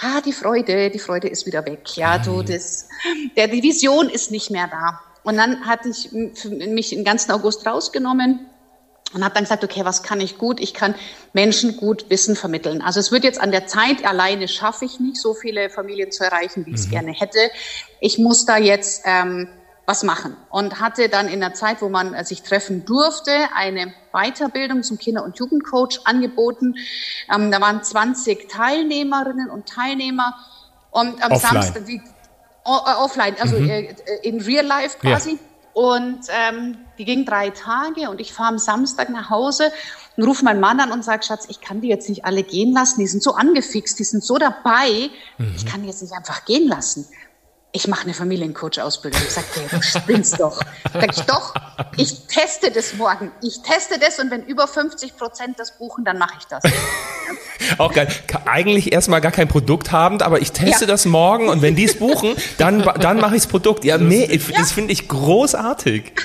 ah, 0.02 0.20
die 0.20 0.34
Freude, 0.34 0.90
die 0.90 1.00
Freude 1.00 1.30
ist 1.30 1.46
wieder 1.46 1.66
weg. 1.66 1.96
Ja, 1.96 2.18
du, 2.18 2.42
das, 2.44 2.90
der, 3.38 3.48
die 3.48 3.64
Vision 3.64 4.10
ist 4.10 4.30
nicht 4.30 4.52
mehr 4.52 4.68
da. 4.68 5.00
Und 5.24 5.38
dann 5.38 5.66
hatte 5.66 5.88
ich 5.88 6.12
mich 6.12 6.90
den 6.90 7.06
ganzen 7.06 7.32
August 7.32 7.66
rausgenommen 7.66 8.50
und 9.14 9.24
habe 9.24 9.34
dann 9.34 9.44
gesagt, 9.44 9.64
okay, 9.64 9.86
was 9.86 10.04
kann 10.04 10.20
ich 10.20 10.38
gut? 10.38 10.60
Ich 10.60 10.74
kann 10.74 10.96
Menschen 11.34 11.78
gut 11.78 12.10
Wissen 12.10 12.36
vermitteln. 12.36 12.82
Also 12.82 13.00
es 13.00 13.12
wird 13.12 13.24
jetzt 13.24 13.40
an 13.40 13.52
der 13.52 13.68
Zeit 13.68 14.06
alleine 14.06 14.48
schaffe 14.48 14.86
ich 14.86 15.00
nicht, 15.00 15.18
so 15.18 15.34
viele 15.34 15.70
Familien 15.70 16.12
zu 16.12 16.24
erreichen, 16.24 16.66
wie 16.66 16.72
ich 16.72 16.82
es 16.82 16.90
gerne 16.90 17.12
hätte. 17.12 17.40
Ich 18.00 18.18
muss 18.18 18.46
da 18.46 18.58
jetzt 18.58 19.04
ähm, 19.06 19.48
was 19.86 20.04
machen 20.04 20.38
und 20.50 20.80
hatte 20.80 21.10
dann 21.10 21.28
in 21.28 21.42
der 21.42 21.54
Zeit, 21.54 21.82
wo 21.82 21.90
man 21.90 22.14
äh, 22.14 22.24
sich 22.24 22.42
treffen 22.44 22.86
durfte, 22.86 23.32
eine 23.54 23.94
Weiterbildung 24.14 24.84
zum 24.84 24.98
Kinder- 24.98 25.24
und 25.24 25.38
Jugendcoach 25.38 26.02
angeboten. 26.06 26.76
Ähm, 27.34 27.52
da 27.52 27.60
waren 27.60 27.84
20 27.84 28.50
Teilnehmerinnen 28.50 29.50
und 29.50 29.68
Teilnehmer 29.68 30.36
und 30.92 31.22
am 31.24 31.34
Offline. 31.34 31.62
Samstag 31.62 31.86
die, 31.86 32.02
äh, 32.66 32.70
offline, 32.70 33.36
also 33.40 33.58
äh, 33.58 33.94
in 34.24 34.40
real 34.40 34.66
life 34.66 35.00
quasi. 35.00 35.32
Ja. 35.32 35.38
Und 35.74 36.20
ähm, 36.30 36.78
die 36.98 37.06
ging 37.06 37.26
drei 37.26 37.50
Tage 37.50 38.10
und 38.10 38.22
ich 38.22 38.32
fahre 38.34 38.50
am 38.50 38.58
Samstag 38.60 39.10
nach 39.10 39.30
Hause 39.30 39.72
und 40.16 40.24
rufe 40.24 40.46
meinen 40.46 40.60
Mann 40.60 40.80
an 40.80 40.92
und 40.92 41.04
sage, 41.04 41.24
Schatz, 41.24 41.46
ich 41.50 41.62
kann 41.62 41.82
die 41.82 41.88
jetzt 41.88 42.08
nicht 42.10 42.26
alle 42.26 42.44
gehen 42.44 42.74
lassen. 42.74 43.00
Die 43.00 43.08
sind 43.08 43.24
so 43.24 43.34
angefixt, 43.34 43.98
die 43.98 44.04
sind 44.04 44.24
so 44.24 44.38
dabei. 44.38 45.10
Ich 45.56 45.66
kann 45.66 45.82
die 45.82 45.88
jetzt 45.88 46.04
nicht 46.04 46.14
einfach 46.14 46.46
gehen 46.46 46.68
lassen. 46.68 47.08
Ich 47.76 47.88
mache 47.88 48.04
eine 48.04 48.14
Familiencoach-Ausbildung. 48.14 49.20
Ich 49.26 49.32
sage, 49.34 49.48
du 49.72 49.82
spinnst 49.82 50.40
doch. 50.40 50.60
Sag 50.94 51.12
ich, 51.18 51.22
doch, 51.24 51.56
ich 51.98 52.28
teste 52.28 52.70
das 52.70 52.94
morgen. 52.94 53.32
Ich 53.42 53.64
teste 53.64 53.98
das 53.98 54.20
und 54.20 54.30
wenn 54.30 54.44
über 54.46 54.68
50 54.68 55.18
Prozent 55.18 55.58
das 55.60 55.78
buchen, 55.80 56.06
dann 56.06 56.20
mache 56.20 56.36
ich 56.40 56.46
das. 56.46 56.64
Auch 57.80 57.92
geil. 57.92 58.08
Eigentlich 58.46 58.92
erstmal 58.94 59.22
gar 59.22 59.32
kein 59.32 59.48
Produkt 59.48 59.92
habend, 59.92 60.22
aber 60.22 60.40
ich 60.40 60.52
teste 60.52 60.86
Ja. 60.86 60.92
das 60.92 61.06
morgen 61.06 61.50
und 61.50 61.64
wenn 61.64 61.76
die 61.76 61.86
es 61.86 61.98
buchen, 61.98 62.36
dann, 62.60 62.84
dann 63.00 63.20
mache 63.20 63.36
ich 63.38 63.42
das 63.42 63.50
Produkt. 63.50 63.84
Ja, 63.86 63.98
nee, 63.98 64.26
ich- 64.26 64.52
das 64.52 64.72
finde 64.72 64.94
ich 64.94 65.08
großartig. 65.08 66.14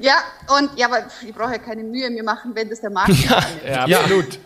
Ja, 0.00 0.14
und 0.56 0.70
ja, 0.78 0.86
aber 0.86 1.06
ich 1.26 1.34
brauche 1.34 1.50
ja 1.50 1.58
keine 1.58 1.82
Mühe 1.82 2.08
mir 2.10 2.22
machen, 2.22 2.52
wenn 2.54 2.70
das 2.70 2.80
der 2.80 2.90
Markt. 2.90 3.10
Ja, 3.66 3.86
Ja. 3.86 3.98
absolut. 4.00 4.38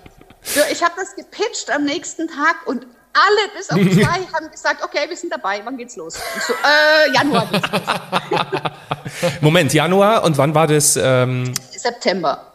So, 0.42 0.60
ich 0.72 0.82
habe 0.82 0.94
das 0.96 1.14
gepitcht 1.14 1.70
am 1.70 1.84
nächsten 1.84 2.26
Tag 2.26 2.56
und 2.66 2.86
alle 3.12 3.48
bis 3.56 3.70
auf 3.70 3.78
zwei 4.02 4.26
haben 4.34 4.50
gesagt, 4.50 4.84
okay, 4.84 5.08
wir 5.08 5.16
sind 5.16 5.32
dabei, 5.32 5.60
wann 5.64 5.76
geht's 5.76 5.96
los? 5.96 6.16
Ich 6.36 6.42
so, 6.42 6.52
äh, 6.52 7.12
Januar 7.14 7.46
geht's 7.46 7.68
los. 7.70 9.30
Moment, 9.40 9.72
Januar 9.72 10.24
und 10.24 10.36
wann 10.38 10.54
war 10.54 10.66
das? 10.66 10.96
Ähm, 10.96 11.52
September. 11.70 12.52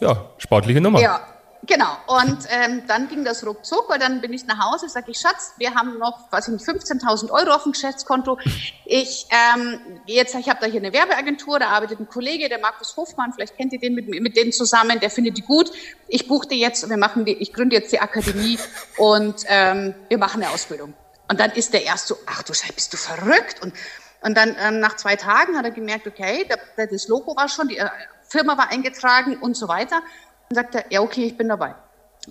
ja, 0.00 0.24
sportliche 0.38 0.80
Nummer. 0.80 1.00
Ja, 1.00 1.20
Genau, 1.68 1.98
und 2.06 2.38
ähm, 2.48 2.84
dann 2.86 3.08
ging 3.08 3.26
das 3.26 3.44
ruckzuck, 3.44 3.90
weil 3.90 3.98
dann 3.98 4.22
bin 4.22 4.32
ich 4.32 4.46
nach 4.46 4.58
Hause, 4.58 4.88
sage 4.88 5.10
ich, 5.10 5.18
Schatz, 5.18 5.52
wir 5.58 5.74
haben 5.74 5.98
noch, 5.98 6.32
weiß 6.32 6.48
ich 6.48 6.54
nicht, 6.54 6.66
15.000 6.66 7.30
Euro 7.30 7.50
auf 7.50 7.64
dem 7.64 7.72
Geschäftskonto. 7.72 8.38
Ich, 8.86 9.26
ähm, 9.28 9.78
jetzt, 10.06 10.34
ich 10.34 10.48
habe 10.48 10.60
da 10.62 10.66
hier 10.66 10.80
eine 10.80 10.94
Werbeagentur, 10.94 11.58
da 11.58 11.68
arbeitet 11.68 12.00
ein 12.00 12.08
Kollege, 12.08 12.48
der 12.48 12.58
Markus 12.58 12.96
Hofmann, 12.96 13.34
vielleicht 13.34 13.58
kennt 13.58 13.74
ihr 13.74 13.80
den 13.80 13.94
mit, 13.94 14.08
mit 14.08 14.34
denen 14.34 14.50
zusammen, 14.50 14.98
der 14.98 15.10
findet 15.10 15.36
die 15.36 15.42
gut. 15.42 15.70
Ich 16.08 16.26
buchte 16.26 16.54
jetzt, 16.54 16.88
wir 16.88 16.96
machen 16.96 17.26
die, 17.26 17.34
ich 17.34 17.52
gründe 17.52 17.76
jetzt 17.76 17.92
die 17.92 18.00
Akademie 18.00 18.58
und 18.96 19.44
ähm, 19.46 19.94
wir 20.08 20.16
machen 20.16 20.42
eine 20.42 20.50
Ausbildung. 20.50 20.94
Und 21.28 21.38
dann 21.38 21.50
ist 21.50 21.74
der 21.74 21.84
erst 21.84 22.06
so, 22.06 22.16
ach 22.24 22.42
du 22.44 22.54
Scheiße, 22.54 22.72
bist 22.72 22.94
du 22.94 22.96
verrückt? 22.96 23.62
Und, 23.62 23.74
und 24.22 24.34
dann 24.38 24.56
ähm, 24.58 24.80
nach 24.80 24.96
zwei 24.96 25.16
Tagen 25.16 25.58
hat 25.58 25.66
er 25.66 25.70
gemerkt, 25.70 26.06
okay, 26.06 26.48
da, 26.48 26.86
das 26.86 27.08
Logo 27.08 27.36
war 27.36 27.50
schon, 27.50 27.68
die 27.68 27.76
äh, 27.76 27.90
Firma 28.26 28.56
war 28.56 28.70
eingetragen 28.70 29.36
und 29.36 29.54
so 29.54 29.68
weiter. 29.68 30.02
Dann 30.48 30.56
sagt 30.56 30.74
er, 30.74 30.84
ja, 30.90 31.00
okay, 31.00 31.24
ich 31.24 31.36
bin 31.36 31.48
dabei. 31.48 31.74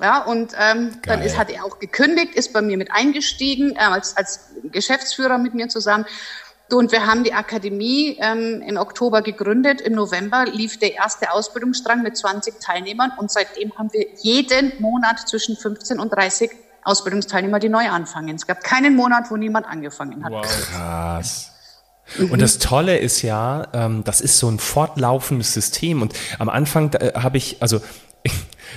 Ja, 0.02 0.24
und 0.24 0.54
ähm, 0.60 1.00
dann 1.06 1.22
ist, 1.22 1.38
hat 1.38 1.50
er 1.50 1.66
auch 1.66 1.80
gekündigt, 1.80 2.36
ist 2.36 2.54
bei 2.54 2.62
mir 2.62 2.78
mit 2.78 2.92
eingestiegen, 2.92 3.76
äh, 3.76 3.80
als, 3.80 4.16
als 4.16 4.52
Geschäftsführer 4.72 5.38
mit 5.38 5.56
mir 5.56 5.70
zusammen. 5.70 6.06
Und 6.70 6.92
wir 6.92 7.08
haben 7.08 7.24
die 7.24 7.34
Akademie 7.34 8.18
ähm, 8.20 8.62
im 8.62 8.78
Oktober 8.78 9.22
gegründet. 9.22 9.80
Im 9.82 9.94
November 9.94 10.46
lief 10.46 10.78
der 10.78 10.96
erste 10.96 11.32
Ausbildungsstrang 11.32 12.04
mit 12.04 12.18
20 12.18 12.60
Teilnehmern 12.60 13.12
und 13.18 13.32
seitdem 13.32 13.72
haben 13.78 13.92
wir 13.94 14.06
jeden 14.22 14.74
Monat 14.80 15.28
zwischen 15.28 15.56
15 15.56 16.00
und 16.00 16.10
30 16.10 16.52
Ausbildungsteilnehmer, 16.84 17.60
die 17.60 17.70
neu 17.70 17.90
anfangen. 17.90 18.36
Es 18.36 18.46
gab 18.46 18.64
keinen 18.64 18.96
Monat, 18.96 19.32
wo 19.32 19.38
niemand 19.38 19.66
angefangen 19.66 20.24
hat. 20.24 20.32
Wow. 20.32 20.46
Krass. 20.46 21.52
Und 22.18 22.42
das 22.42 22.58
Tolle 22.60 22.98
ist 22.98 23.22
ja, 23.22 23.68
ähm, 23.74 24.04
das 24.04 24.22
ist 24.22 24.38
so 24.38 24.50
ein 24.50 24.60
fortlaufendes 24.60 25.54
System. 25.54 26.02
Und 26.02 26.14
am 26.40 26.50
Anfang 26.50 26.94
äh, 26.94 27.14
habe 27.16 27.38
ich, 27.38 27.62
also 27.62 27.82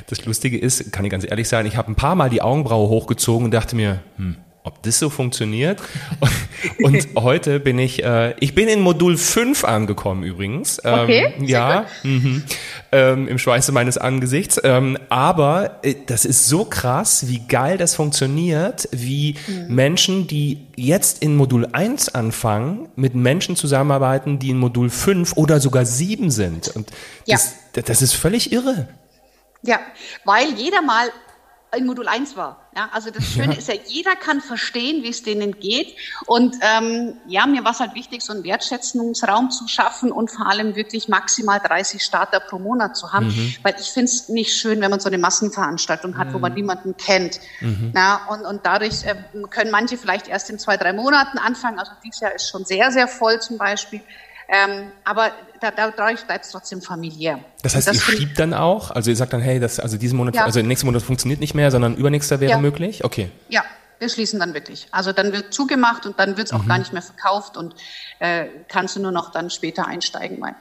das 0.06 0.24
Lustige 0.24 0.58
ist, 0.58 0.92
kann 0.92 1.04
ich 1.04 1.10
ganz 1.10 1.24
ehrlich 1.28 1.48
sagen, 1.48 1.66
ich 1.66 1.76
habe 1.76 1.90
ein 1.90 1.96
paar 1.96 2.14
Mal 2.14 2.30
die 2.30 2.42
Augenbraue 2.42 2.88
hochgezogen 2.88 3.46
und 3.46 3.50
dachte 3.52 3.76
mir, 3.76 4.00
hm, 4.16 4.36
ob 4.62 4.82
das 4.82 4.98
so 4.98 5.10
funktioniert. 5.10 5.80
Und, 6.82 7.08
heute 7.16 7.60
bin 7.60 7.78
ich, 7.78 8.04
äh, 8.04 8.34
ich 8.40 8.54
bin 8.54 8.68
in 8.68 8.80
Modul 8.80 9.16
5 9.16 9.64
angekommen 9.64 10.22
übrigens. 10.22 10.80
Ähm, 10.84 11.00
okay. 11.00 11.34
Ja, 11.40 11.86
mhm, 12.02 12.44
ähm, 12.92 13.28
im 13.28 13.38
Schweiße 13.38 13.72
meines 13.72 13.96
Angesichts. 13.96 14.60
Ähm, 14.62 14.98
aber 15.08 15.80
äh, 15.82 15.94
das 16.06 16.24
ist 16.24 16.48
so 16.48 16.66
krass, 16.66 17.28
wie 17.28 17.40
geil 17.46 17.78
das 17.78 17.94
funktioniert, 17.94 18.88
wie 18.92 19.36
mhm. 19.46 19.74
Menschen, 19.74 20.26
die 20.26 20.66
jetzt 20.76 21.22
in 21.22 21.36
Modul 21.36 21.66
1 21.72 22.14
anfangen, 22.14 22.88
mit 22.96 23.14
Menschen 23.14 23.56
zusammenarbeiten, 23.56 24.38
die 24.38 24.50
in 24.50 24.58
Modul 24.58 24.90
5 24.90 25.36
oder 25.36 25.60
sogar 25.60 25.86
7 25.86 26.30
sind. 26.30 26.68
Und 26.68 26.90
das, 27.26 27.54
ja. 27.74 27.82
das 27.82 28.02
ist 28.02 28.12
völlig 28.12 28.52
irre. 28.52 28.88
Ja, 29.62 29.80
weil 30.24 30.50
jeder 30.54 30.82
mal 30.82 31.10
in 31.76 31.86
Modul 31.86 32.08
1 32.08 32.36
war. 32.36 32.68
Ja, 32.76 32.88
also 32.92 33.10
das 33.10 33.24
Schöne 33.24 33.52
ja. 33.52 33.58
ist 33.58 33.68
ja, 33.68 33.74
jeder 33.86 34.16
kann 34.16 34.40
verstehen, 34.40 35.02
wie 35.02 35.08
es 35.08 35.22
denen 35.22 35.58
geht. 35.58 35.96
Und 36.26 36.56
ähm, 36.62 37.16
ja, 37.26 37.46
mir 37.46 37.64
war 37.64 37.72
es 37.72 37.80
halt 37.80 37.94
wichtig, 37.94 38.22
so 38.22 38.32
einen 38.32 38.44
Wertschätzungsraum 38.44 39.50
zu 39.50 39.66
schaffen 39.68 40.12
und 40.12 40.30
vor 40.30 40.46
allem 40.46 40.76
wirklich 40.76 41.08
maximal 41.08 41.60
30 41.60 42.02
Starter 42.02 42.40
pro 42.40 42.58
Monat 42.58 42.96
zu 42.96 43.12
haben. 43.12 43.26
Mhm. 43.28 43.54
Weil 43.62 43.74
ich 43.80 43.88
finde 43.88 44.10
es 44.10 44.28
nicht 44.28 44.54
schön, 44.54 44.80
wenn 44.80 44.90
man 44.90 45.00
so 45.00 45.08
eine 45.08 45.18
Massenveranstaltung 45.18 46.16
hat, 46.18 46.28
mhm. 46.28 46.34
wo 46.34 46.38
man 46.38 46.54
niemanden 46.54 46.96
kennt. 46.96 47.40
Mhm. 47.60 47.92
Ja, 47.94 48.26
und, 48.30 48.44
und 48.44 48.64
dadurch 48.64 49.04
äh, 49.04 49.14
können 49.50 49.70
manche 49.70 49.96
vielleicht 49.96 50.28
erst 50.28 50.50
in 50.50 50.58
zwei, 50.58 50.76
drei 50.76 50.92
Monaten 50.92 51.38
anfangen. 51.38 51.78
Also 51.78 51.92
dieses 52.04 52.20
Jahr 52.20 52.34
ist 52.34 52.48
schon 52.48 52.64
sehr, 52.64 52.90
sehr 52.90 53.08
voll 53.08 53.40
zum 53.40 53.58
Beispiel. 53.58 54.00
Ähm, 54.52 54.90
aber 55.04 55.30
da, 55.60 55.70
dadurch 55.70 56.24
bleibt 56.26 56.44
es 56.44 56.50
trotzdem 56.50 56.82
familiär. 56.82 57.38
Das 57.62 57.76
heißt, 57.76 57.86
das 57.86 57.96
ihr 57.96 58.16
schiebt 58.16 58.38
dann 58.38 58.52
auch? 58.52 58.90
Also 58.90 59.10
ihr 59.10 59.16
sagt 59.16 59.32
dann, 59.32 59.40
hey, 59.40 59.60
das, 59.60 59.78
also 59.78 59.96
diesen 59.96 60.16
Monat, 60.16 60.34
ja. 60.34 60.44
also 60.44 60.60
nächsten 60.60 60.86
Monat 60.86 61.02
funktioniert 61.02 61.38
nicht 61.40 61.54
mehr, 61.54 61.70
sondern 61.70 61.94
übernächster 61.94 62.40
wäre 62.40 62.52
ja. 62.52 62.58
möglich? 62.58 63.04
Okay. 63.04 63.30
Ja, 63.48 63.62
wir 64.00 64.08
schließen 64.08 64.40
dann 64.40 64.52
wirklich. 64.52 64.88
Also 64.90 65.12
dann 65.12 65.32
wird 65.32 65.54
zugemacht 65.54 66.04
und 66.04 66.18
dann 66.18 66.36
wird 66.36 66.48
es 66.48 66.52
auch 66.52 66.64
mhm. 66.64 66.68
gar 66.68 66.78
nicht 66.78 66.92
mehr 66.92 67.02
verkauft 67.02 67.56
und 67.56 67.76
äh, 68.18 68.46
kannst 68.66 68.96
du 68.96 69.00
nur 69.00 69.12
noch 69.12 69.30
dann 69.30 69.50
später 69.50 69.86
einsteigen, 69.86 70.40
weil 70.40 70.56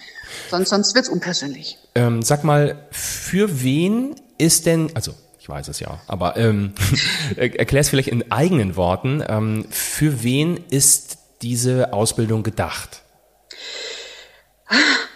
sonst, 0.52 0.70
sonst 0.70 0.94
wird 0.94 1.06
es 1.06 1.10
unpersönlich. 1.10 1.80
Ähm, 1.96 2.22
sag 2.22 2.44
mal, 2.44 2.76
für 2.92 3.64
wen 3.64 4.16
ist 4.38 4.68
denn, 4.68 4.92
also 4.94 5.16
ich 5.40 5.50
weiß 5.50 5.68
es 5.68 5.80
ja, 5.80 6.00
aber 6.06 6.38
ähm, 6.38 6.76
erklär 7.38 7.82
es 7.82 7.90
vielleicht 7.90 8.10
in 8.10 8.32
eigenen 8.32 8.76
Worten, 8.76 9.24
ähm, 9.28 9.66
für 9.72 10.22
wen 10.22 10.58
ist 10.70 11.18
diese 11.42 11.94
Ausbildung 11.94 12.44
gedacht? 12.44 13.02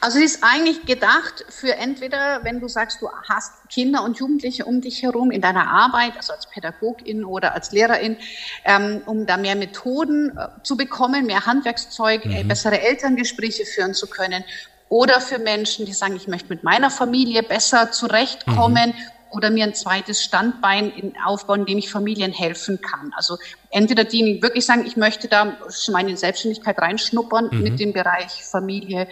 Also 0.01 0.17
sie 0.17 0.25
ist 0.25 0.43
eigentlich 0.43 0.85
gedacht 0.85 1.45
für 1.47 1.75
entweder, 1.75 2.43
wenn 2.43 2.59
du 2.59 2.67
sagst, 2.67 3.01
du 3.01 3.09
hast 3.29 3.53
Kinder 3.69 4.03
und 4.03 4.17
Jugendliche 4.17 4.65
um 4.65 4.81
dich 4.81 5.01
herum 5.01 5.31
in 5.31 5.41
deiner 5.41 5.69
Arbeit, 5.69 6.17
also 6.17 6.33
als 6.33 6.49
Pädagogin 6.49 7.23
oder 7.23 7.53
als 7.53 7.71
Lehrerin, 7.71 8.17
ähm, 8.65 9.01
um 9.05 9.25
da 9.25 9.37
mehr 9.37 9.55
Methoden 9.55 10.37
äh, 10.37 10.47
zu 10.63 10.75
bekommen, 10.75 11.25
mehr 11.25 11.45
Handwerkszeug, 11.45 12.25
äh, 12.25 12.43
mhm. 12.43 12.47
bessere 12.49 12.81
Elterngespräche 12.81 13.65
führen 13.65 13.93
zu 13.93 14.07
können. 14.07 14.43
Oder 14.89 15.21
für 15.21 15.39
Menschen, 15.39 15.85
die 15.85 15.93
sagen, 15.93 16.15
ich 16.15 16.27
möchte 16.27 16.49
mit 16.49 16.63
meiner 16.63 16.91
Familie 16.91 17.41
besser 17.41 17.91
zurechtkommen 17.91 18.89
mhm 18.89 19.13
oder 19.33 19.49
mir 19.49 19.63
ein 19.63 19.73
zweites 19.73 20.23
Standbein 20.23 20.91
in, 20.91 21.13
aufbauen, 21.25 21.61
in 21.61 21.65
dem 21.65 21.77
ich 21.79 21.89
Familien 21.89 22.31
helfen 22.31 22.79
kann. 22.81 23.11
Also 23.15 23.37
entweder 23.71 24.03
die 24.03 24.41
wirklich 24.41 24.65
sagen, 24.65 24.85
ich 24.85 24.95
möchte 24.95 25.27
da 25.27 25.57
meine 25.91 26.15
Selbstständigkeit 26.15 26.77
reinschnuppern 26.77 27.49
mhm. 27.51 27.63
mit 27.63 27.79
dem 27.79 27.93
Bereich 27.93 28.43
Familie 28.43 29.07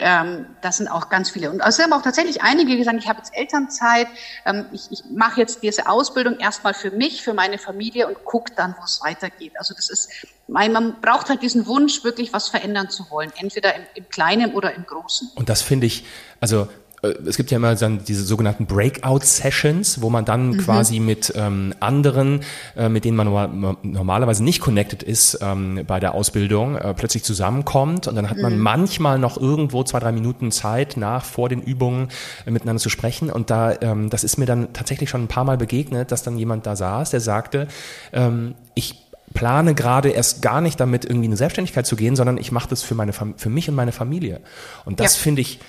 ähm, 0.00 0.46
das 0.60 0.78
sind 0.78 0.88
auch 0.88 1.08
ganz 1.08 1.30
viele. 1.30 1.50
Und 1.50 1.60
also 1.60 1.82
haben 1.82 1.92
auch 1.92 2.02
tatsächlich 2.02 2.42
einige, 2.42 2.76
die 2.76 2.84
sagen, 2.84 2.98
ich 2.98 3.08
habe 3.08 3.18
jetzt 3.18 3.34
Elternzeit, 3.34 4.06
ähm, 4.44 4.66
ich, 4.72 4.90
ich 4.90 5.04
mache 5.10 5.40
jetzt 5.40 5.62
diese 5.62 5.88
Ausbildung 5.88 6.38
erstmal 6.38 6.74
für 6.74 6.90
mich, 6.90 7.22
für 7.22 7.34
meine 7.34 7.58
Familie 7.58 8.08
und 8.08 8.24
gucke 8.24 8.52
dann, 8.54 8.74
wo 8.78 8.84
es 8.84 9.00
weitergeht. 9.02 9.52
Also 9.58 9.74
das 9.74 9.90
ist, 9.90 10.10
man 10.46 11.00
braucht 11.00 11.28
halt 11.28 11.42
diesen 11.42 11.66
Wunsch, 11.66 12.04
wirklich 12.04 12.32
was 12.32 12.48
verändern 12.48 12.90
zu 12.90 13.10
wollen, 13.10 13.32
entweder 13.36 13.74
im, 13.74 13.82
im 13.94 14.08
Kleinen 14.08 14.54
oder 14.54 14.74
im 14.74 14.86
Großen. 14.86 15.30
Und 15.34 15.48
das 15.48 15.62
finde 15.62 15.86
ich, 15.86 16.04
also 16.40 16.68
es 17.02 17.36
gibt 17.36 17.50
ja 17.50 17.56
immer 17.56 17.74
dann 17.74 18.04
diese 18.04 18.24
sogenannten 18.24 18.66
Breakout-Sessions, 18.66 20.02
wo 20.02 20.10
man 20.10 20.24
dann 20.24 20.50
mhm. 20.50 20.58
quasi 20.58 20.98
mit 20.98 21.32
ähm, 21.36 21.74
anderen, 21.80 22.40
äh, 22.76 22.88
mit 22.88 23.04
denen 23.04 23.16
man 23.16 23.76
normalerweise 23.82 24.42
nicht 24.42 24.60
connected 24.60 25.02
ist 25.02 25.38
ähm, 25.40 25.84
bei 25.86 26.00
der 26.00 26.14
Ausbildung, 26.14 26.76
äh, 26.76 26.94
plötzlich 26.94 27.22
zusammenkommt 27.22 28.08
und 28.08 28.16
dann 28.16 28.28
hat 28.28 28.38
man 28.38 28.56
mhm. 28.56 28.62
manchmal 28.62 29.18
noch 29.18 29.36
irgendwo 29.36 29.84
zwei, 29.84 30.00
drei 30.00 30.12
Minuten 30.12 30.50
Zeit 30.50 30.96
nach, 30.96 31.24
vor 31.24 31.48
den 31.48 31.62
Übungen 31.62 32.08
äh, 32.46 32.50
miteinander 32.50 32.80
zu 32.80 32.90
sprechen 32.90 33.30
und 33.30 33.50
da, 33.50 33.74
ähm, 33.80 34.10
das 34.10 34.24
ist 34.24 34.36
mir 34.36 34.46
dann 34.46 34.72
tatsächlich 34.72 35.08
schon 35.08 35.22
ein 35.22 35.28
paar 35.28 35.44
Mal 35.44 35.56
begegnet, 35.56 36.10
dass 36.10 36.22
dann 36.22 36.36
jemand 36.36 36.66
da 36.66 36.74
saß, 36.74 37.10
der 37.10 37.20
sagte, 37.20 37.68
ähm, 38.12 38.54
ich 38.74 38.96
plane 39.34 39.74
gerade 39.74 40.08
erst 40.08 40.42
gar 40.42 40.60
nicht 40.60 40.80
damit 40.80 41.04
irgendwie 41.04 41.26
in 41.26 41.32
eine 41.32 41.36
Selbstständigkeit 41.36 41.86
zu 41.86 41.96
gehen, 41.96 42.16
sondern 42.16 42.38
ich 42.38 42.50
mache 42.50 42.68
das 42.68 42.82
für 42.82 42.94
meine 42.94 43.12
für 43.12 43.50
mich 43.50 43.68
und 43.68 43.74
meine 43.74 43.92
Familie. 43.92 44.40
Und 44.84 45.00
das 45.00 45.16
ja. 45.16 45.22
finde 45.22 45.42
ich 45.42 45.60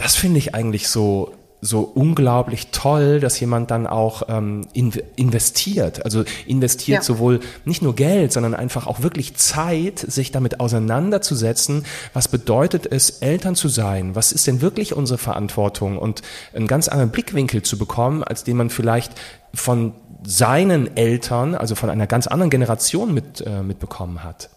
das 0.00 0.16
finde 0.16 0.38
ich 0.38 0.54
eigentlich 0.54 0.88
so 0.88 1.34
so 1.62 1.82
unglaublich 1.82 2.68
toll, 2.72 3.20
dass 3.20 3.38
jemand 3.38 3.70
dann 3.70 3.86
auch 3.86 4.22
ähm, 4.28 4.66
in, 4.72 4.92
investiert. 5.16 6.04
Also 6.04 6.24
investiert 6.46 7.00
ja. 7.00 7.02
sowohl 7.02 7.40
nicht 7.64 7.82
nur 7.82 7.94
Geld, 7.94 8.32
sondern 8.32 8.54
einfach 8.54 8.86
auch 8.86 9.02
wirklich 9.02 9.36
Zeit, 9.36 9.98
sich 9.98 10.32
damit 10.32 10.60
auseinanderzusetzen. 10.60 11.84
Was 12.14 12.28
bedeutet 12.28 12.86
es, 12.90 13.10
Eltern 13.20 13.56
zu 13.56 13.68
sein? 13.68 14.14
Was 14.14 14.32
ist 14.32 14.46
denn 14.46 14.62
wirklich 14.62 14.94
unsere 14.94 15.18
Verantwortung? 15.18 15.98
Und 15.98 16.22
einen 16.54 16.66
ganz 16.66 16.88
anderen 16.88 17.10
Blickwinkel 17.10 17.62
zu 17.62 17.76
bekommen, 17.76 18.24
als 18.24 18.42
den 18.44 18.56
man 18.56 18.70
vielleicht 18.70 19.12
von 19.52 19.92
seinen 20.22 20.96
Eltern, 20.96 21.54
also 21.54 21.74
von 21.74 21.90
einer 21.90 22.06
ganz 22.06 22.26
anderen 22.26 22.50
Generation 22.50 23.12
mit, 23.12 23.42
äh, 23.46 23.62
mitbekommen 23.62 24.24
hat. 24.24 24.48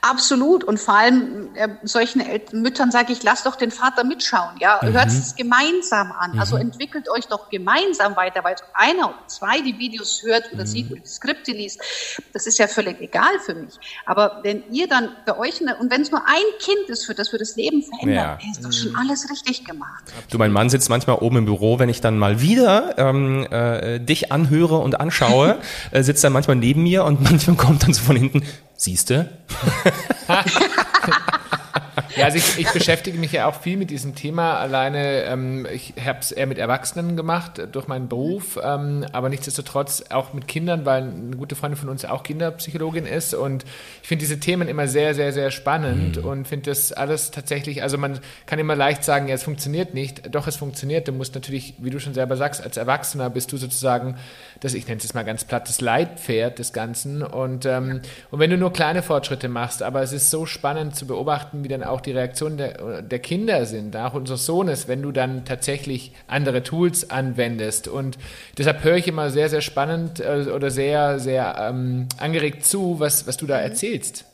Absolut. 0.00 0.64
Und 0.64 0.78
vor 0.78 0.94
allem 0.94 1.54
äh, 1.54 1.68
solchen 1.82 2.20
El 2.20 2.42
Müttern 2.52 2.90
sage 2.90 3.12
ich, 3.12 3.22
lasst 3.22 3.46
doch 3.46 3.56
den 3.56 3.70
Vater 3.70 4.04
mitschauen. 4.04 4.56
Ja, 4.60 4.80
mhm. 4.82 4.92
hört 4.92 5.08
es 5.08 5.34
gemeinsam 5.34 6.12
an. 6.12 6.38
Also 6.38 6.56
mhm. 6.56 6.56
Also 6.56 6.56
entwickelt 6.58 7.08
euch 7.10 7.26
doch 7.26 7.50
gemeinsam 7.50 8.14
weiter, 8.14 8.44
weil 8.44 8.54
einer 8.72 9.08
oder 9.08 9.26
zwei 9.26 9.60
die 9.60 9.78
Videos 9.78 10.22
hört 10.24 10.52
oder 10.52 10.62
mhm. 10.62 10.68
sieht 10.68 10.90
oder 10.92 11.00
die 11.00 11.08
Skripte 11.08 11.50
liest, 11.50 11.80
das 12.32 12.46
ist 12.46 12.58
ja 12.58 12.68
völlig 12.68 13.00
egal 13.00 13.40
für 13.44 13.54
mich. 13.54 13.74
Aber 14.04 14.40
wenn 14.42 14.62
ihr 14.70 14.86
dann 14.86 15.08
bei 15.26 15.36
euch, 15.36 15.60
eine, 15.60 15.76
und 15.76 15.90
wenn 15.90 16.02
es 16.02 16.10
nur 16.10 16.22
ein 16.26 16.44
Kind 16.60 16.88
ist, 16.88 17.04
für 17.04 17.14
das 17.14 17.32
wir 17.32 17.38
das 17.38 17.56
Leben 17.56 17.82
verändern, 17.82 18.38
ja. 18.40 18.50
ist 18.50 18.64
doch 18.64 18.72
schon 18.72 18.92
mhm. 18.92 18.98
alles 18.98 19.28
richtig 19.28 19.64
gemacht. 19.64 20.04
Du, 20.30 20.38
mein 20.38 20.52
Mann 20.52 20.70
sitzt 20.70 20.88
manchmal 20.88 21.16
oben 21.16 21.38
im 21.38 21.44
Büro, 21.46 21.78
wenn 21.78 21.88
ich 21.88 22.00
dann 22.00 22.16
mal 22.18 22.40
wieder 22.40 22.96
ähm, 22.96 23.46
äh, 23.50 23.98
dich 23.98 24.30
anhöre 24.30 24.78
und 24.78 25.00
anschaue, 25.00 25.58
äh, 25.90 26.02
sitzt 26.02 26.22
er 26.22 26.30
manchmal 26.30 26.56
neben 26.56 26.84
mir 26.84 27.04
und 27.04 27.20
manchmal 27.28 27.56
kommt 27.56 27.82
dann 27.82 27.92
so 27.92 28.02
von 28.02 28.16
hinten, 28.16 28.42
Siehste? 28.76 29.38
Ja, 32.16 32.24
also 32.24 32.38
ich, 32.38 32.58
ich 32.58 32.70
beschäftige 32.70 33.18
mich 33.18 33.32
ja 33.32 33.46
auch 33.46 33.60
viel 33.60 33.76
mit 33.76 33.90
diesem 33.90 34.14
Thema. 34.14 34.58
Alleine, 34.58 35.22
ähm, 35.24 35.66
ich 35.72 35.94
habe 36.04 36.18
es 36.20 36.32
eher 36.32 36.46
mit 36.46 36.58
Erwachsenen 36.58 37.16
gemacht 37.16 37.58
äh, 37.58 37.66
durch 37.66 37.88
meinen 37.88 38.08
Beruf, 38.08 38.58
ähm, 38.62 39.06
aber 39.12 39.28
nichtsdestotrotz 39.28 40.04
auch 40.10 40.32
mit 40.32 40.46
Kindern, 40.48 40.84
weil 40.84 41.02
eine 41.02 41.36
gute 41.36 41.56
Freundin 41.56 41.78
von 41.78 41.88
uns 41.88 42.04
auch 42.04 42.22
Kinderpsychologin 42.22 43.06
ist. 43.06 43.34
Und 43.34 43.64
ich 44.02 44.08
finde 44.08 44.20
diese 44.20 44.40
Themen 44.40 44.68
immer 44.68 44.88
sehr, 44.88 45.14
sehr, 45.14 45.32
sehr 45.32 45.50
spannend 45.50 46.18
mhm. 46.18 46.28
und 46.28 46.48
finde 46.48 46.70
das 46.70 46.92
alles 46.92 47.30
tatsächlich, 47.30 47.82
also 47.82 47.98
man 47.98 48.20
kann 48.46 48.58
immer 48.58 48.76
leicht 48.76 49.04
sagen, 49.04 49.28
ja, 49.28 49.34
es 49.34 49.42
funktioniert 49.42 49.94
nicht. 49.94 50.34
Doch, 50.34 50.46
es 50.46 50.56
funktioniert. 50.56 51.08
Du 51.08 51.12
musst 51.12 51.34
natürlich, 51.34 51.74
wie 51.78 51.90
du 51.90 51.98
schon 51.98 52.14
selber 52.14 52.36
sagst, 52.36 52.62
als 52.62 52.76
Erwachsener 52.76 53.30
bist 53.30 53.52
du 53.52 53.56
sozusagen 53.56 54.16
das, 54.60 54.74
ich 54.74 54.86
nenne 54.86 55.00
es 55.02 55.14
mal 55.14 55.24
ganz 55.24 55.44
platt, 55.44 55.68
das 55.68 55.80
Leitpferd 55.80 56.58
des 56.58 56.72
Ganzen. 56.72 57.22
Und, 57.22 57.66
ähm, 57.66 58.00
und 58.30 58.38
wenn 58.38 58.50
du 58.50 58.58
nur 58.58 58.72
kleine 58.72 59.02
Fortschritte 59.02 59.48
machst, 59.48 59.82
aber 59.82 60.02
es 60.02 60.12
ist 60.12 60.30
so 60.30 60.46
spannend 60.46 60.96
zu 60.96 61.06
beobachten, 61.06 61.64
wie 61.64 61.68
dann 61.68 61.82
auch 61.86 62.00
die 62.00 62.12
Reaktionen 62.12 62.58
der, 62.58 63.02
der 63.02 63.18
Kinder 63.18 63.66
sind, 63.66 63.96
auch 63.96 64.14
unseres 64.14 64.46
Sohnes, 64.46 64.88
wenn 64.88 65.02
du 65.02 65.12
dann 65.12 65.44
tatsächlich 65.44 66.12
andere 66.26 66.62
Tools 66.62 67.10
anwendest. 67.10 67.88
Und 67.88 68.18
deshalb 68.58 68.84
höre 68.84 68.96
ich 68.96 69.08
immer 69.08 69.30
sehr, 69.30 69.48
sehr 69.48 69.60
spannend 69.60 70.20
äh, 70.20 70.50
oder 70.54 70.70
sehr, 70.70 71.18
sehr 71.18 71.56
ähm, 71.58 72.08
angeregt 72.18 72.64
zu, 72.66 73.00
was, 73.00 73.26
was 73.26 73.36
du 73.36 73.46
da 73.46 73.58
erzählst. 73.58 74.24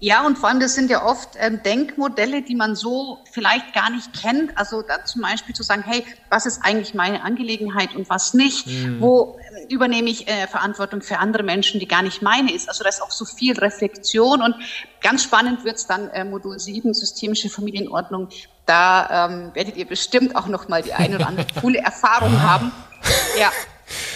Ja, 0.00 0.26
und 0.26 0.36
vor 0.36 0.50
allem, 0.50 0.60
das 0.60 0.74
sind 0.74 0.90
ja 0.90 1.04
oft 1.04 1.30
ähm, 1.38 1.62
Denkmodelle, 1.62 2.42
die 2.42 2.54
man 2.54 2.76
so 2.76 3.18
vielleicht 3.32 3.72
gar 3.72 3.90
nicht 3.90 4.12
kennt. 4.20 4.56
Also 4.56 4.82
da 4.82 5.04
zum 5.04 5.22
Beispiel 5.22 5.54
zu 5.54 5.62
sagen, 5.62 5.82
hey, 5.86 6.04
was 6.28 6.44
ist 6.44 6.60
eigentlich 6.62 6.94
meine 6.94 7.22
Angelegenheit 7.22 7.94
und 7.94 8.08
was 8.10 8.34
nicht? 8.34 8.66
Mhm. 8.66 9.00
Wo 9.00 9.38
übernehme 9.70 10.10
ich 10.10 10.28
äh, 10.28 10.46
Verantwortung 10.46 11.02
für 11.02 11.18
andere 11.18 11.42
Menschen, 11.42 11.80
die 11.80 11.88
gar 11.88 12.02
nicht 12.02 12.22
meine 12.22 12.52
ist? 12.52 12.68
Also 12.68 12.82
da 12.82 12.88
ist 12.88 13.02
auch 13.02 13.10
so 13.10 13.24
viel 13.24 13.58
Reflexion 13.58 14.42
und 14.42 14.54
ganz 15.00 15.22
spannend 15.22 15.64
wird's 15.64 15.86
dann 15.86 16.08
äh, 16.10 16.24
Modul 16.24 16.58
7, 16.58 16.94
systemische 16.94 17.48
Familienordnung. 17.48 18.28
Da 18.66 19.28
ähm, 19.30 19.50
werdet 19.54 19.76
ihr 19.76 19.86
bestimmt 19.86 20.36
auch 20.36 20.46
noch 20.46 20.68
mal 20.68 20.82
die 20.82 20.92
eine 20.92 21.16
oder 21.16 21.28
andere 21.28 21.46
coole 21.60 21.78
Erfahrung 21.78 22.40
haben. 22.42 22.72
Ja. 23.38 23.50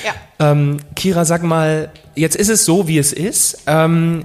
Ja. 0.05 0.15
Ähm, 0.39 0.81
Kira, 0.95 1.25
sag 1.25 1.43
mal, 1.43 1.91
jetzt 2.15 2.37
ist 2.37 2.51
es 2.51 2.65
so, 2.65 2.89
wie 2.89 2.99
es 2.99 3.13
ist. 3.13 3.63
Ähm, 3.67 4.25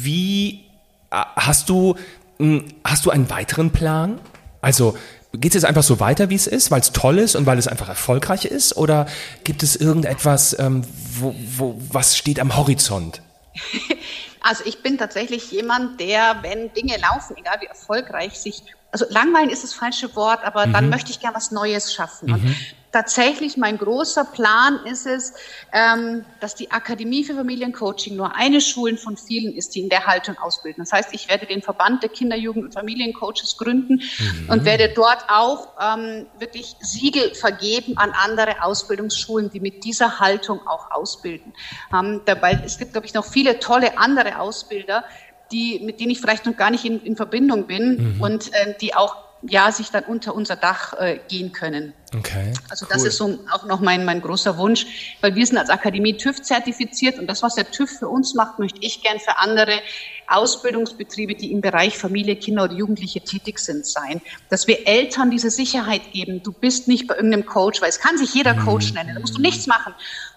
wie 0.00 0.64
äh, 1.10 1.22
hast 1.36 1.68
du, 1.68 1.96
hm, 2.38 2.66
hast 2.84 3.06
du 3.06 3.10
einen 3.10 3.30
weiteren 3.30 3.70
Plan? 3.70 4.20
Also 4.60 4.96
geht 5.38 5.52
es 5.52 5.62
jetzt 5.62 5.64
einfach 5.64 5.82
so 5.82 6.00
weiter, 6.00 6.30
wie 6.30 6.34
es 6.34 6.46
ist, 6.46 6.70
weil 6.70 6.80
es 6.80 6.92
toll 6.92 7.18
ist 7.18 7.36
und 7.36 7.46
weil 7.46 7.58
es 7.58 7.68
einfach 7.68 7.88
erfolgreich 7.88 8.44
ist? 8.44 8.76
Oder 8.76 9.06
gibt 9.44 9.62
es 9.62 9.76
irgendetwas, 9.76 10.56
ähm, 10.58 10.82
wo, 11.18 11.34
wo, 11.56 11.80
was 11.90 12.16
steht 12.16 12.40
am 12.40 12.56
Horizont? 12.56 13.22
Also 14.48 14.62
ich 14.64 14.80
bin 14.80 14.96
tatsächlich 14.96 15.50
jemand, 15.50 15.98
der, 15.98 16.36
wenn 16.42 16.72
Dinge 16.72 16.96
laufen, 16.98 17.36
egal 17.36 17.56
wie 17.60 17.66
erfolgreich, 17.66 18.38
sich 18.38 18.62
also 18.90 19.04
langweilen 19.10 19.50
ist 19.50 19.62
das 19.62 19.74
falsche 19.74 20.14
Wort, 20.16 20.44
aber 20.44 20.66
mhm. 20.66 20.72
dann 20.72 20.88
möchte 20.88 21.10
ich 21.10 21.20
gerne 21.20 21.36
was 21.36 21.50
Neues 21.50 21.92
schaffen. 21.92 22.30
Mhm 22.30 22.56
tatsächlich 22.96 23.58
mein 23.58 23.76
großer 23.76 24.24
Plan 24.24 24.80
ist 24.86 25.06
es, 25.06 25.34
ähm, 25.74 26.24
dass 26.40 26.54
die 26.54 26.70
Akademie 26.70 27.24
für 27.24 27.34
Familiencoaching 27.34 28.16
nur 28.16 28.34
eine 28.34 28.62
Schule 28.62 28.96
von 28.96 29.18
vielen 29.18 29.54
ist, 29.54 29.74
die 29.74 29.80
in 29.80 29.90
der 29.90 30.06
Haltung 30.06 30.38
ausbilden. 30.38 30.82
Das 30.82 30.92
heißt, 30.92 31.12
ich 31.12 31.28
werde 31.28 31.44
den 31.44 31.60
Verband 31.60 32.02
der 32.02 32.08
Kinder-, 32.08 32.38
Jugend- 32.38 32.64
und 32.64 32.72
Familiencoaches 32.72 33.58
gründen 33.58 34.00
mhm. 34.18 34.48
und 34.48 34.64
werde 34.64 34.94
dort 34.94 35.26
auch 35.28 35.74
ähm, 35.78 36.24
wirklich 36.38 36.76
Siegel 36.80 37.34
vergeben 37.34 37.98
an 37.98 38.12
andere 38.12 38.62
Ausbildungsschulen, 38.62 39.50
die 39.50 39.60
mit 39.60 39.84
dieser 39.84 40.18
Haltung 40.18 40.66
auch 40.66 40.90
ausbilden. 40.90 41.52
Ähm, 41.92 42.22
dabei, 42.24 42.58
es 42.64 42.78
gibt, 42.78 42.92
glaube 42.92 43.06
ich, 43.06 43.12
noch 43.12 43.26
viele 43.26 43.58
tolle 43.58 43.98
andere 43.98 44.38
Ausbilder, 44.38 45.04
die, 45.52 45.80
mit 45.84 46.00
denen 46.00 46.10
ich 46.10 46.20
vielleicht 46.20 46.46
noch 46.46 46.56
gar 46.56 46.70
nicht 46.70 46.84
in, 46.84 47.02
in 47.02 47.16
Verbindung 47.16 47.66
bin 47.66 48.16
mhm. 48.16 48.20
und 48.20 48.52
äh, 48.52 48.74
die 48.80 48.94
auch 48.94 49.26
ja, 49.42 49.70
sich 49.70 49.90
dann 49.90 50.04
unter 50.04 50.34
unser 50.34 50.56
Dach 50.56 50.94
äh, 50.94 51.20
gehen 51.28 51.52
können. 51.52 51.92
Okay. 52.16 52.52
Also 52.70 52.86
das 52.86 53.02
cool. 53.02 53.08
ist 53.08 53.16
so 53.16 53.38
auch 53.52 53.66
noch 53.66 53.80
mein, 53.80 54.04
mein 54.04 54.22
großer 54.22 54.56
Wunsch, 54.56 54.86
weil 55.20 55.34
wir 55.34 55.46
sind 55.46 55.58
als 55.58 55.68
Akademie 55.68 56.16
TÜV 56.16 56.42
zertifiziert 56.42 57.18
und 57.18 57.26
das, 57.26 57.42
was 57.42 57.54
der 57.54 57.70
TÜV 57.70 57.90
für 57.98 58.08
uns 58.08 58.34
macht, 58.34 58.58
möchte 58.58 58.80
ich 58.80 59.02
gern 59.02 59.18
für 59.18 59.36
andere 59.38 59.80
Ausbildungsbetriebe, 60.28 61.34
die 61.34 61.52
im 61.52 61.60
Bereich 61.60 61.96
Familie, 61.98 62.36
Kinder 62.36 62.64
oder 62.64 62.74
Jugendliche 62.74 63.20
tätig 63.20 63.58
sind, 63.58 63.86
sein. 63.86 64.20
Dass 64.48 64.66
wir 64.66 64.88
Eltern 64.88 65.30
diese 65.30 65.50
Sicherheit 65.50 66.12
geben. 66.12 66.42
Du 66.42 66.52
bist 66.52 66.88
nicht 66.88 67.06
bei 67.06 67.14
irgendeinem 67.14 67.46
Coach, 67.46 67.82
weil 67.82 67.90
es 67.90 68.00
kann 68.00 68.18
sich 68.18 68.34
jeder 68.34 68.54
Coach 68.54 68.88
mhm. 68.88 68.94
nennen. 68.94 69.14
Da 69.14 69.20
musst 69.20 69.36
du 69.36 69.42
nichts 69.42 69.66
machen. 69.66 69.94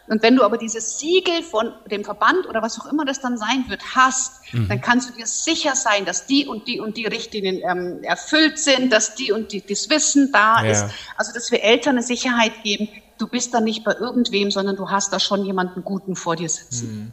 Und 0.10 0.24
wenn 0.24 0.36
du 0.36 0.43
aber 0.43 0.57
dieses 0.57 0.97
Siegel 0.97 1.43
von 1.43 1.72
dem 1.89 2.03
Verband 2.03 2.47
oder 2.47 2.64
was 2.64 2.80
auch 2.80 2.91
immer 2.91 3.05
das 3.05 3.22
dann 3.22 3.38
sein 3.38 3.66
wird, 3.68 3.82
hast, 3.95 4.41
mhm. 4.51 4.68
dann 4.68 4.82
kannst 4.82 5.10
du 5.10 5.14
dir 5.14 5.28
sicher 5.28 5.76
sein, 5.76 6.03
dass 6.05 6.26
die 6.26 6.47
und 6.47 6.68
die 6.68 6.80
und 6.80 6.97
die 6.97 7.05
Richtlinien 7.05 7.62
ähm, 7.64 8.03
erfüllt 8.03 8.57
sind, 8.57 8.91
dass 8.91 9.14
die 9.14 9.32
und 9.32 9.51
die 9.51 9.62
das 9.62 9.89
Wissen 9.89 10.32
da 10.32 10.64
ja. 10.64 10.72
ist. 10.72 10.86
Also, 11.16 11.32
dass 11.34 11.51
wir 11.51 11.64
Eltern 11.64 11.97
eine 11.97 12.03
Sicherheit 12.03 12.64
geben, 12.64 12.89
du 13.20 13.28
bist 13.28 13.53
da 13.53 13.62
nicht 13.62 13.84
bei 13.84 13.93
irgendwem, 13.93 14.49
sondern 14.49 14.76
du 14.76 14.89
hast 14.89 15.14
da 15.14 15.20
schon 15.20 15.45
jemanden 15.45 15.84
Guten 15.84 16.16
vor 16.16 16.36
dir 16.36 16.49
sitzen. 16.49 16.88
Mhm. 16.88 17.12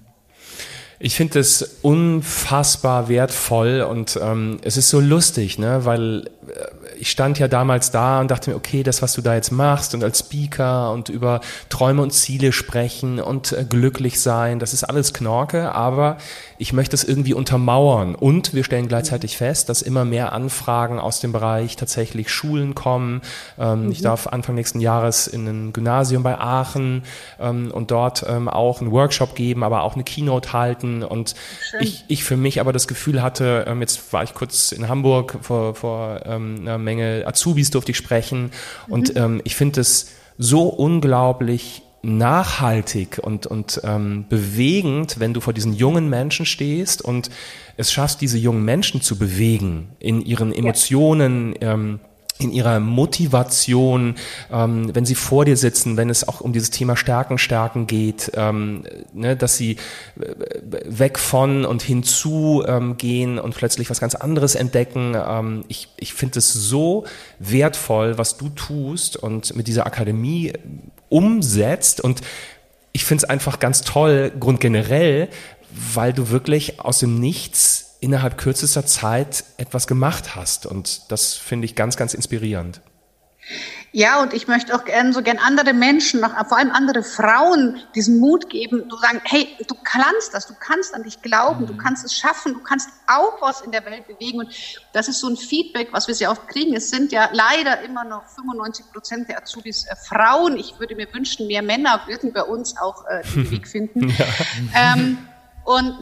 Ich 0.98 1.14
finde 1.14 1.40
es 1.40 1.78
unfassbar 1.82 3.08
wertvoll 3.10 3.82
und 3.82 4.18
ähm, 4.20 4.58
es 4.62 4.78
ist 4.78 4.88
so 4.88 4.98
lustig, 4.98 5.58
ne? 5.58 5.84
weil 5.84 6.30
äh, 6.46 6.85
ich 6.98 7.10
stand 7.10 7.38
ja 7.38 7.48
damals 7.48 7.90
da 7.90 8.20
und 8.20 8.30
dachte 8.30 8.50
mir, 8.50 8.56
okay, 8.56 8.82
das, 8.82 9.02
was 9.02 9.12
du 9.14 9.22
da 9.22 9.34
jetzt 9.34 9.52
machst 9.52 9.94
und 9.94 10.02
als 10.02 10.20
Speaker 10.20 10.92
und 10.92 11.08
über 11.08 11.40
Träume 11.68 12.02
und 12.02 12.12
Ziele 12.12 12.52
sprechen 12.52 13.20
und 13.20 13.52
äh, 13.52 13.64
glücklich 13.68 14.20
sein, 14.20 14.58
das 14.58 14.72
ist 14.72 14.84
alles 14.84 15.12
Knorke, 15.12 15.72
aber 15.72 16.16
ich 16.58 16.72
möchte 16.72 16.96
es 16.96 17.04
irgendwie 17.04 17.34
untermauern. 17.34 18.14
Und 18.14 18.54
wir 18.54 18.64
stellen 18.64 18.88
gleichzeitig 18.88 19.36
fest, 19.36 19.68
dass 19.68 19.82
immer 19.82 20.04
mehr 20.04 20.32
Anfragen 20.32 20.98
aus 20.98 21.20
dem 21.20 21.32
Bereich 21.32 21.76
tatsächlich 21.76 22.30
Schulen 22.30 22.74
kommen. 22.74 23.22
Ähm, 23.58 23.86
mhm. 23.86 23.92
Ich 23.92 24.02
darf 24.02 24.26
Anfang 24.26 24.54
nächsten 24.54 24.80
Jahres 24.80 25.26
in 25.26 25.46
ein 25.46 25.72
Gymnasium 25.72 26.22
bei 26.22 26.38
Aachen 26.38 27.04
ähm, 27.38 27.70
und 27.72 27.90
dort 27.90 28.24
ähm, 28.28 28.48
auch 28.48 28.80
einen 28.80 28.90
Workshop 28.90 29.34
geben, 29.34 29.62
aber 29.62 29.82
auch 29.82 29.94
eine 29.94 30.04
Keynote 30.04 30.52
halten. 30.52 31.02
Und 31.02 31.34
ich, 31.80 32.04
ich 32.08 32.24
für 32.24 32.36
mich 32.36 32.60
aber 32.60 32.72
das 32.72 32.88
Gefühl 32.88 33.22
hatte, 33.22 33.64
ähm, 33.68 33.80
jetzt 33.80 34.12
war 34.12 34.22
ich 34.22 34.34
kurz 34.34 34.72
in 34.72 34.88
Hamburg 34.88 35.38
vor, 35.42 35.74
vor 35.74 36.20
ähm, 36.24 36.58
einer 36.60 36.78
Menge 36.86 37.24
Azubis 37.26 37.70
durfte 37.70 37.90
ich 37.90 37.98
sprechen. 37.98 38.50
Und 38.88 39.14
mhm. 39.14 39.20
ähm, 39.22 39.40
ich 39.44 39.54
finde 39.54 39.82
es 39.82 40.12
so 40.38 40.62
unglaublich 40.64 41.82
nachhaltig 42.02 43.18
und, 43.20 43.46
und 43.46 43.80
ähm, 43.84 44.26
bewegend, 44.28 45.18
wenn 45.18 45.34
du 45.34 45.40
vor 45.40 45.52
diesen 45.52 45.74
jungen 45.74 46.08
Menschen 46.08 46.46
stehst 46.46 47.02
und 47.02 47.30
es 47.76 47.92
schaffst, 47.92 48.20
diese 48.20 48.38
jungen 48.38 48.64
Menschen 48.64 49.02
zu 49.02 49.18
bewegen 49.18 49.88
in 49.98 50.20
ihren 50.20 50.52
Emotionen, 50.52 51.54
ähm, 51.60 52.00
in 52.38 52.52
ihrer 52.52 52.80
Motivation, 52.80 54.16
ähm, 54.52 54.94
wenn 54.94 55.06
sie 55.06 55.14
vor 55.14 55.44
dir 55.44 55.56
sitzen, 55.56 55.96
wenn 55.96 56.10
es 56.10 56.26
auch 56.28 56.40
um 56.40 56.52
dieses 56.52 56.70
Thema 56.70 56.96
Stärken, 56.96 57.38
Stärken 57.38 57.86
geht, 57.86 58.32
ähm, 58.34 58.84
ne, 59.12 59.36
dass 59.36 59.56
sie 59.56 59.78
äh, 60.20 60.34
weg 60.84 61.18
von 61.18 61.64
und 61.64 61.82
hinzu 61.82 62.62
ähm, 62.66 62.96
gehen 62.96 63.38
und 63.38 63.54
plötzlich 63.54 63.88
was 63.90 64.00
ganz 64.00 64.14
anderes 64.14 64.54
entdecken. 64.54 65.16
Ähm, 65.16 65.64
ich 65.68 65.88
ich 65.96 66.14
finde 66.14 66.38
es 66.38 66.52
so 66.52 67.04
wertvoll, 67.38 68.18
was 68.18 68.36
du 68.36 68.48
tust 68.50 69.16
und 69.16 69.56
mit 69.56 69.66
dieser 69.66 69.86
Akademie 69.86 70.52
umsetzt 71.08 72.00
und 72.00 72.20
ich 72.92 73.04
finde 73.04 73.24
es 73.24 73.30
einfach 73.30 73.58
ganz 73.58 73.82
toll, 73.82 74.32
grundgenerell, 74.38 75.28
weil 75.94 76.12
du 76.12 76.30
wirklich 76.30 76.80
aus 76.80 76.98
dem 76.98 77.20
Nichts 77.20 77.85
innerhalb 78.00 78.38
kürzester 78.38 78.86
Zeit 78.86 79.44
etwas 79.56 79.86
gemacht 79.86 80.36
hast. 80.36 80.66
Und 80.66 81.10
das 81.10 81.34
finde 81.34 81.64
ich 81.66 81.74
ganz, 81.74 81.96
ganz 81.96 82.14
inspirierend. 82.14 82.80
Ja, 83.92 84.20
und 84.20 84.34
ich 84.34 84.48
möchte 84.48 84.74
auch 84.74 84.84
gern 84.84 85.12
so 85.12 85.22
gern 85.22 85.38
andere 85.38 85.72
Menschen, 85.72 86.20
vor 86.20 86.58
allem 86.58 86.70
andere 86.70 87.02
Frauen, 87.02 87.80
diesen 87.94 88.18
Mut 88.18 88.50
geben, 88.50 88.90
zu 88.90 88.96
sagen, 88.98 89.22
hey, 89.24 89.48
du 89.68 89.74
kannst 89.84 90.34
das, 90.34 90.46
du 90.48 90.54
kannst 90.58 90.94
an 90.94 91.04
dich 91.04 91.22
glauben, 91.22 91.62
mhm. 91.62 91.66
du 91.68 91.76
kannst 91.76 92.04
es 92.04 92.12
schaffen, 92.12 92.54
du 92.54 92.60
kannst 92.60 92.90
auch 93.06 93.40
was 93.40 93.62
in 93.62 93.70
der 93.70 93.84
Welt 93.86 94.06
bewegen. 94.06 94.40
Und 94.40 94.54
das 94.92 95.08
ist 95.08 95.20
so 95.20 95.28
ein 95.28 95.36
Feedback, 95.36 95.88
was 95.92 96.08
wir 96.08 96.14
sehr 96.14 96.30
oft 96.30 96.46
kriegen. 96.48 96.74
Es 96.74 96.90
sind 96.90 97.12
ja 97.12 97.30
leider 97.32 97.80
immer 97.82 98.04
noch 98.04 98.26
95 98.28 98.92
Prozent 98.92 99.28
der 99.28 99.42
Azubis 99.42 99.86
äh, 99.86 99.94
Frauen. 99.96 100.58
Ich 100.58 100.78
würde 100.78 100.96
mir 100.96 101.06
wünschen, 101.14 101.46
mehr 101.46 101.62
Männer 101.62 102.02
würden 102.06 102.32
bei 102.32 102.42
uns 102.42 102.76
auch 102.76 103.04
äh, 103.06 103.22
den 103.22 103.50
Weg 103.50 103.68
finden. 103.68 104.08
ja. 104.10 104.26
ähm, 104.74 105.18
und 105.64 105.96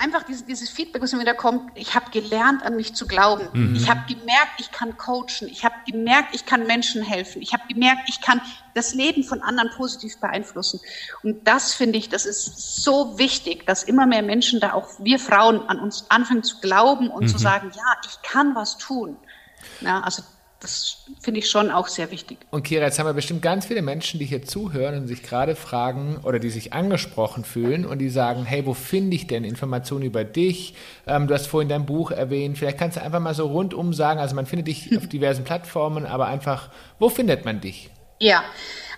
einfach 0.00 0.22
dieses, 0.22 0.44
dieses 0.44 0.70
Feedback, 0.70 1.02
was 1.02 1.12
mir 1.12 1.20
wieder 1.20 1.34
kommt, 1.34 1.70
ich 1.74 1.94
habe 1.94 2.10
gelernt, 2.10 2.62
an 2.62 2.76
mich 2.76 2.94
zu 2.94 3.06
glauben. 3.06 3.48
Mhm. 3.52 3.74
Ich 3.74 3.88
habe 3.90 4.00
gemerkt, 4.06 4.52
ich 4.58 4.70
kann 4.70 4.96
coachen. 4.96 5.48
Ich 5.48 5.64
habe 5.64 5.74
gemerkt, 5.86 6.34
ich 6.34 6.46
kann 6.46 6.66
Menschen 6.66 7.02
helfen. 7.02 7.42
Ich 7.42 7.52
habe 7.52 7.64
gemerkt, 7.68 8.08
ich 8.08 8.20
kann 8.20 8.40
das 8.74 8.94
Leben 8.94 9.24
von 9.24 9.42
anderen 9.42 9.70
positiv 9.76 10.18
beeinflussen. 10.18 10.80
Und 11.22 11.46
das 11.46 11.74
finde 11.74 11.98
ich, 11.98 12.08
das 12.08 12.26
ist 12.26 12.82
so 12.82 13.18
wichtig, 13.18 13.66
dass 13.66 13.82
immer 13.82 14.06
mehr 14.06 14.22
Menschen 14.22 14.60
da 14.60 14.72
auch 14.72 14.88
wir 14.98 15.18
Frauen 15.18 15.68
an 15.68 15.78
uns 15.78 16.06
anfangen 16.10 16.42
zu 16.42 16.60
glauben 16.60 17.10
und 17.10 17.24
mhm. 17.24 17.28
zu 17.28 17.38
sagen, 17.38 17.70
ja, 17.74 17.96
ich 18.06 18.22
kann 18.22 18.54
was 18.54 18.78
tun. 18.78 19.16
Ja, 19.80 20.00
also 20.00 20.22
das 20.62 20.98
finde 21.20 21.40
ich 21.40 21.50
schon 21.50 21.70
auch 21.70 21.88
sehr 21.88 22.10
wichtig. 22.12 22.38
Und 22.50 22.62
Kira, 22.62 22.84
jetzt 22.84 22.98
haben 22.98 23.06
wir 23.06 23.14
bestimmt 23.14 23.42
ganz 23.42 23.66
viele 23.66 23.82
Menschen, 23.82 24.20
die 24.20 24.26
hier 24.26 24.42
zuhören 24.42 24.96
und 24.96 25.08
sich 25.08 25.22
gerade 25.22 25.56
fragen 25.56 26.18
oder 26.22 26.38
die 26.38 26.50
sich 26.50 26.72
angesprochen 26.72 27.44
fühlen 27.44 27.84
und 27.84 27.98
die 27.98 28.08
sagen, 28.08 28.44
hey, 28.44 28.64
wo 28.64 28.72
finde 28.72 29.16
ich 29.16 29.26
denn 29.26 29.42
Informationen 29.42 30.04
über 30.04 30.22
dich? 30.22 30.74
Ähm, 31.06 31.26
du 31.26 31.34
hast 31.34 31.48
vorhin 31.48 31.68
dein 31.68 31.84
Buch 31.84 32.12
erwähnt. 32.12 32.58
Vielleicht 32.58 32.78
kannst 32.78 32.96
du 32.96 33.02
einfach 33.02 33.20
mal 33.20 33.34
so 33.34 33.46
rundum 33.46 33.92
sagen, 33.92 34.20
also 34.20 34.36
man 34.36 34.46
findet 34.46 34.68
dich 34.68 34.96
auf 34.96 35.08
diversen 35.08 35.44
Plattformen, 35.44 36.06
aber 36.06 36.26
einfach, 36.26 36.70
wo 36.98 37.08
findet 37.08 37.44
man 37.44 37.60
dich? 37.60 37.90
Ja, 38.20 38.44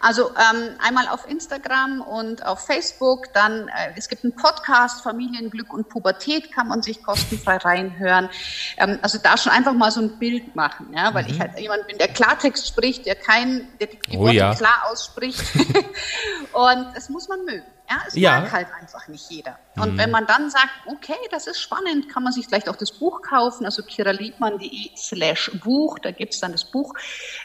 also 0.04 0.32
ähm, 0.32 0.76
einmal 0.80 1.08
auf 1.08 1.26
Instagram 1.26 2.02
und 2.02 2.44
auf 2.44 2.66
Facebook, 2.66 3.32
dann 3.32 3.68
äh, 3.68 3.92
es 3.96 4.10
gibt 4.10 4.22
einen 4.22 4.36
Podcast 4.36 5.02
Familienglück 5.02 5.72
und 5.72 5.88
Pubertät, 5.88 6.52
kann 6.52 6.68
man 6.68 6.82
sich 6.82 7.02
kostenfrei 7.02 7.56
reinhören. 7.56 8.28
Ähm, 8.76 8.98
also 9.00 9.16
da 9.16 9.38
schon 9.38 9.52
einfach 9.52 9.72
mal 9.72 9.90
so 9.90 10.02
ein 10.02 10.18
Bild 10.18 10.54
machen, 10.54 10.92
ja, 10.94 11.14
weil 11.14 11.24
mhm. 11.24 11.30
ich 11.30 11.40
halt 11.40 11.58
jemand 11.58 11.86
bin, 11.86 11.96
der 11.96 12.08
Klartext 12.08 12.68
spricht, 12.68 13.06
der 13.06 13.14
kein, 13.14 13.66
der 13.80 13.86
die 13.86 14.18
oh, 14.18 14.24
Worte 14.24 14.34
ja. 14.34 14.54
klar 14.54 14.82
ausspricht. 14.90 15.40
und 16.52 16.86
das 16.94 17.08
muss 17.08 17.26
man 17.28 17.42
mögen. 17.46 17.64
Ja, 17.88 17.96
es 18.06 18.14
ja. 18.14 18.40
mag 18.40 18.52
halt 18.52 18.68
einfach 18.78 19.08
nicht 19.08 19.30
jeder. 19.30 19.58
Und 19.76 19.94
mhm. 19.94 19.98
wenn 19.98 20.10
man 20.10 20.26
dann 20.26 20.50
sagt, 20.50 20.72
okay, 20.86 21.16
das 21.30 21.46
ist 21.46 21.60
spannend, 21.60 22.10
kann 22.12 22.22
man 22.22 22.32
sich 22.34 22.46
vielleicht 22.46 22.68
auch 22.68 22.76
das 22.76 22.92
Buch 22.92 23.22
kaufen, 23.22 23.64
also 23.64 23.82
kiraliebmann.de 23.82 24.90
slash 24.96 25.50
Buch, 25.62 25.98
da 25.98 26.10
gibt's 26.10 26.40
dann 26.40 26.52
das 26.52 26.64
Buch. 26.64 26.92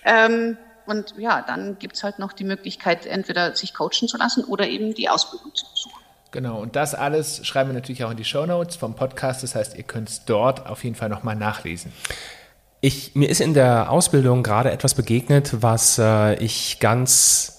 Ähm, 0.03 0.57
und 0.90 1.14
ja, 1.18 1.42
dann 1.42 1.78
gibt 1.80 1.96
es 1.96 2.04
halt 2.04 2.20
noch 2.20 2.34
die 2.34 2.44
Möglichkeit, 2.44 3.06
entweder 3.06 3.56
sich 3.56 3.74
coachen 3.74 4.08
zu 4.08 4.18
lassen 4.18 4.44
oder 4.44 4.68
eben 4.68 4.94
die 4.94 5.10
Ausbildung 5.10 5.54
zu 5.54 5.66
besuchen. 5.72 6.00
Genau, 6.32 6.60
und 6.60 6.76
das 6.76 6.94
alles 6.94 7.46
schreiben 7.46 7.70
wir 7.70 7.74
natürlich 7.74 8.04
auch 8.04 8.12
in 8.12 8.18
die 8.18 8.26
Show 8.26 8.46
Notes 8.46 8.76
vom 8.76 8.96
Podcast. 8.96 9.42
Das 9.42 9.56
heißt, 9.56 9.76
ihr 9.76 9.84
könnt 9.84 10.10
es 10.10 10.26
dort 10.26 10.68
auf 10.68 10.84
jeden 10.84 10.96
Fall 10.96 11.10
nochmal 11.10 11.36
nachlesen. 11.36 11.92
Ich, 12.82 13.16
mir 13.16 13.30
ist 13.30 13.42
in 13.42 13.54
der 13.54 13.92
Ausbildung 13.92 14.44
gerade 14.44 14.72
etwas 14.72 14.94
begegnet, 14.94 15.62
was 15.62 15.98
äh, 15.98 16.36
ich 16.36 16.80
ganz 16.80 17.59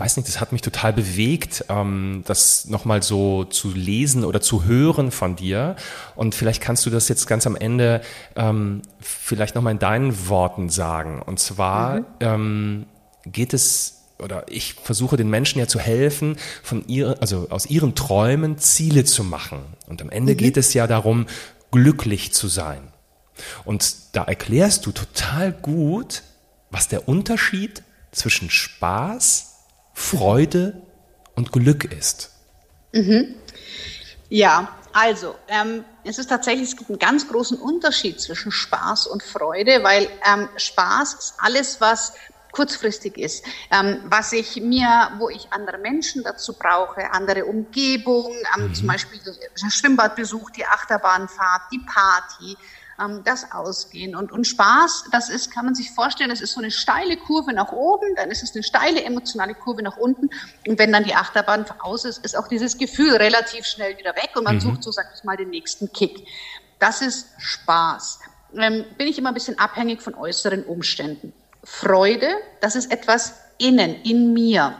weiß 0.00 0.16
nicht, 0.16 0.28
das 0.28 0.40
hat 0.40 0.52
mich 0.52 0.62
total 0.62 0.92
bewegt, 0.92 1.66
ähm, 1.68 2.22
das 2.26 2.64
nochmal 2.64 3.02
so 3.02 3.44
zu 3.44 3.70
lesen 3.70 4.24
oder 4.24 4.40
zu 4.40 4.64
hören 4.64 5.10
von 5.10 5.36
dir. 5.36 5.76
Und 6.16 6.34
vielleicht 6.34 6.62
kannst 6.62 6.86
du 6.86 6.90
das 6.90 7.08
jetzt 7.08 7.26
ganz 7.26 7.46
am 7.46 7.54
Ende 7.54 8.00
ähm, 8.34 8.82
vielleicht 9.00 9.54
nochmal 9.54 9.74
in 9.74 9.78
deinen 9.78 10.28
Worten 10.28 10.70
sagen. 10.70 11.20
Und 11.20 11.38
zwar 11.38 12.00
mhm. 12.00 12.06
ähm, 12.20 12.86
geht 13.26 13.52
es 13.52 13.96
oder 14.18 14.44
ich 14.50 14.74
versuche 14.74 15.16
den 15.16 15.30
Menschen 15.30 15.58
ja 15.58 15.66
zu 15.66 15.78
helfen, 15.78 16.36
von 16.62 16.86
ihr, 16.86 17.16
also 17.20 17.46
aus 17.48 17.66
ihren 17.66 17.94
Träumen 17.94 18.58
Ziele 18.58 19.04
zu 19.04 19.24
machen. 19.24 19.60
Und 19.86 20.02
am 20.02 20.10
Ende 20.10 20.34
mhm. 20.34 20.36
geht 20.36 20.56
es 20.56 20.74
ja 20.74 20.86
darum, 20.86 21.26
glücklich 21.70 22.32
zu 22.32 22.48
sein. 22.48 22.82
Und 23.64 23.94
da 24.12 24.24
erklärst 24.24 24.84
du 24.86 24.92
total 24.92 25.52
gut, 25.52 26.22
was 26.70 26.88
der 26.88 27.08
Unterschied 27.08 27.82
zwischen 28.12 28.50
Spaß 28.50 29.49
Freude 30.00 30.80
und 31.36 31.52
Glück 31.52 31.84
ist. 31.84 32.30
Mhm. 32.92 33.34
Ja, 34.28 34.76
also 34.92 35.36
ähm, 35.46 35.84
es 36.04 36.18
ist 36.18 36.28
tatsächlich, 36.28 36.70
es 36.70 36.76
gibt 36.76 36.90
einen 36.90 36.98
ganz 36.98 37.28
großen 37.28 37.58
Unterschied 37.58 38.20
zwischen 38.20 38.50
Spaß 38.50 39.06
und 39.06 39.22
Freude, 39.22 39.84
weil 39.84 40.08
ähm, 40.26 40.48
Spaß 40.56 41.14
ist 41.14 41.34
alles, 41.38 41.80
was 41.80 42.14
kurzfristig 42.52 43.18
ist, 43.18 43.44
ähm, 43.70 44.00
was 44.06 44.32
ich 44.32 44.56
mir, 44.56 45.12
wo 45.18 45.28
ich 45.28 45.52
andere 45.52 45.78
Menschen 45.78 46.24
dazu 46.24 46.54
brauche, 46.54 47.12
andere 47.12 47.44
Umgebung, 47.44 48.32
ähm, 48.56 48.68
mhm. 48.68 48.74
zum 48.74 48.86
Beispiel 48.88 49.20
der 49.22 49.70
Schwimmbadbesuch, 49.70 50.50
die 50.50 50.64
Achterbahnfahrt, 50.64 51.62
die 51.70 51.80
Party, 51.86 52.56
ähm, 53.00 53.22
das 53.24 53.52
Ausgehen. 53.52 54.14
Und, 54.14 54.32
und 54.32 54.46
Spaß, 54.46 55.04
das 55.12 55.28
ist, 55.30 55.50
kann 55.52 55.64
man 55.64 55.74
sich 55.74 55.90
vorstellen, 55.90 56.30
das 56.30 56.40
ist 56.40 56.52
so 56.52 56.60
eine 56.60 56.70
steile 56.70 57.16
Kurve 57.16 57.52
nach 57.52 57.72
oben, 57.72 58.14
dann 58.16 58.30
ist 58.30 58.42
es 58.42 58.54
eine 58.54 58.62
steile 58.62 59.02
emotionale 59.02 59.54
Kurve 59.54 59.82
nach 59.82 59.96
unten. 59.96 60.28
Und 60.66 60.78
wenn 60.78 60.92
dann 60.92 61.04
die 61.04 61.14
Achterbahn 61.14 61.64
aus 61.80 62.04
ist, 62.04 62.24
ist 62.24 62.36
auch 62.36 62.48
dieses 62.48 62.78
Gefühl 62.78 63.16
relativ 63.16 63.66
schnell 63.66 63.96
wieder 63.98 64.14
weg 64.16 64.30
und 64.36 64.44
man 64.44 64.56
mhm. 64.56 64.60
sucht 64.60 64.82
so, 64.82 64.90
sag 64.90 65.06
ich 65.16 65.24
mal, 65.24 65.36
den 65.36 65.50
nächsten 65.50 65.92
Kick. 65.92 66.26
Das 66.78 67.02
ist 67.02 67.28
Spaß. 67.38 68.20
Ähm, 68.56 68.84
bin 68.96 69.06
ich 69.06 69.18
immer 69.18 69.28
ein 69.28 69.34
bisschen 69.34 69.58
abhängig 69.58 70.02
von 70.02 70.14
äußeren 70.14 70.64
Umständen. 70.64 71.32
Freude, 71.62 72.28
das 72.60 72.74
ist 72.74 72.90
etwas 72.90 73.34
innen, 73.58 74.02
in 74.02 74.32
mir. 74.32 74.74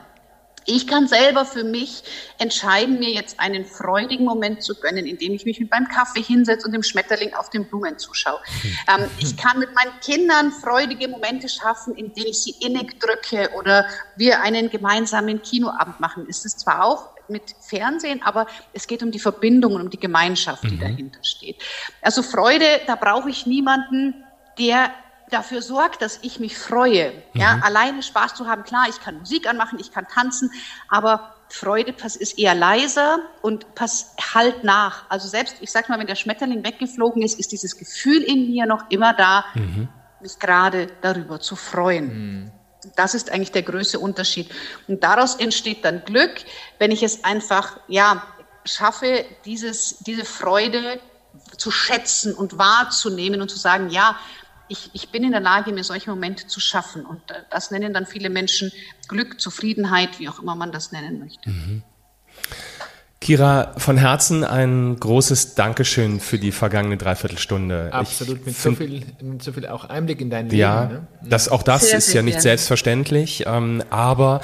Ich 0.66 0.86
kann 0.86 1.08
selber 1.08 1.44
für 1.44 1.64
mich 1.64 2.02
entscheiden, 2.38 2.98
mir 2.98 3.10
jetzt 3.10 3.40
einen 3.40 3.64
freudigen 3.64 4.24
Moment 4.24 4.62
zu 4.62 4.74
gönnen, 4.78 5.06
indem 5.06 5.32
ich 5.32 5.44
mich 5.44 5.60
mit 5.60 5.70
meinem 5.70 5.88
Kaffee 5.88 6.22
hinsetze 6.22 6.66
und 6.66 6.72
dem 6.72 6.82
Schmetterling 6.82 7.34
auf 7.34 7.50
den 7.50 7.66
Blumen 7.66 7.98
zuschaue. 7.98 8.40
Ähm, 8.88 9.08
ich 9.18 9.36
kann 9.36 9.58
mit 9.58 9.74
meinen 9.74 9.98
Kindern 10.00 10.52
freudige 10.52 11.08
Momente 11.08 11.48
schaffen, 11.48 11.94
indem 11.94 12.26
ich 12.26 12.42
sie 12.42 12.54
innig 12.60 13.00
drücke 13.00 13.50
oder 13.56 13.86
wir 14.16 14.42
einen 14.42 14.70
gemeinsamen 14.70 15.42
Kinoabend 15.42 16.00
machen. 16.00 16.26
Ist 16.26 16.44
es 16.46 16.56
zwar 16.56 16.84
auch 16.84 17.10
mit 17.28 17.54
Fernsehen, 17.60 18.22
aber 18.22 18.46
es 18.72 18.86
geht 18.86 19.02
um 19.02 19.10
die 19.10 19.18
Verbindung 19.18 19.74
und 19.74 19.82
um 19.82 19.90
die 19.90 20.00
Gemeinschaft, 20.00 20.64
die 20.64 20.74
mhm. 20.74 20.80
dahinter 20.80 21.22
steht. 21.22 21.56
Also 22.02 22.22
Freude, 22.22 22.66
da 22.86 22.96
brauche 22.96 23.30
ich 23.30 23.46
niemanden, 23.46 24.24
der 24.58 24.90
dafür 25.30 25.62
sorgt, 25.62 26.02
dass 26.02 26.18
ich 26.22 26.40
mich 26.40 26.58
freue. 26.58 27.12
Ja, 27.34 27.56
mhm. 27.56 27.62
alleine 27.62 28.02
Spaß 28.02 28.34
zu 28.34 28.46
haben, 28.46 28.64
klar, 28.64 28.86
ich 28.88 29.00
kann 29.00 29.18
Musik 29.18 29.48
anmachen, 29.48 29.78
ich 29.78 29.92
kann 29.92 30.06
tanzen, 30.06 30.50
aber 30.88 31.34
Freude 31.48 31.94
ist 32.18 32.38
eher 32.38 32.54
leiser 32.54 33.18
und 33.42 33.74
pass 33.74 34.14
halt 34.34 34.62
nach. 34.62 35.04
Also 35.08 35.28
selbst, 35.28 35.56
ich 35.60 35.70
sag 35.70 35.88
mal, 35.88 35.98
wenn 35.98 36.06
der 36.06 36.14
Schmetterling 36.14 36.64
weggeflogen 36.64 37.22
ist, 37.22 37.38
ist 37.38 37.52
dieses 37.52 37.76
Gefühl 37.76 38.22
in 38.22 38.50
mir 38.50 38.66
noch 38.66 38.84
immer 38.90 39.14
da, 39.14 39.44
mhm. 39.54 39.88
mich 40.20 40.38
gerade 40.38 40.88
darüber 41.00 41.40
zu 41.40 41.56
freuen. 41.56 42.06
Mhm. 42.44 42.52
Das 42.96 43.14
ist 43.14 43.30
eigentlich 43.30 43.52
der 43.52 43.62
größte 43.62 43.98
Unterschied. 43.98 44.50
Und 44.86 45.02
daraus 45.02 45.34
entsteht 45.34 45.84
dann 45.84 46.04
Glück, 46.04 46.44
wenn 46.78 46.90
ich 46.90 47.02
es 47.02 47.24
einfach, 47.24 47.80
ja, 47.88 48.22
schaffe, 48.64 49.24
dieses, 49.44 49.98
diese 49.98 50.24
Freude 50.24 51.00
zu 51.56 51.70
schätzen 51.70 52.34
und 52.34 52.58
wahrzunehmen 52.58 53.40
und 53.42 53.50
zu 53.50 53.58
sagen, 53.58 53.90
ja, 53.90 54.16
ich, 54.70 54.90
ich 54.92 55.10
bin 55.10 55.24
in 55.24 55.32
der 55.32 55.40
Lage, 55.40 55.72
mir 55.72 55.84
solche 55.84 56.08
Momente 56.10 56.46
zu 56.46 56.60
schaffen. 56.60 57.04
Und 57.04 57.30
äh, 57.30 57.34
das 57.50 57.70
nennen 57.70 57.92
dann 57.92 58.06
viele 58.06 58.30
Menschen 58.30 58.72
Glück, 59.08 59.40
Zufriedenheit, 59.40 60.18
wie 60.18 60.28
auch 60.28 60.40
immer 60.40 60.54
man 60.54 60.72
das 60.72 60.92
nennen 60.92 61.18
möchte. 61.18 61.50
Mhm. 61.50 61.82
Kira, 63.20 63.74
von 63.76 63.98
Herzen 63.98 64.44
ein 64.44 64.98
großes 64.98 65.54
Dankeschön 65.54 66.20
für 66.20 66.38
die 66.38 66.52
vergangene 66.52 66.96
Dreiviertelstunde. 66.96 67.92
Absolut, 67.92 68.46
mit 68.46 68.56
so, 68.56 68.72
viel, 68.72 69.04
mit 69.20 69.42
so 69.42 69.52
viel 69.52 69.66
auch 69.66 69.84
Einblick 69.84 70.22
in 70.22 70.30
dein 70.30 70.46
Leben. 70.46 70.56
Ja, 70.56 70.84
ne? 70.86 71.06
das, 71.22 71.50
auch 71.50 71.62
das 71.62 71.88
sehr, 71.88 71.98
ist 71.98 72.06
sehr 72.06 72.16
ja 72.16 72.22
nicht 72.22 72.34
gerne. 72.34 72.42
selbstverständlich, 72.42 73.44
ähm, 73.46 73.82
aber 73.90 74.40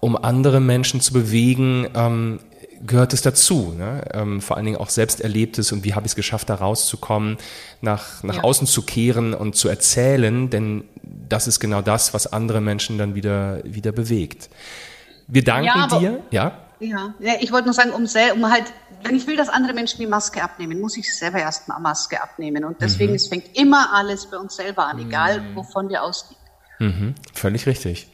um 0.00 0.14
andere 0.14 0.60
Menschen 0.60 1.00
zu 1.00 1.14
bewegen, 1.14 1.88
ähm, 1.94 2.40
gehört 2.86 3.12
es 3.12 3.22
dazu. 3.22 3.74
Ne? 3.76 4.02
Ähm, 4.12 4.40
vor 4.40 4.56
allen 4.56 4.66
Dingen 4.66 4.78
auch 4.78 4.90
selbst 4.90 5.20
Erlebtes 5.20 5.72
und 5.72 5.84
wie 5.84 5.94
habe 5.94 6.06
ich 6.06 6.12
es 6.12 6.16
geschafft, 6.16 6.48
da 6.48 6.54
rauszukommen, 6.54 7.38
nach, 7.80 8.22
nach 8.22 8.36
ja. 8.36 8.42
außen 8.42 8.66
zu 8.66 8.82
kehren 8.82 9.34
und 9.34 9.56
zu 9.56 9.68
erzählen, 9.68 10.50
denn 10.50 10.84
das 11.02 11.46
ist 11.46 11.60
genau 11.60 11.82
das, 11.82 12.14
was 12.14 12.32
andere 12.32 12.60
Menschen 12.60 12.98
dann 12.98 13.14
wieder, 13.14 13.62
wieder 13.64 13.92
bewegt. 13.92 14.48
Wir 15.26 15.44
danken 15.44 15.66
ja, 15.66 15.98
dir. 15.98 16.20
Ja? 16.30 16.52
ja? 16.80 17.14
Ja, 17.18 17.32
ich 17.40 17.50
wollte 17.50 17.66
nur 17.66 17.74
sagen, 17.74 17.90
um, 17.90 18.04
um 18.04 18.50
halt, 18.50 18.64
wenn 19.02 19.16
ich 19.16 19.26
will, 19.26 19.36
dass 19.36 19.48
andere 19.48 19.74
Menschen 19.74 19.98
die 19.98 20.06
Maske 20.06 20.42
abnehmen, 20.42 20.80
muss 20.80 20.96
ich 20.96 21.12
selber 21.14 21.38
erstmal 21.38 21.80
Maske 21.80 22.22
abnehmen. 22.22 22.64
Und 22.64 22.80
deswegen, 22.80 23.10
mhm. 23.10 23.16
es 23.16 23.26
fängt 23.26 23.56
immer 23.56 23.92
alles 23.92 24.26
bei 24.26 24.38
uns 24.38 24.56
selber 24.56 24.86
an, 24.86 24.98
egal 25.00 25.40
mhm. 25.40 25.56
wovon 25.56 25.88
wir 25.88 26.02
ausgehen. 26.02 26.38
Mhm. 26.78 27.14
Völlig 27.34 27.66
richtig. 27.66 28.08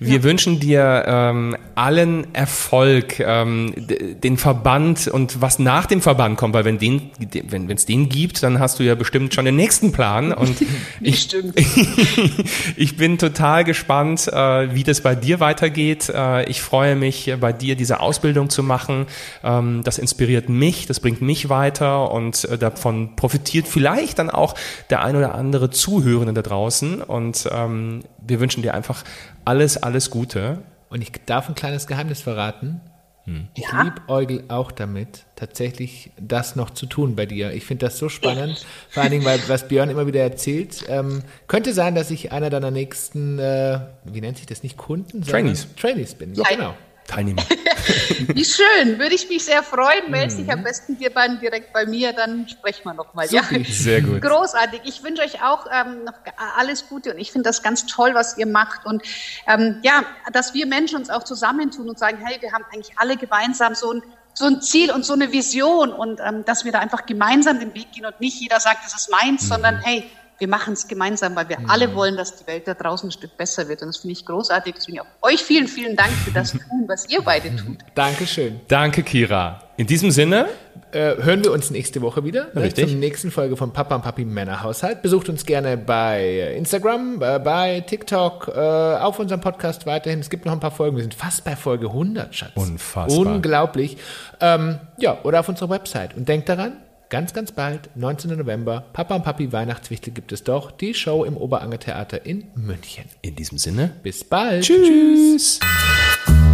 Wir 0.00 0.18
ja. 0.18 0.22
wünschen 0.22 0.60
dir 0.60 1.04
ähm, 1.06 1.56
allen 1.74 2.34
Erfolg, 2.34 3.20
ähm, 3.20 3.72
den 3.76 4.36
Verband 4.36 5.08
und 5.08 5.40
was 5.40 5.58
nach 5.58 5.86
dem 5.86 6.00
Verband 6.00 6.36
kommt, 6.36 6.54
weil 6.54 6.64
wenn 6.64 6.78
den, 6.78 7.10
wenn 7.48 7.70
es 7.70 7.86
den 7.86 8.08
gibt, 8.08 8.42
dann 8.42 8.58
hast 8.58 8.78
du 8.78 8.82
ja 8.82 8.94
bestimmt 8.94 9.34
schon 9.34 9.44
den 9.44 9.56
nächsten 9.56 9.92
Plan. 9.92 10.32
Und 10.32 10.56
ich, 11.00 11.28
ich 12.76 12.96
bin 12.96 13.18
total 13.18 13.64
gespannt, 13.64 14.28
äh, 14.28 14.74
wie 14.74 14.82
das 14.82 15.00
bei 15.00 15.14
dir 15.14 15.40
weitergeht. 15.40 16.08
Äh, 16.08 16.48
ich 16.48 16.62
freue 16.62 16.96
mich, 16.96 17.32
bei 17.40 17.52
dir 17.52 17.76
diese 17.76 18.00
Ausbildung 18.00 18.50
zu 18.50 18.62
machen. 18.62 19.06
Ähm, 19.42 19.82
das 19.84 19.98
inspiriert 19.98 20.48
mich, 20.48 20.86
das 20.86 21.00
bringt 21.00 21.22
mich 21.22 21.48
weiter 21.48 22.10
und 22.12 22.44
äh, 22.44 22.58
davon 22.58 23.16
profitiert 23.16 23.68
vielleicht 23.68 24.18
dann 24.18 24.30
auch 24.30 24.54
der 24.90 25.02
ein 25.02 25.16
oder 25.16 25.34
andere 25.34 25.70
Zuhörende 25.70 26.32
da 26.34 26.42
draußen. 26.42 27.02
Und 27.02 27.48
ähm, 27.52 28.00
wir 28.26 28.40
wünschen 28.40 28.62
dir 28.62 28.74
einfach 28.74 29.04
alles, 29.44 29.81
alles 29.82 30.10
Gute. 30.10 30.62
Und 30.88 31.02
ich 31.02 31.12
darf 31.26 31.48
ein 31.48 31.54
kleines 31.54 31.86
Geheimnis 31.86 32.20
verraten. 32.20 32.80
Hm. 33.24 33.48
Ich 33.54 33.64
ja? 33.64 33.82
liebäugel 33.82 34.44
auch 34.48 34.72
damit, 34.72 35.24
tatsächlich 35.36 36.10
das 36.20 36.56
noch 36.56 36.70
zu 36.70 36.86
tun 36.86 37.14
bei 37.14 37.24
dir. 37.24 37.52
Ich 37.52 37.64
finde 37.64 37.86
das 37.86 37.96
so 37.96 38.08
spannend, 38.08 38.66
vor 38.90 39.02
allen 39.04 39.12
Dingen, 39.12 39.24
weil 39.24 39.40
was 39.46 39.68
Björn 39.68 39.90
immer 39.90 40.06
wieder 40.06 40.20
erzählt. 40.20 40.84
Ähm, 40.88 41.22
könnte 41.46 41.72
sein, 41.72 41.94
dass 41.94 42.10
ich 42.10 42.32
einer 42.32 42.50
deiner 42.50 42.72
nächsten, 42.72 43.38
äh, 43.38 43.80
wie 44.04 44.20
nennt 44.20 44.38
sich 44.38 44.46
das 44.46 44.64
nicht, 44.64 44.76
Kunden? 44.76 45.22
Trainees. 45.22 45.68
Trainees 45.76 46.14
bin. 46.14 46.34
Ja, 46.34 46.44
genau. 46.50 46.74
Teilnehmer. 47.06 47.42
Wie 48.34 48.44
schön, 48.44 48.98
würde 48.98 49.14
ich 49.14 49.28
mich 49.28 49.44
sehr 49.44 49.62
freuen. 49.62 50.10
Melde 50.10 50.34
dich 50.34 50.50
am 50.50 50.62
besten 50.62 50.96
dir 50.96 51.10
beiden 51.10 51.40
direkt 51.40 51.72
bei 51.72 51.84
mir, 51.86 52.12
dann 52.12 52.48
sprechen 52.48 52.84
wir 52.84 52.94
nochmal. 52.94 53.26
Ja. 53.30 53.42
Sehr 53.68 54.02
gut. 54.02 54.22
Großartig. 54.22 54.80
Ich 54.84 55.02
wünsche 55.02 55.22
euch 55.22 55.42
auch 55.42 55.66
ähm, 55.72 56.04
noch 56.04 56.14
alles 56.56 56.88
Gute 56.88 57.12
und 57.12 57.18
ich 57.18 57.32
finde 57.32 57.48
das 57.48 57.62
ganz 57.62 57.86
toll, 57.86 58.14
was 58.14 58.38
ihr 58.38 58.46
macht. 58.46 58.86
Und 58.86 59.02
ähm, 59.46 59.78
ja, 59.82 60.04
dass 60.32 60.54
wir 60.54 60.66
Menschen 60.66 60.98
uns 60.98 61.10
auch 61.10 61.24
zusammentun 61.24 61.88
und 61.88 61.98
sagen, 61.98 62.18
hey, 62.24 62.40
wir 62.40 62.52
haben 62.52 62.64
eigentlich 62.72 62.98
alle 62.98 63.16
gemeinsam 63.16 63.74
so 63.74 63.92
ein 63.92 64.02
so 64.34 64.46
ein 64.46 64.62
Ziel 64.62 64.90
und 64.90 65.04
so 65.04 65.12
eine 65.12 65.30
Vision 65.30 65.92
und 65.92 66.20
ähm, 66.24 66.44
dass 66.46 66.64
wir 66.64 66.72
da 66.72 66.78
einfach 66.78 67.04
gemeinsam 67.04 67.60
den 67.60 67.74
Weg 67.74 67.92
gehen 67.92 68.06
und 68.06 68.18
nicht 68.18 68.40
jeder 68.40 68.60
sagt, 68.60 68.84
das 68.84 68.94
ist 68.94 69.10
meins, 69.10 69.42
mhm. 69.42 69.46
sondern 69.46 69.78
hey, 69.82 70.10
wir 70.38 70.48
machen 70.48 70.72
es 70.72 70.88
gemeinsam, 70.88 71.36
weil 71.36 71.48
wir 71.48 71.60
mhm. 71.60 71.70
alle 71.70 71.94
wollen, 71.94 72.16
dass 72.16 72.36
die 72.36 72.46
Welt 72.46 72.66
da 72.66 72.74
draußen 72.74 73.08
ein 73.08 73.12
Stück 73.12 73.36
besser 73.36 73.68
wird. 73.68 73.82
Und 73.82 73.88
das 73.88 73.98
finde 73.98 74.12
ich 74.12 74.26
großartig. 74.26 74.74
Deswegen 74.76 75.00
auch 75.00 75.06
euch 75.22 75.42
vielen, 75.42 75.68
vielen 75.68 75.96
Dank 75.96 76.10
für 76.10 76.32
das 76.32 76.52
tun, 76.52 76.84
was 76.86 77.08
ihr 77.08 77.22
beide 77.22 77.54
tut. 77.54 77.78
Dankeschön. 77.94 78.60
Danke, 78.68 79.02
Kira. 79.02 79.62
In 79.76 79.86
diesem 79.86 80.10
Sinne 80.10 80.48
äh, 80.92 81.16
hören 81.22 81.42
wir 81.42 81.52
uns 81.52 81.70
nächste 81.70 82.02
Woche 82.02 82.24
wieder 82.24 82.48
ne, 82.54 82.62
Richtig. 82.62 82.88
zur 82.88 82.98
nächsten 82.98 83.30
Folge 83.30 83.56
von 83.56 83.72
Papa 83.72 83.94
und 83.94 84.02
Papi 84.02 84.24
Männerhaushalt. 84.24 85.00
Besucht 85.00 85.28
uns 85.28 85.46
gerne 85.46 85.76
bei 85.76 86.54
Instagram, 86.56 87.22
äh, 87.22 87.38
bei 87.38 87.80
TikTok, 87.80 88.48
äh, 88.54 88.58
auf 88.58 89.18
unserem 89.18 89.40
Podcast 89.40 89.86
weiterhin. 89.86 90.20
Es 90.20 90.28
gibt 90.28 90.44
noch 90.44 90.52
ein 90.52 90.60
paar 90.60 90.70
Folgen. 90.70 90.96
Wir 90.96 91.02
sind 91.02 91.14
fast 91.14 91.44
bei 91.44 91.56
Folge 91.56 91.86
100, 91.86 92.34
Schatz. 92.34 92.50
Unfassbar. 92.54 93.18
Unglaublich. 93.18 93.96
Ähm, 94.40 94.78
ja, 94.98 95.18
oder 95.22 95.40
auf 95.40 95.48
unserer 95.48 95.70
Website. 95.70 96.16
Und 96.16 96.28
denkt 96.28 96.48
daran, 96.48 96.76
Ganz, 97.12 97.34
ganz 97.34 97.52
bald, 97.52 97.94
19. 97.94 98.38
November, 98.38 98.86
Papa 98.94 99.16
und 99.16 99.22
Papi 99.22 99.52
Weihnachtswichtel 99.52 100.14
gibt 100.14 100.32
es 100.32 100.44
doch, 100.44 100.70
die 100.70 100.94
Show 100.94 101.24
im 101.24 101.36
Oberanger 101.36 101.78
Theater 101.78 102.24
in 102.24 102.44
München. 102.54 103.04
In 103.20 103.36
diesem 103.36 103.58
Sinne, 103.58 103.94
bis 104.02 104.24
bald. 104.24 104.64
Tschüss. 104.64 105.60
Tschüss. 105.60 106.51